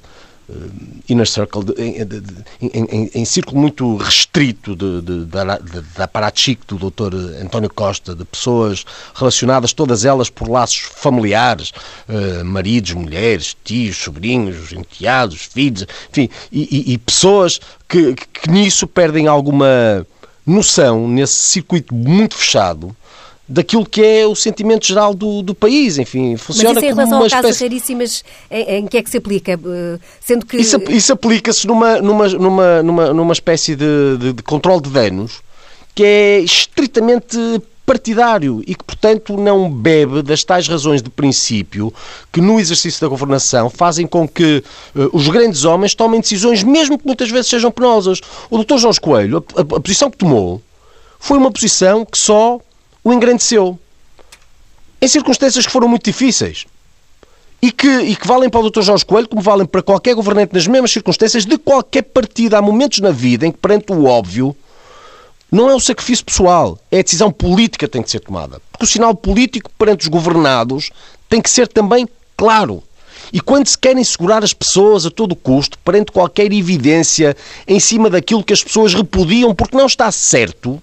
inner 1.09 1.27
circle, 1.27 1.63
de, 1.63 2.05
de, 2.05 2.23
em, 2.61 2.69
em, 2.69 3.11
em, 3.13 3.25
círculo 3.25 3.59
muito 3.59 3.97
restrito 3.97 4.75
de, 4.75 5.01
de, 5.01 5.25
de, 5.25 6.01
aparato 6.01 6.39
chique 6.39 6.65
do 6.67 6.89
Dr. 6.89 7.13
António 7.41 7.69
Costa, 7.69 8.15
de 8.15 8.25
pessoas 8.25 8.85
relacionadas 9.15 9.73
todas 9.73 10.05
elas 10.05 10.29
por 10.29 10.49
laços 10.49 10.79
familiares, 10.95 11.71
uh, 12.07 12.45
maridos, 12.45 12.93
mulheres, 12.93 13.55
tios, 13.63 13.97
sobrinhos, 13.97 14.71
enteados, 14.71 15.45
filhos, 15.45 15.85
enfim, 16.09 16.29
e, 16.51 16.61
e, 16.89 16.93
e 16.93 16.97
pessoas 16.97 17.59
que, 17.87 18.13
que 18.15 18.49
nisso 18.49 18.87
perdem 18.87 19.27
alguma 19.27 20.05
noção, 20.45 21.07
nesse 21.07 21.35
circuito 21.35 21.93
muito 21.93 22.35
fechado, 22.35 22.95
daquilo 23.51 23.85
que 23.85 24.01
é 24.01 24.25
o 24.25 24.33
sentimento 24.33 24.87
geral 24.87 25.13
do, 25.13 25.41
do 25.41 25.53
país, 25.53 25.97
enfim, 25.97 26.37
funciona 26.37 26.69
Mas 26.69 26.77
isso 26.77 26.85
em 26.85 26.89
relação 26.89 27.09
como 27.11 27.23
uma 27.23 27.29
casos 27.29 27.51
espécie... 27.51 27.63
raríssimas, 27.65 28.23
em, 28.49 28.75
em, 28.77 28.87
que 28.87 28.97
é 28.97 29.03
que 29.03 29.09
se 29.09 29.17
aplica? 29.17 29.51
Eh, 29.53 29.99
sendo 30.21 30.45
que... 30.45 30.57
Isso, 30.57 30.77
isso 30.89 31.11
aplica-se 31.11 31.67
numa, 31.67 32.01
numa, 32.01 32.27
numa, 32.29 32.83
numa, 32.83 33.13
numa 33.13 33.33
espécie 33.33 33.75
de, 33.75 34.17
de, 34.17 34.33
de 34.33 34.43
controle 34.43 34.81
de 34.81 34.89
danos 34.89 35.41
que 35.93 36.03
é 36.03 36.39
estritamente 36.39 37.37
partidário 37.85 38.63
e 38.65 38.73
que, 38.73 38.83
portanto, 38.85 39.35
não 39.35 39.69
bebe 39.69 40.21
das 40.21 40.45
tais 40.45 40.65
razões 40.69 41.01
de 41.01 41.09
princípio 41.09 41.93
que, 42.31 42.39
no 42.39 42.57
exercício 42.57 43.01
da 43.01 43.09
governação, 43.09 43.69
fazem 43.69 44.07
com 44.07 44.25
que 44.25 44.63
uh, 44.95 45.09
os 45.11 45.27
grandes 45.27 45.65
homens 45.65 45.93
tomem 45.93 46.21
decisões, 46.21 46.63
mesmo 46.63 46.97
que 46.97 47.05
muitas 47.05 47.29
vezes 47.29 47.49
sejam 47.49 47.69
penosas. 47.69 48.21
O 48.49 48.63
Dr. 48.63 48.77
João 48.77 48.93
Coelho, 49.01 49.43
a, 49.57 49.59
a, 49.59 49.77
a 49.77 49.79
posição 49.81 50.09
que 50.09 50.17
tomou, 50.17 50.61
foi 51.19 51.37
uma 51.37 51.51
posição 51.51 52.05
que 52.05 52.17
só 52.17 52.61
o 53.03 53.13
engrandeceu. 53.13 53.79
Em 55.01 55.07
circunstâncias 55.07 55.65
que 55.65 55.71
foram 55.71 55.87
muito 55.87 56.03
difíceis. 56.03 56.65
E 57.61 57.71
que, 57.71 57.87
e 57.87 58.15
que 58.15 58.27
valem 58.27 58.49
para 58.49 58.59
o 58.59 58.69
Dr. 58.69 58.81
Jorge 58.81 59.05
Coelho, 59.05 59.27
como 59.27 59.41
valem 59.41 59.67
para 59.67 59.83
qualquer 59.83 60.15
governante 60.15 60.53
nas 60.53 60.65
mesmas 60.65 60.91
circunstâncias 60.91 61.45
de 61.45 61.57
qualquer 61.57 62.03
partido. 62.03 62.55
Há 62.55 62.61
momentos 62.61 62.99
na 62.99 63.11
vida 63.11 63.45
em 63.45 63.51
que, 63.51 63.57
perante 63.57 63.91
o 63.91 64.05
óbvio, 64.05 64.55
não 65.51 65.69
é 65.69 65.75
o 65.75 65.79
sacrifício 65.79 66.25
pessoal, 66.25 66.79
é 66.89 66.99
a 66.99 67.03
decisão 67.03 67.31
política 67.31 67.85
que 67.85 67.91
tem 67.91 68.01
que 68.01 68.09
ser 68.09 68.21
tomada. 68.21 68.61
Porque 68.71 68.85
o 68.85 68.87
sinal 68.87 69.13
político 69.13 69.69
perante 69.77 70.03
os 70.03 70.07
governados 70.07 70.89
tem 71.29 71.41
que 71.41 71.49
ser 71.49 71.67
também 71.67 72.07
claro. 72.37 72.81
E 73.33 73.39
quando 73.39 73.67
se 73.67 73.77
querem 73.77 74.03
segurar 74.03 74.43
as 74.43 74.53
pessoas 74.53 75.05
a 75.05 75.11
todo 75.11 75.35
custo, 75.35 75.77
perante 75.79 76.11
qualquer 76.11 76.51
evidência 76.51 77.35
em 77.67 77.79
cima 77.79 78.09
daquilo 78.09 78.43
que 78.43 78.53
as 78.53 78.63
pessoas 78.63 78.93
repudiam 78.93 79.53
porque 79.53 79.77
não 79.77 79.85
está 79.85 80.11
certo, 80.11 80.81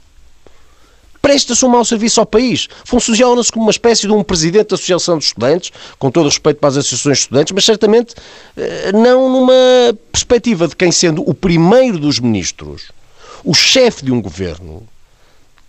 presta-se 1.21 1.65
um 1.65 1.69
mau 1.69 1.85
serviço 1.85 2.21
ao 2.21 2.27
país. 2.27 2.69
Funciona-se 2.85 3.53
como 3.53 3.65
uma 3.65 3.71
espécie 3.71 4.07
de 4.07 4.13
um 4.13 4.23
presidente 4.23 4.69
da 4.69 4.75
Associação 4.75 5.19
de 5.19 5.25
Estudantes, 5.25 5.73
com 5.99 6.11
todo 6.11 6.27
o 6.27 6.29
respeito 6.29 6.59
para 6.59 6.71
as 6.71 6.77
associações 6.77 7.19
de 7.19 7.23
estudantes, 7.23 7.53
mas 7.53 7.65
certamente 7.65 8.15
eh, 8.57 8.93
não 8.93 9.31
numa 9.31 9.95
perspectiva 10.13 10.69
de 10.69 10.77
quem, 10.77 10.91
sendo 10.91 11.29
o 11.29 11.35
primeiro 11.35 11.99
dos 11.99 12.19
ministros, 12.19 12.91
o 13.45 13.55
chefe 13.55 14.05
de 14.05 14.13
um 14.13 14.21
governo, 14.21 14.87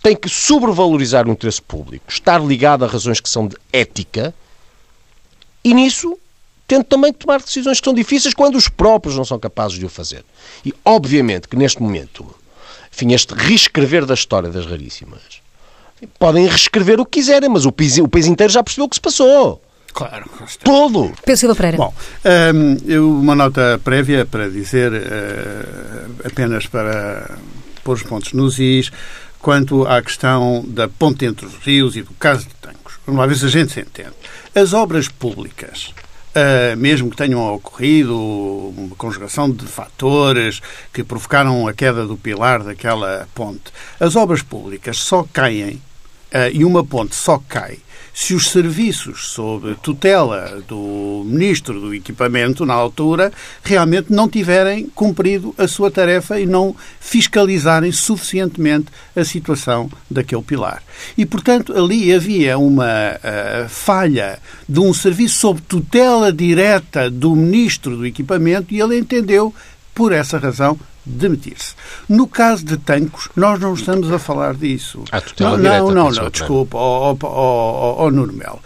tem 0.02 0.16
que 0.16 0.30
sobrevalorizar 0.30 1.28
o 1.28 1.32
interesse 1.32 1.62
público, 1.62 2.06
estar 2.08 2.40
ligado 2.42 2.86
a 2.86 2.88
razões 2.88 3.20
que 3.20 3.30
são 3.30 3.48
de 3.48 3.58
ética, 3.74 4.34
e 5.64 5.74
nisso 5.74 6.18
tendo 6.70 6.84
também 6.84 7.12
tomar 7.12 7.40
decisões 7.42 7.80
que 7.80 7.86
são 7.86 7.96
difíceis 7.96 8.34
quando 8.34 8.56
os 8.56 8.70
próprios 8.70 9.18
não 9.18 9.26
são 9.26 9.40
capazes 9.40 9.80
de 9.80 9.86
o 9.86 9.90
fazer. 9.90 10.24
E, 10.64 10.72
obviamente, 10.86 11.48
que 11.48 11.58
neste 11.58 11.82
momento 11.82 12.28
enfim, 13.00 13.14
este 13.14 13.34
reescrever 13.34 14.06
da 14.06 14.14
história 14.14 14.50
das 14.50 14.66
raríssimas. 14.66 15.22
Podem 16.18 16.48
reescrever 16.48 17.00
o 17.00 17.06
que 17.06 17.20
quiserem, 17.20 17.50
mas 17.50 17.66
o 17.66 17.72
país, 17.72 17.98
o 17.98 18.08
país 18.08 18.26
inteiro 18.26 18.52
já 18.52 18.64
percebeu 18.64 18.86
o 18.86 18.90
que 18.90 18.96
se 18.96 19.02
passou. 19.02 19.62
Claro. 19.94 20.30
Todo. 20.64 21.12
Pedro 21.26 21.56
Pereira. 21.56 21.78
Bom, 21.78 21.94
um, 22.54 23.20
uma 23.22 23.36
nota 23.36 23.80
prévia 23.84 24.26
para 24.26 24.50
dizer, 24.50 24.92
uh, 24.92 26.16
apenas 26.26 26.68
para 26.68 27.38
pôr 27.84 27.94
os 27.94 28.04
pontos 28.04 28.34
nos 28.34 28.60
is, 28.60 28.92
quanto 29.40 29.88
à 29.88 30.02
questão 30.02 30.64
da 30.68 30.88
ponte 30.88 31.26
entre 31.26 31.46
os 31.46 31.56
rios 31.56 31.96
e 31.96 32.02
do 32.02 32.14
caso 32.14 32.46
de 32.46 32.54
Tancos. 32.56 33.00
Uma 33.08 33.26
vez 33.26 33.44
a 33.44 33.48
gente 33.48 33.74
se 33.74 33.80
entende. 33.80 34.14
As 34.54 34.74
obras 34.74 35.08
públicas 35.08 35.94
Uh, 36.40 36.78
mesmo 36.78 37.10
que 37.10 37.18
tenham 37.18 37.54
ocorrido 37.56 38.16
uma 38.16 38.96
conjugação 38.96 39.50
de 39.50 39.66
fatores 39.66 40.62
que 40.94 41.04
provocaram 41.04 41.68
a 41.68 41.74
queda 41.74 42.06
do 42.06 42.16
pilar 42.16 42.64
daquela 42.64 43.28
ponte. 43.36 43.74
As 44.00 44.16
obras 44.16 44.42
públicas 44.42 45.00
só 45.00 45.26
caem 45.34 45.82
uh, 46.32 46.50
e 46.54 46.64
uma 46.64 46.82
ponte 46.82 47.14
só 47.14 47.42
cai 47.50 47.80
se 48.20 48.36
os 48.36 48.50
serviços 48.50 49.30
sob 49.30 49.76
tutela 49.82 50.62
do 50.68 51.24
ministro 51.26 51.80
do 51.80 51.94
equipamento, 51.94 52.66
na 52.66 52.74
altura, 52.74 53.32
realmente 53.64 54.12
não 54.12 54.28
tiverem 54.28 54.90
cumprido 54.94 55.56
a 55.58 55.70
sua 55.70 55.90
tarefa 55.90 56.38
e 56.38 56.46
não 56.46 56.76
fiscalizarem 57.00 57.94
suficientemente 57.94 58.88
a 59.16 59.24
situação 59.24 59.90
daquele 60.12 60.42
pilar. 60.42 60.84
E, 61.18 61.26
portanto, 61.26 61.72
ali 61.74 62.14
havia 62.14 62.58
uma 62.58 62.84
uh, 62.84 63.70
falha 63.70 64.38
de 64.68 64.82
um 64.82 64.94
serviço 64.94 65.40
sob 65.40 65.62
tutela 65.62 66.30
direta 66.30 67.10
do 67.10 67.34
ministro 67.34 67.96
do 67.96 68.06
equipamento 68.06 68.74
e 68.74 68.82
ele 68.82 69.00
entendeu, 69.00 69.56
por 69.96 70.12
essa 70.12 70.38
razão, 70.38 70.78
demitir-se. 71.06 71.76
No 72.08 72.28
caso 72.28 72.66
de 72.66 72.78
Tancos, 72.78 73.30
nós 73.36 73.60
não 73.60 73.74
estamos 73.74 74.12
a 74.12 74.20
falar 74.20 74.54
disso. 74.56 75.04
A 75.12 75.22
tutela 75.22 75.58
não, 75.58 75.88
não, 75.88 75.94
não, 75.94 76.12
não, 76.12 76.30
desculpa, 76.30 76.78
ó 76.78 77.12
oh, 77.12 77.18
oh, 77.22 78.04
oh, 78.06 78.12
Nuno 78.12 78.34
Melo. 78.34 78.60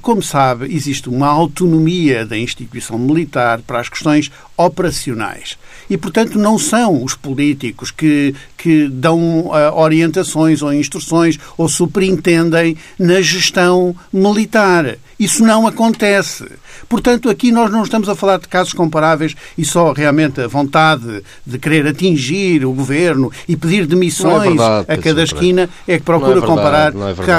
como 0.00 0.22
sabe, 0.22 0.74
existe 0.74 1.08
uma 1.08 1.28
autonomia 1.28 2.26
da 2.26 2.36
instituição 2.36 2.98
militar 2.98 3.60
para 3.62 3.80
as 3.80 3.88
questões 3.88 4.30
operacionais. 4.56 5.56
E, 5.92 5.96
portanto, 5.98 6.38
não 6.38 6.58
são 6.58 7.04
os 7.04 7.14
políticos 7.14 7.90
que, 7.90 8.34
que 8.56 8.88
dão 8.88 9.40
uh, 9.40 9.76
orientações 9.76 10.62
ou 10.62 10.72
instruções 10.72 11.38
ou 11.58 11.68
superintendem 11.68 12.78
na 12.98 13.20
gestão 13.20 13.94
militar. 14.10 14.96
Isso 15.20 15.44
não 15.44 15.66
acontece. 15.66 16.46
Portanto, 16.88 17.28
aqui 17.28 17.52
nós 17.52 17.70
não 17.70 17.82
estamos 17.82 18.08
a 18.08 18.14
falar 18.14 18.38
de 18.38 18.48
casos 18.48 18.72
comparáveis 18.72 19.34
e 19.58 19.66
só 19.66 19.92
realmente 19.92 20.40
a 20.40 20.48
vontade 20.48 21.22
de 21.46 21.58
querer 21.58 21.86
atingir 21.86 22.64
o 22.64 22.72
governo 22.72 23.30
e 23.46 23.54
pedir 23.54 23.84
demissões 23.84 24.46
é 24.46 24.48
verdade, 24.48 24.86
a 24.88 24.96
cada 24.96 25.22
esquina 25.22 25.68
é 25.86 25.98
que 25.98 26.04
procura 26.04 26.38
é 26.38 26.40
verdade, 26.40 26.54
comparar 26.54 26.92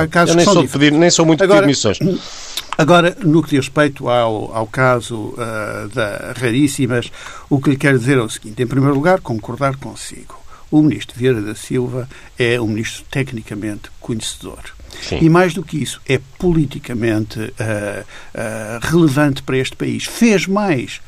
é 0.03 0.07
casos 0.07 0.29
Eu 0.29 0.35
nem 0.35 0.45
sou, 0.45 0.67
pedir, 0.67 0.91
nem 0.91 1.09
sou 1.09 1.25
muito 1.25 1.43
Agora, 1.43 1.65
pedir 1.65 1.75
demissões. 1.81 1.97
Agora, 2.77 3.15
no 3.23 3.43
que 3.43 3.51
diz 3.51 3.65
respeito 3.65 4.09
ao, 4.09 4.55
ao 4.55 4.67
caso 4.67 5.15
uh, 5.15 5.87
da 5.93 6.33
Raríssimas, 6.35 7.11
o 7.49 7.61
que 7.61 7.69
lhe 7.69 7.77
quero 7.77 7.99
dizer 7.99 8.17
é 8.17 8.21
o 8.21 8.29
seguinte: 8.29 8.61
em 8.63 8.67
primeiro 8.67 8.95
lugar, 8.95 9.21
concordar 9.21 9.75
consigo. 9.77 10.41
O 10.71 10.81
ministro 10.81 11.17
Vieira 11.17 11.39
da 11.39 11.53
Silva 11.53 12.09
é 12.37 12.59
um 12.59 12.67
ministro 12.67 13.05
tecnicamente 13.11 13.91
conhecedor. 13.99 14.59
Sim. 15.01 15.19
E 15.21 15.29
mais 15.29 15.53
do 15.53 15.63
que 15.63 15.77
isso, 15.77 16.01
é 16.07 16.19
politicamente 16.39 17.39
uh, 17.39 17.43
uh, 17.43 18.79
relevante 18.81 19.43
para 19.43 19.57
este 19.57 19.75
país. 19.75 20.05
Fez 20.05 20.47
mais 20.47 20.99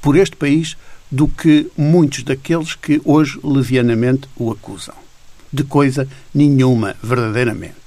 por 0.00 0.16
este 0.16 0.36
país 0.36 0.76
do 1.10 1.26
que 1.26 1.70
muitos 1.76 2.22
daqueles 2.22 2.74
que 2.74 3.00
hoje 3.04 3.38
levianamente 3.42 4.28
o 4.36 4.50
acusam. 4.50 4.94
De 5.52 5.64
coisa 5.64 6.08
nenhuma, 6.32 6.96
verdadeiramente. 7.02 7.81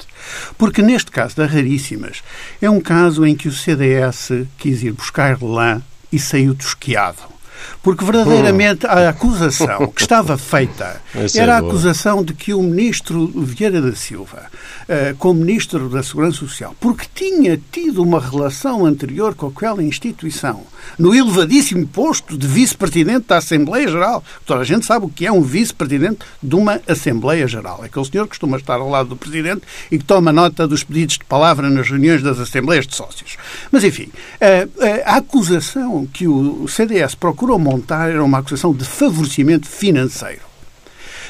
Porque 0.58 0.82
neste 0.82 1.12
caso 1.12 1.36
da 1.36 1.46
Raríssimas, 1.46 2.24
é 2.62 2.70
um 2.70 2.82
caso 2.82 3.26
em 3.26 3.36
que 3.36 3.48
o 3.48 3.52
CDS 3.52 4.48
quis 4.58 4.84
ir 4.84 4.92
buscar 4.92 5.42
lã 5.42 5.82
e 6.12 6.20
saiu 6.20 6.56
tosquiado. 6.56 7.35
Porque 7.82 8.04
verdadeiramente 8.04 8.86
a 8.86 9.10
acusação 9.10 9.88
que 9.88 10.02
estava 10.02 10.38
feita 10.38 11.02
é 11.14 11.38
era 11.38 11.56
a 11.56 11.60
acusação 11.60 12.24
de 12.24 12.34
que 12.34 12.54
o 12.54 12.62
ministro 12.62 13.28
Vieira 13.36 13.82
da 13.82 13.96
Silva, 13.96 14.44
eh, 14.88 15.16
como 15.18 15.40
ministro 15.40 15.90
da 15.90 16.02
Segurança 16.04 16.38
Social, 16.38 16.76
porque 16.80 17.08
tinha 17.14 17.60
tido 17.72 18.02
uma 18.02 18.20
relação 18.20 18.86
anterior 18.86 19.36
com 19.36 19.48
aquela 19.48 19.84
instituição, 19.84 20.64
no 20.98 21.14
elevadíssimo 21.14 21.88
posto 21.88 22.38
de 22.38 22.48
vice-presidente 22.48 23.28
da 23.28 23.38
Assembleia 23.38 23.88
Geral. 23.88 24.24
Toda 24.46 24.62
a 24.62 24.64
gente 24.64 24.86
sabe 24.86 25.06
o 25.06 25.10
que 25.10 25.26
é 25.26 25.32
um 25.32 25.42
vice-presidente 25.42 26.20
de 26.42 26.56
uma 26.56 26.82
Assembleia 26.88 27.48
Geral. 27.48 27.80
É 27.84 27.86
aquele 27.88 28.06
senhor 28.06 28.24
que 28.26 28.30
costuma 28.30 28.58
estar 28.58 28.76
ao 28.76 28.90
lado 28.90 29.10
do 29.10 29.16
presidente 29.16 29.62
e 29.92 29.98
que 29.98 30.06
toma 30.06 30.32
nota 30.32 30.68
dos 30.68 30.84
pedidos 30.84 31.18
de 31.18 31.26
palavra 31.26 31.70
nas 31.70 31.90
reuniões 31.90 32.22
das 32.22 32.40
Assembleias 32.40 32.88
de 32.88 32.96
Sócios. 32.96 33.38
Mas, 33.72 33.84
enfim, 33.84 34.10
a, 34.40 35.14
a 35.14 35.18
acusação 35.18 36.06
que 36.06 36.28
o 36.28 36.68
CDS 36.68 37.16
procurou 37.16 37.55
montar 37.58 38.10
era 38.10 38.24
uma 38.24 38.40
acusação 38.40 38.74
de 38.74 38.86
favorecimento 38.86 39.68
financeiro. 39.68 40.42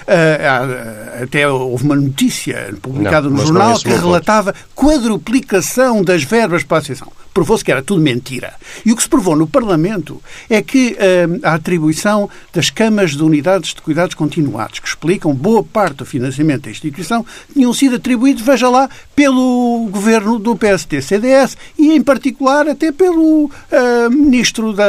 Uh, 0.03 1.23
até 1.23 1.47
houve 1.49 1.84
uma 1.84 1.95
notícia 1.95 2.76
publicada 2.80 3.28
não, 3.28 3.38
no 3.38 3.45
jornal 3.45 3.80
que 3.80 3.89
relatava 3.89 4.53
quadruplicação 4.76 6.03
das 6.03 6.23
verbas 6.23 6.63
para 6.63 6.78
a 6.78 6.80
associação 6.80 7.11
provou-se 7.36 7.65
que 7.65 7.71
era 7.71 7.83
tudo 7.83 8.01
mentira. 8.01 8.53
E 8.86 8.93
o 8.93 8.95
que 8.95 9.03
se 9.03 9.09
provou 9.09 9.36
no 9.36 9.45
Parlamento 9.45 10.23
é 10.49 10.61
que 10.61 10.93
uh, 10.93 11.39
a 11.43 11.55
atribuição 11.55 12.29
das 12.53 12.69
camas 12.69 13.11
de 13.11 13.21
unidades 13.21 13.73
de 13.73 13.81
cuidados 13.81 14.15
continuados, 14.15 14.79
que 14.79 14.88
explicam 14.88 15.36
boa 15.36 15.61
parte 15.61 15.97
do 15.97 16.05
financiamento 16.05 16.63
da 16.63 16.71
instituição, 16.71 17.25
tinham 17.51 17.73
sido 17.73 17.97
atribuídos, 17.97 18.41
veja 18.41 18.69
lá, 18.69 18.89
pelo 19.13 19.89
governo 19.91 20.39
do 20.39 20.55
PST-CDS 20.55 21.57
e, 21.77 21.91
em 21.91 22.01
particular, 22.01 22.69
até 22.69 22.93
pelo 22.93 23.47
uh, 23.47 24.09
ministro 24.09 24.71
da, 24.71 24.86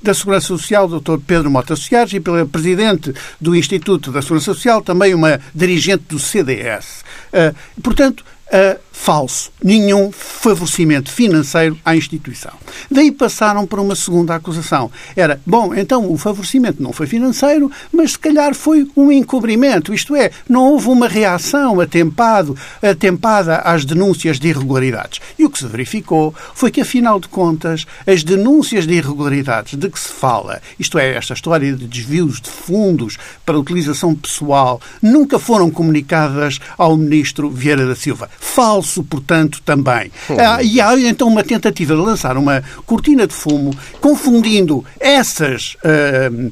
da 0.00 0.14
Segurança 0.14 0.46
Social, 0.46 0.86
Dr. 0.86 1.18
Pedro 1.26 1.50
Mota 1.50 1.74
Soares, 1.74 2.12
e 2.12 2.20
pelo 2.20 2.46
presidente 2.46 3.12
do 3.40 3.56
Instituto 3.56 4.12
da 4.12 4.22
Segurança 4.22 4.54
Social, 4.54 4.82
também 4.82 5.14
uma 5.14 5.40
dirigente 5.52 6.04
do 6.08 6.20
CDS. 6.20 7.02
Uh, 7.32 7.80
portanto, 7.82 8.24
uh, 8.52 8.78
falso. 8.92 9.50
Nenhum 9.62 10.12
favorecimento 10.12 11.10
financeiro 11.10 11.78
à 11.84 11.96
instituição. 11.96 12.52
Daí 12.90 13.10
passaram 13.10 13.66
para 13.66 13.80
uma 13.80 13.96
segunda 13.96 14.34
acusação. 14.34 14.90
Era, 15.16 15.40
bom, 15.46 15.74
então 15.74 16.10
o 16.12 16.18
favorecimento 16.18 16.82
não 16.82 16.92
foi 16.92 17.06
financeiro, 17.06 17.70
mas 17.92 18.12
se 18.12 18.18
calhar 18.18 18.54
foi 18.54 18.86
um 18.96 19.10
encobrimento. 19.10 19.94
Isto 19.94 20.14
é, 20.14 20.30
não 20.48 20.72
houve 20.72 20.88
uma 20.88 21.08
reação 21.08 21.80
atempado, 21.80 22.56
atempada 22.82 23.56
às 23.58 23.84
denúncias 23.84 24.38
de 24.38 24.48
irregularidades. 24.48 25.20
E 25.38 25.44
o 25.44 25.50
que 25.50 25.58
se 25.58 25.66
verificou 25.66 26.34
foi 26.54 26.70
que, 26.70 26.80
afinal 26.80 27.18
de 27.18 27.28
contas, 27.28 27.86
as 28.06 28.22
denúncias 28.22 28.86
de 28.86 28.94
irregularidades 28.94 29.78
de 29.78 29.88
que 29.88 29.98
se 29.98 30.08
fala, 30.08 30.60
isto 30.78 30.98
é, 30.98 31.16
esta 31.16 31.34
história 31.34 31.72
de 31.72 31.86
desvios 31.86 32.40
de 32.40 32.50
fundos 32.50 33.16
para 33.44 33.58
utilização 33.58 34.14
pessoal, 34.14 34.80
nunca 35.00 35.38
foram 35.38 35.70
comunicadas 35.70 36.60
ao 36.76 36.96
ministro 36.96 37.48
Vieira 37.48 37.86
da 37.86 37.94
Silva 37.94 38.28
falso, 38.52 38.81
portanto, 39.08 39.60
também. 39.64 40.10
Ah, 40.38 40.62
e 40.62 40.80
há 40.80 40.98
então 40.98 41.28
uma 41.28 41.42
tentativa 41.42 41.94
de 41.94 42.00
lançar 42.00 42.36
uma 42.36 42.62
cortina 42.86 43.26
de 43.26 43.34
fumo, 43.34 43.74
confundindo 44.00 44.84
essas 44.98 45.76
uh, 45.84 46.46
uh, 46.46 46.50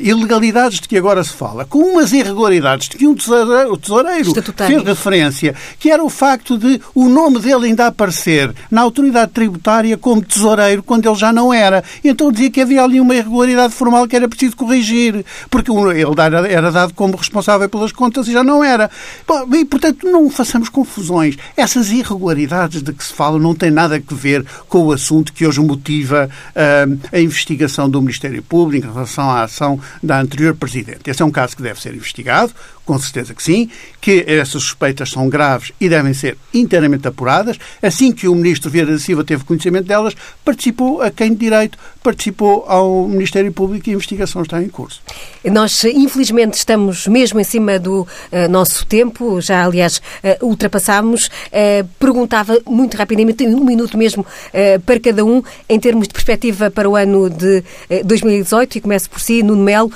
ilegalidades 0.00 0.80
de 0.80 0.88
que 0.88 0.96
agora 0.96 1.22
se 1.22 1.32
fala 1.32 1.64
com 1.64 1.78
umas 1.78 2.12
irregularidades 2.12 2.88
de 2.88 2.96
que 2.96 3.06
um 3.06 3.14
tesoureiro, 3.14 3.76
tesoureiro 3.76 4.32
fez 4.34 4.82
referência, 4.82 5.54
que 5.78 5.90
era 5.90 6.02
o 6.02 6.08
facto 6.08 6.58
de 6.58 6.80
o 6.94 7.08
nome 7.08 7.38
dele 7.38 7.66
ainda 7.66 7.86
aparecer 7.86 8.52
na 8.70 8.80
autoridade 8.82 9.32
tributária 9.32 9.96
como 9.96 10.22
tesoureiro 10.22 10.82
quando 10.82 11.08
ele 11.08 11.16
já 11.16 11.32
não 11.32 11.52
era. 11.52 11.82
E 12.02 12.08
então 12.08 12.30
dizia 12.30 12.50
que 12.50 12.60
havia 12.60 12.82
ali 12.82 13.00
uma 13.00 13.14
irregularidade 13.14 13.72
formal 13.72 14.06
que 14.06 14.16
era 14.16 14.28
preciso 14.28 14.56
corrigir, 14.56 15.24
porque 15.48 15.70
ele 15.70 16.52
era 16.52 16.70
dado 16.70 16.94
como 16.94 17.16
responsável 17.16 17.68
pelas 17.68 17.92
contas 17.92 18.28
e 18.28 18.32
já 18.32 18.42
não 18.42 18.62
era. 18.62 18.90
E, 19.52 19.64
portanto, 19.64 20.06
não 20.06 20.28
façamos 20.30 20.68
confusões 20.68 21.36
essas 21.70 21.90
irregularidades 21.90 22.82
de 22.82 22.92
que 22.92 23.04
se 23.04 23.12
fala 23.12 23.38
não 23.38 23.54
têm 23.54 23.70
nada 23.70 23.96
a 23.96 24.14
ver 24.14 24.44
com 24.68 24.86
o 24.86 24.92
assunto 24.92 25.32
que 25.32 25.46
hoje 25.46 25.60
motiva 25.60 26.28
uh, 26.28 26.98
a 27.12 27.20
investigação 27.20 27.88
do 27.88 28.00
Ministério 28.00 28.42
Público 28.42 28.88
em 28.88 28.92
relação 28.92 29.30
à 29.30 29.44
ação 29.44 29.80
da 30.02 30.20
anterior 30.20 30.54
Presidente. 30.56 31.08
Esse 31.08 31.22
é 31.22 31.24
um 31.24 31.30
caso 31.30 31.56
que 31.56 31.62
deve 31.62 31.80
ser 31.80 31.94
investigado, 31.94 32.52
com 32.90 32.98
certeza 32.98 33.32
que 33.32 33.40
sim, 33.40 33.70
que 34.00 34.24
essas 34.26 34.62
suspeitas 34.62 35.10
são 35.10 35.28
graves 35.28 35.70
e 35.80 35.88
devem 35.88 36.12
ser 36.12 36.36
inteiramente 36.52 37.06
apuradas. 37.06 37.56
Assim 37.80 38.10
que 38.10 38.26
o 38.26 38.34
Ministro 38.34 38.68
Vieira 38.68 38.90
da 38.90 38.98
Silva 38.98 39.22
teve 39.22 39.44
conhecimento 39.44 39.86
delas, 39.86 40.16
participou 40.44 41.00
a 41.00 41.08
quem 41.08 41.32
de 41.32 41.38
direito, 41.38 41.78
participou 42.02 42.64
ao 42.66 43.06
Ministério 43.06 43.52
Público 43.52 43.88
e 43.88 43.92
a 43.92 43.94
investigação 43.94 44.42
está 44.42 44.60
em 44.60 44.68
curso. 44.68 45.00
Nós, 45.44 45.84
infelizmente, 45.84 46.54
estamos 46.54 47.06
mesmo 47.06 47.38
em 47.38 47.44
cima 47.44 47.78
do 47.78 48.00
uh, 48.02 48.48
nosso 48.50 48.84
tempo, 48.84 49.40
já, 49.40 49.64
aliás, 49.64 49.98
uh, 50.40 50.44
ultrapassámos. 50.44 51.26
Uh, 51.26 51.86
perguntava 51.96 52.58
muito 52.66 52.96
rapidamente, 52.96 53.46
um 53.46 53.64
minuto 53.64 53.96
mesmo, 53.96 54.26
para 54.84 54.98
cada 54.98 55.24
um, 55.24 55.42
em 55.68 55.78
termos 55.78 56.08
de 56.08 56.14
perspectiva 56.14 56.70
para 56.70 56.88
o 56.88 56.96
ano 56.96 57.30
de 57.30 57.62
2018, 58.04 58.78
e 58.78 58.80
começo 58.80 59.08
por 59.08 59.20
si, 59.20 59.42
Nuno 59.42 59.62
Melo, 59.62 59.92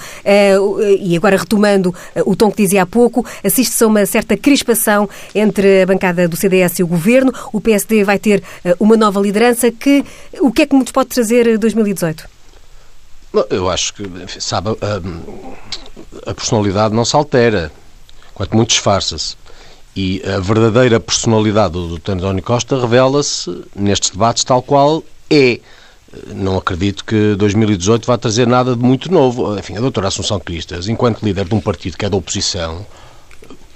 e 1.00 1.16
agora 1.16 1.36
retomando 1.36 1.94
o 2.24 2.36
tom 2.36 2.50
que 2.50 2.62
dizia 2.62 2.83
há 2.84 2.86
pouco, 2.86 3.26
assiste-se 3.42 3.82
a 3.82 3.86
uma 3.86 4.06
certa 4.06 4.36
crispação 4.36 5.08
entre 5.34 5.82
a 5.82 5.86
bancada 5.86 6.28
do 6.28 6.36
CDS 6.36 6.78
e 6.78 6.82
o 6.82 6.86
Governo. 6.86 7.32
O 7.52 7.60
PSD 7.60 8.04
vai 8.04 8.18
ter 8.18 8.42
eh, 8.64 8.76
uma 8.78 8.96
nova 8.96 9.20
liderança. 9.20 9.70
Que, 9.70 10.04
o 10.40 10.52
que 10.52 10.62
é 10.62 10.66
que 10.66 10.76
nos 10.76 10.92
pode 10.92 11.08
trazer 11.08 11.58
2018? 11.58 12.28
Eu 13.50 13.68
acho 13.68 13.94
que, 13.94 14.04
sabe, 14.40 14.70
a, 14.70 16.30
a 16.30 16.34
personalidade 16.34 16.94
não 16.94 17.04
se 17.04 17.16
altera, 17.16 17.72
quanto 18.32 18.56
muito 18.56 18.68
disfarça-se. 18.70 19.36
E 19.96 20.22
a 20.24 20.40
verdadeira 20.40 21.00
personalidade 21.00 21.72
do 21.72 21.98
Dr. 21.98 22.12
António 22.12 22.42
Costa 22.42 22.80
revela-se 22.80 23.64
nestes 23.74 24.10
debates 24.10 24.44
tal 24.44 24.62
qual 24.62 25.02
é 25.30 25.60
não 26.34 26.56
acredito 26.56 27.04
que 27.04 27.34
2018 27.36 28.06
vá 28.06 28.16
trazer 28.16 28.46
nada 28.46 28.74
de 28.76 28.82
muito 28.82 29.10
novo. 29.12 29.58
Enfim, 29.58 29.76
a 29.76 29.80
doutora 29.80 30.08
Assunção 30.08 30.38
Cristas, 30.40 30.88
enquanto 30.88 31.22
líder 31.22 31.44
de 31.44 31.54
um 31.54 31.60
partido 31.60 31.96
que 31.96 32.04
é 32.04 32.10
da 32.10 32.16
oposição, 32.16 32.86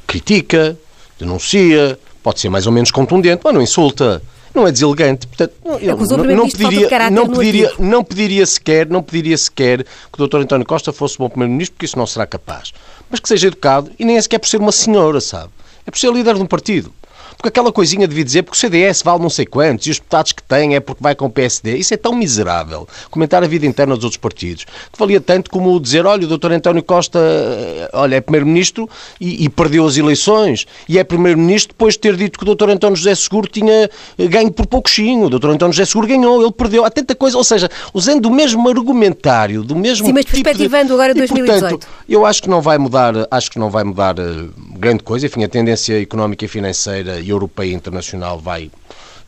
critica, 0.06 0.78
denuncia, 1.18 1.98
pode 2.22 2.40
ser 2.40 2.48
mais 2.48 2.66
ou 2.66 2.72
menos 2.72 2.90
contundente, 2.90 3.42
mas 3.44 3.54
não 3.54 3.62
insulta. 3.62 4.22
Não 4.54 4.66
é 4.66 4.72
deselegante, 4.72 5.26
portanto, 5.26 5.52
eu 5.62 5.96
não, 5.96 6.24
não, 6.34 6.48
pediria, 6.48 7.10
não 7.10 7.28
pediria, 7.28 7.72
não 7.78 8.02
pediria 8.02 8.46
sequer, 8.46 8.88
não 8.88 9.02
pediria 9.02 9.36
sequer 9.36 9.84
que 9.84 10.22
o 10.22 10.26
Dr. 10.26 10.38
António 10.38 10.66
Costa 10.66 10.90
fosse 10.90 11.18
bom 11.18 11.28
primeiro-ministro, 11.28 11.74
porque 11.74 11.84
isso 11.84 11.98
não 11.98 12.06
será 12.06 12.26
capaz. 12.26 12.72
Mas 13.10 13.20
que 13.20 13.28
seja 13.28 13.48
educado 13.48 13.90
e 13.98 14.06
nem 14.06 14.16
é 14.16 14.22
sequer 14.22 14.38
por 14.38 14.48
ser 14.48 14.56
uma 14.56 14.72
senhora, 14.72 15.20
sabe? 15.20 15.50
É 15.86 15.90
por 15.90 15.98
ser 15.98 16.10
líder 16.12 16.34
de 16.34 16.42
um 16.42 16.46
partido. 16.46 16.92
Porque 17.38 17.50
aquela 17.50 17.70
coisinha 17.70 18.08
de 18.08 18.24
dizer 18.24 18.42
porque 18.42 18.56
o 18.56 18.60
CDS 18.60 19.00
vale 19.00 19.22
não 19.22 19.30
sei 19.30 19.46
quantos 19.46 19.86
e 19.86 19.90
os 19.92 19.98
deputados 19.98 20.32
que 20.32 20.42
tem 20.42 20.74
é 20.74 20.80
porque 20.80 21.00
vai 21.00 21.14
com 21.14 21.26
o 21.26 21.30
PSD. 21.30 21.76
Isso 21.76 21.94
é 21.94 21.96
tão 21.96 22.12
miserável. 22.12 22.88
Comentar 23.12 23.44
a 23.44 23.46
vida 23.46 23.64
interna 23.64 23.94
dos 23.94 24.02
outros 24.02 24.18
partidos. 24.18 24.64
Que 24.64 24.98
valia 24.98 25.20
tanto 25.20 25.48
como 25.48 25.78
dizer, 25.78 26.04
olha, 26.04 26.24
o 26.24 26.28
doutor 26.28 26.50
António 26.50 26.82
Costa, 26.82 27.20
eh, 27.20 27.88
olha, 27.92 28.16
é 28.16 28.20
primeiro-ministro 28.20 28.90
e, 29.20 29.44
e, 29.44 29.48
perdeu 29.48 29.86
as 29.86 29.96
eleições. 29.96 30.66
E 30.88 30.98
é 30.98 31.04
primeiro-ministro 31.04 31.74
depois 31.74 31.94
de 31.94 32.00
ter 32.00 32.16
dito 32.16 32.40
que 32.40 32.42
o 32.42 32.46
doutor 32.46 32.70
António 32.70 32.96
José 32.96 33.14
Seguro 33.14 33.46
tinha 33.46 33.88
ganho 34.18 34.50
por 34.50 34.66
pouquinho. 34.66 35.26
O 35.26 35.30
doutor 35.30 35.50
António 35.50 35.72
José 35.72 35.84
Seguro 35.84 36.08
ganhou, 36.08 36.42
ele 36.42 36.50
perdeu. 36.50 36.84
Há 36.84 36.90
tanta 36.90 37.14
coisa, 37.14 37.38
ou 37.38 37.44
seja, 37.44 37.70
usando 37.94 38.26
o 38.26 38.32
mesmo 38.32 38.68
argumentário, 38.68 39.62
do 39.62 39.76
mesmo 39.76 40.06
Sim, 40.06 40.12
mas 40.12 40.24
tipo 40.24 40.42
perspectivando 40.42 40.88
de... 40.88 40.92
agora 40.94 41.14
2018. 41.14 41.56
E, 41.56 41.60
portanto, 41.60 41.86
eu 42.08 42.26
acho 42.26 42.42
que 42.42 42.50
não 42.50 42.60
vai 42.60 42.78
mudar, 42.78 43.14
acho 43.30 43.48
que 43.48 43.60
não 43.60 43.70
vai 43.70 43.84
mudar 43.84 44.18
uh, 44.18 44.50
grande 44.76 45.04
coisa. 45.04 45.26
Enfim, 45.26 45.44
a 45.44 45.48
tendência 45.48 46.02
económica 46.02 46.44
e 46.44 46.48
financeira 46.48 47.27
europeia 47.30 47.70
e 47.70 47.74
internacional 47.74 48.38
vai 48.38 48.70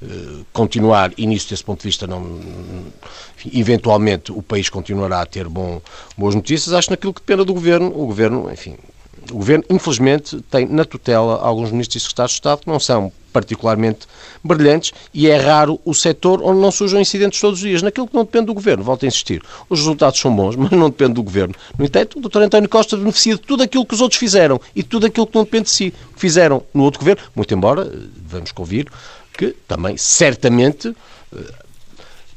uh, 0.03 0.47
continuar 0.53 1.13
e 1.17 1.27
nisso, 1.27 1.51
desse 1.51 1.65
ponto 1.65 1.81
de 1.81 1.89
vista, 1.89 2.07
não, 2.07 2.41
eventualmente 3.53 4.33
o 4.33 4.43
país 4.43 4.69
continuará 4.69 5.21
a 5.21 5.27
ter 5.27 5.49
bom, 5.49 5.81
boas 6.17 6.35
notícias. 6.35 6.75
Acho 6.75 6.91
naquilo 6.91 7.15
que 7.15 7.21
depende 7.21 7.45
do 7.45 7.55
Governo, 7.55 7.89
o 7.89 8.07
Governo, 8.07 8.51
enfim, 8.51 8.77
o 9.31 9.35
Governo, 9.35 9.64
infelizmente, 9.70 10.41
tem 10.51 10.66
na 10.66 10.85
tutela 10.85 11.41
alguns 11.41 11.70
ministros 11.70 11.97
e 11.97 12.01
secretários 12.01 12.33
de 12.33 12.39
Estado 12.39 12.61
que 12.61 12.68
não 12.68 12.81
são 12.81 13.12
particularmente 13.33 14.07
brilhantes 14.43 14.93
e 15.14 15.28
é 15.28 15.37
raro 15.37 15.81
o 15.85 15.95
setor 15.95 16.43
onde 16.43 16.61
não 16.61 16.70
surjam 16.70 17.01
incidentes 17.01 17.41
todos 17.41 17.61
os 17.61 17.66
dias. 17.66 17.83
Naquilo 17.83 18.09
que 18.09 18.14
não 18.14 18.24
depende 18.24 18.47
do 18.47 18.55
Governo, 18.55 18.83
volto 18.83 19.05
a 19.05 19.09
insistir. 19.09 19.43
Os 19.68 19.78
resultados 19.78 20.18
são 20.18 20.35
bons, 20.35 20.57
mas 20.57 20.70
não 20.70 20.91
depende 20.91 21.14
do 21.14 21.22
Governo. 21.22 21.55
No 21.78 21.85
entanto, 21.85 22.18
o 22.18 22.28
Dr. 22.28 22.43
António 22.43 22.68
Costa 22.68 22.97
beneficia 22.97 23.35
de 23.35 23.43
tudo 23.43 23.62
aquilo 23.62 23.87
que 23.87 23.95
os 23.95 24.01
outros 24.01 24.18
fizeram 24.18 24.61
e 24.74 24.83
de 24.83 24.89
tudo 24.89 25.07
aquilo 25.07 25.26
que 25.26 25.35
não 25.35 25.45
depende 25.45 25.64
de 25.64 25.70
si. 25.70 25.95
Fizeram 26.16 26.62
no 26.74 26.83
outro 26.83 27.01
Governo, 27.01 27.22
muito 27.35 27.55
embora, 27.55 27.91
vamos 28.26 28.53
convir, 28.53 28.87
que 29.37 29.55
também, 29.66 29.97
certamente, 29.97 30.95
eh, 31.35 31.55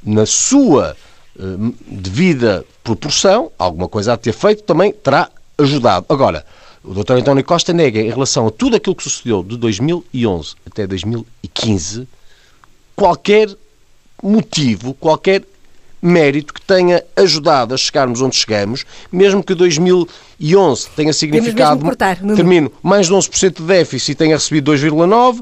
na 0.03 0.25
sua 0.25 0.95
eh, 1.37 1.41
devida 1.87 2.65
proporção, 2.83 3.51
alguma 3.57 3.87
coisa 3.87 4.13
a 4.13 4.17
ter 4.17 4.33
feito, 4.33 4.63
também 4.63 4.91
terá 4.91 5.29
ajudado. 5.57 6.05
Agora, 6.09 6.45
o 6.83 6.93
Dr. 6.93 7.13
António 7.13 7.43
Costa 7.43 7.71
nega, 7.71 7.99
em 7.99 8.09
relação 8.09 8.47
a 8.47 8.51
tudo 8.51 8.75
aquilo 8.75 8.95
que 8.95 9.03
sucedeu 9.03 9.43
de 9.43 9.57
2011 9.57 10.55
até 10.65 10.85
2015, 10.85 12.07
qualquer 12.95 13.49
motivo, 14.21 14.93
qualquer 14.93 15.43
mérito 16.01 16.53
que 16.53 16.61
tenha 16.61 17.01
ajudado 17.15 17.73
a 17.73 17.77
chegarmos 17.77 18.21
onde 18.21 18.35
chegamos, 18.35 18.85
mesmo 19.09 19.41
que 19.41 19.55
2011 19.55 20.89
tenha 20.89 21.13
significado, 21.13 21.83
cortar, 21.85 22.17
termino, 22.17 22.69
mais 22.83 23.07
de 23.07 23.13
11% 23.13 23.61
de 23.61 23.63
déficit 23.63 24.11
e 24.11 24.15
tenha 24.15 24.35
recebido 24.35 24.73
2,9%, 24.73 25.41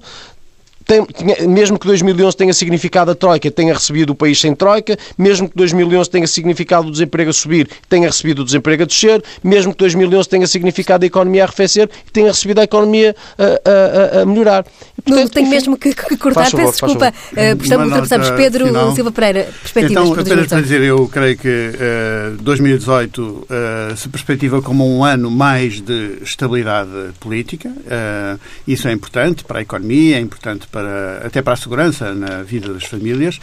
tem, 0.92 1.48
mesmo 1.48 1.80
que 1.80 1.88
2011 1.88 2.36
tenha 2.36 2.54
significado 2.54 3.12
a 3.12 3.16
Troika, 3.16 3.50
tenha 3.50 3.74
recebido 3.74 4.10
o 4.10 4.16
país 4.16 4.40
sem 4.40 4.54
Troika, 4.54 4.98
mesmo 5.18 5.48
que 5.48 5.56
2011 5.56 6.10
tenha 6.10 6.28
significado 6.28 6.90
o 6.90 6.92
desemprego 6.92 7.30
a 7.30 7.34
subir, 7.34 7.70
tenha 7.88 8.08
recebido 8.08 8.42
o 8.42 8.46
desemprego 8.46 8.84
a 8.84 8.86
descer, 8.86 9.24
mesmo 9.42 9.72
que 9.72 9.78
2011 9.80 10.28
tenha 10.28 10.48
significado 10.48 11.06
a 11.06 11.08
economia 11.08 11.44
a 11.44 11.46
arrefecer, 11.46 11.90
tenha 12.12 12.28
recebido 12.28 12.60
a 12.60 12.64
economia 12.64 13.16
a, 13.38 14.18
a, 14.18 14.22
a 14.22 14.26
melhorar. 14.26 14.66
E, 14.98 15.02
portanto, 15.02 15.24
Não, 15.24 15.30
tenho 15.30 15.48
enfim, 15.48 15.56
mesmo 15.56 15.78
que, 15.78 15.94
que 15.94 16.18
cortar, 16.18 16.50
favor, 16.50 16.66
peço 16.66 16.72
desculpa. 16.72 17.14
Uh, 17.32 17.64
estamos, 17.64 17.86
ultrapassamos. 17.86 18.32
Pedro 18.32 18.68
final. 18.68 18.96
Silva 18.96 19.12
Pereira, 19.12 19.50
perspectivas 19.62 20.10
então, 20.10 20.22
apenas 20.22 20.48
para 20.48 20.62
dizer, 20.62 20.82
eu 20.82 21.08
creio 21.08 21.38
que 21.38 21.48
uh, 21.48 22.42
2018 22.42 23.22
uh, 23.22 23.48
se 23.96 24.10
perspectiva 24.10 24.62
como 24.62 24.86
um 24.86 25.06
ano 25.06 25.32
mais 25.32 25.80
de 25.80 26.18
estabilidade 26.22 26.90
política. 27.20 27.70
Uh, 27.70 28.40
isso 28.68 28.88
é 28.88 28.92
importante 28.92 29.46
para 29.46 29.60
a 29.60 29.62
economia, 29.62 30.18
é 30.18 30.20
importante 30.20 30.68
para 30.68 30.81
para, 30.82 31.28
até 31.28 31.42
para 31.42 31.54
a 31.54 31.56
segurança 31.56 32.14
na 32.14 32.42
vida 32.42 32.74
das 32.74 32.86
famílias. 32.86 33.40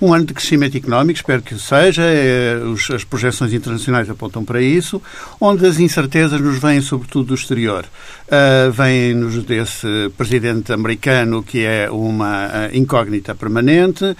Um 0.00 0.12
ano 0.12 0.26
de 0.26 0.34
crescimento 0.34 0.76
económico, 0.76 1.18
espero 1.18 1.42
que 1.42 1.58
seja, 1.58 2.02
é, 2.02 2.56
os, 2.64 2.90
as 2.90 3.04
projeções 3.04 3.52
internacionais 3.52 4.08
apontam 4.10 4.44
para 4.44 4.60
isso, 4.60 5.00
onde 5.40 5.66
as 5.66 5.78
incertezas 5.78 6.40
nos 6.40 6.58
vêm 6.58 6.80
sobretudo 6.80 7.28
do 7.28 7.34
exterior. 7.34 7.84
Uh, 8.32 8.70
vêm-nos 8.72 9.44
desse 9.44 10.10
presidente 10.16 10.72
americano 10.72 11.42
que 11.42 11.66
é 11.66 11.90
uma 11.90 12.46
uh, 12.46 12.50
incógnita 12.72 13.34
permanente 13.34 14.04
uh, 14.04 14.16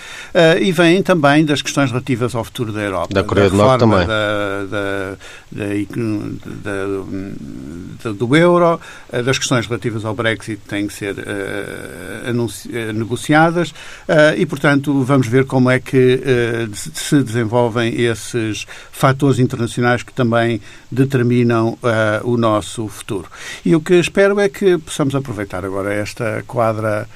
e 0.60 0.70
vêm 0.70 1.02
também 1.02 1.46
das 1.46 1.62
questões 1.62 1.90
relativas 1.90 2.34
ao 2.34 2.44
futuro 2.44 2.72
da 2.72 2.82
Europa. 2.82 3.14
Da 3.14 3.24
Coreia 3.24 3.48
do 3.48 3.56
Norte 3.56 3.80
também. 3.80 4.06
Da, 4.06 4.64
da, 4.70 5.16
da, 8.02 8.12
do 8.12 8.36
euro, 8.36 8.78
das 9.24 9.38
questões 9.38 9.66
relativas 9.66 10.04
ao 10.04 10.14
Brexit 10.14 10.60
têm 10.68 10.86
que 10.86 10.92
ser 10.92 11.16
anunciadas 12.26 12.51
negociadas 12.94 13.74
eh, 14.08 14.36
e, 14.38 14.46
portanto, 14.46 15.02
vamos 15.02 15.26
ver 15.26 15.44
como 15.46 15.70
é 15.70 15.78
que 15.78 16.20
eh, 16.24 16.68
se 16.72 17.22
desenvolvem 17.22 18.00
esses 18.00 18.66
fatores 18.90 19.38
internacionais 19.38 20.02
que 20.02 20.12
também 20.12 20.60
determinam 20.90 21.78
o 22.24 22.36
nosso 22.36 22.86
futuro. 22.88 23.28
E 23.64 23.74
o 23.74 23.80
que 23.80 23.94
espero 23.94 24.38
é 24.38 24.48
que 24.48 24.78
possamos 24.78 25.14
aproveitar 25.14 25.64
agora 25.64 25.92
esta 25.92 26.44
quadra 26.46 27.08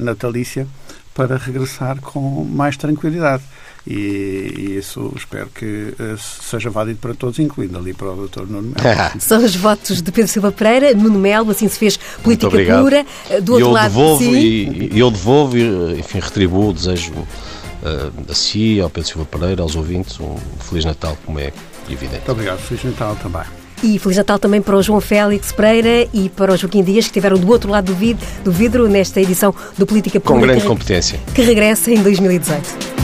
natalícia 0.00 0.66
para 1.14 1.36
regressar 1.36 2.00
com 2.00 2.44
mais 2.44 2.76
tranquilidade. 2.76 3.42
E, 3.90 4.52
e, 4.54 4.76
isso 4.76 5.10
espero 5.16 5.48
que 5.54 5.64
uh, 5.98 6.18
seja 6.18 6.68
válido 6.68 6.98
para 6.98 7.14
todos, 7.14 7.38
incluindo 7.38 7.78
ali 7.78 7.94
para 7.94 8.12
o 8.12 8.28
Dr. 8.28 8.42
Nuno 8.42 8.74
Melo. 8.76 8.98
São 9.18 9.42
os 9.42 9.56
votos 9.56 10.02
de 10.02 10.12
Pedro 10.12 10.30
Silva 10.30 10.52
Pereira, 10.52 10.92
Nuno 10.92 11.18
Melo, 11.18 11.52
assim 11.52 11.66
se 11.68 11.78
fez 11.78 11.98
política 12.22 12.50
pura. 12.50 13.06
Eh, 13.30 13.40
do 13.40 13.52
outro 13.52 13.68
eu 13.68 13.72
lado, 13.72 13.88
devolvo, 13.88 14.22
sim. 14.22 14.90
E, 14.92 14.98
eu 14.98 15.10
devolvo 15.10 15.56
e, 15.56 16.00
enfim, 16.00 16.20
retribuo 16.20 16.68
o 16.68 16.72
desejo 16.74 17.12
uh, 17.14 18.30
a 18.30 18.34
si, 18.34 18.78
ao 18.78 18.90
Pedro 18.90 19.08
Silva 19.08 19.24
Pereira, 19.24 19.62
aos 19.62 19.74
ouvintes, 19.74 20.20
um 20.20 20.36
Feliz 20.60 20.84
Natal, 20.84 21.16
como 21.24 21.40
é 21.40 21.50
evidente. 21.88 22.16
Muito 22.16 22.32
obrigado, 22.32 22.58
Feliz 22.58 22.84
Natal 22.84 23.16
também. 23.22 23.42
E 23.82 23.98
Feliz 23.98 24.18
Natal 24.18 24.38
também 24.38 24.60
para 24.60 24.76
o 24.76 24.82
João 24.82 25.00
Félix 25.00 25.50
Pereira 25.50 26.06
e 26.12 26.28
para 26.28 26.52
o 26.52 26.56
Joaquim 26.58 26.82
Dias, 26.82 27.06
que 27.06 27.10
estiveram 27.10 27.38
do 27.38 27.48
outro 27.48 27.70
lado 27.70 27.86
do 27.86 27.94
vidro, 27.94 28.26
do 28.44 28.52
vidro 28.52 28.86
nesta 28.86 29.18
edição 29.18 29.54
do 29.78 29.86
Política 29.86 30.20
Pública. 30.20 30.40
Com 30.40 30.46
grande 30.46 30.66
competência. 30.66 31.18
Que 31.34 31.40
regressa 31.40 31.90
em 31.90 32.02
2018. 32.02 32.98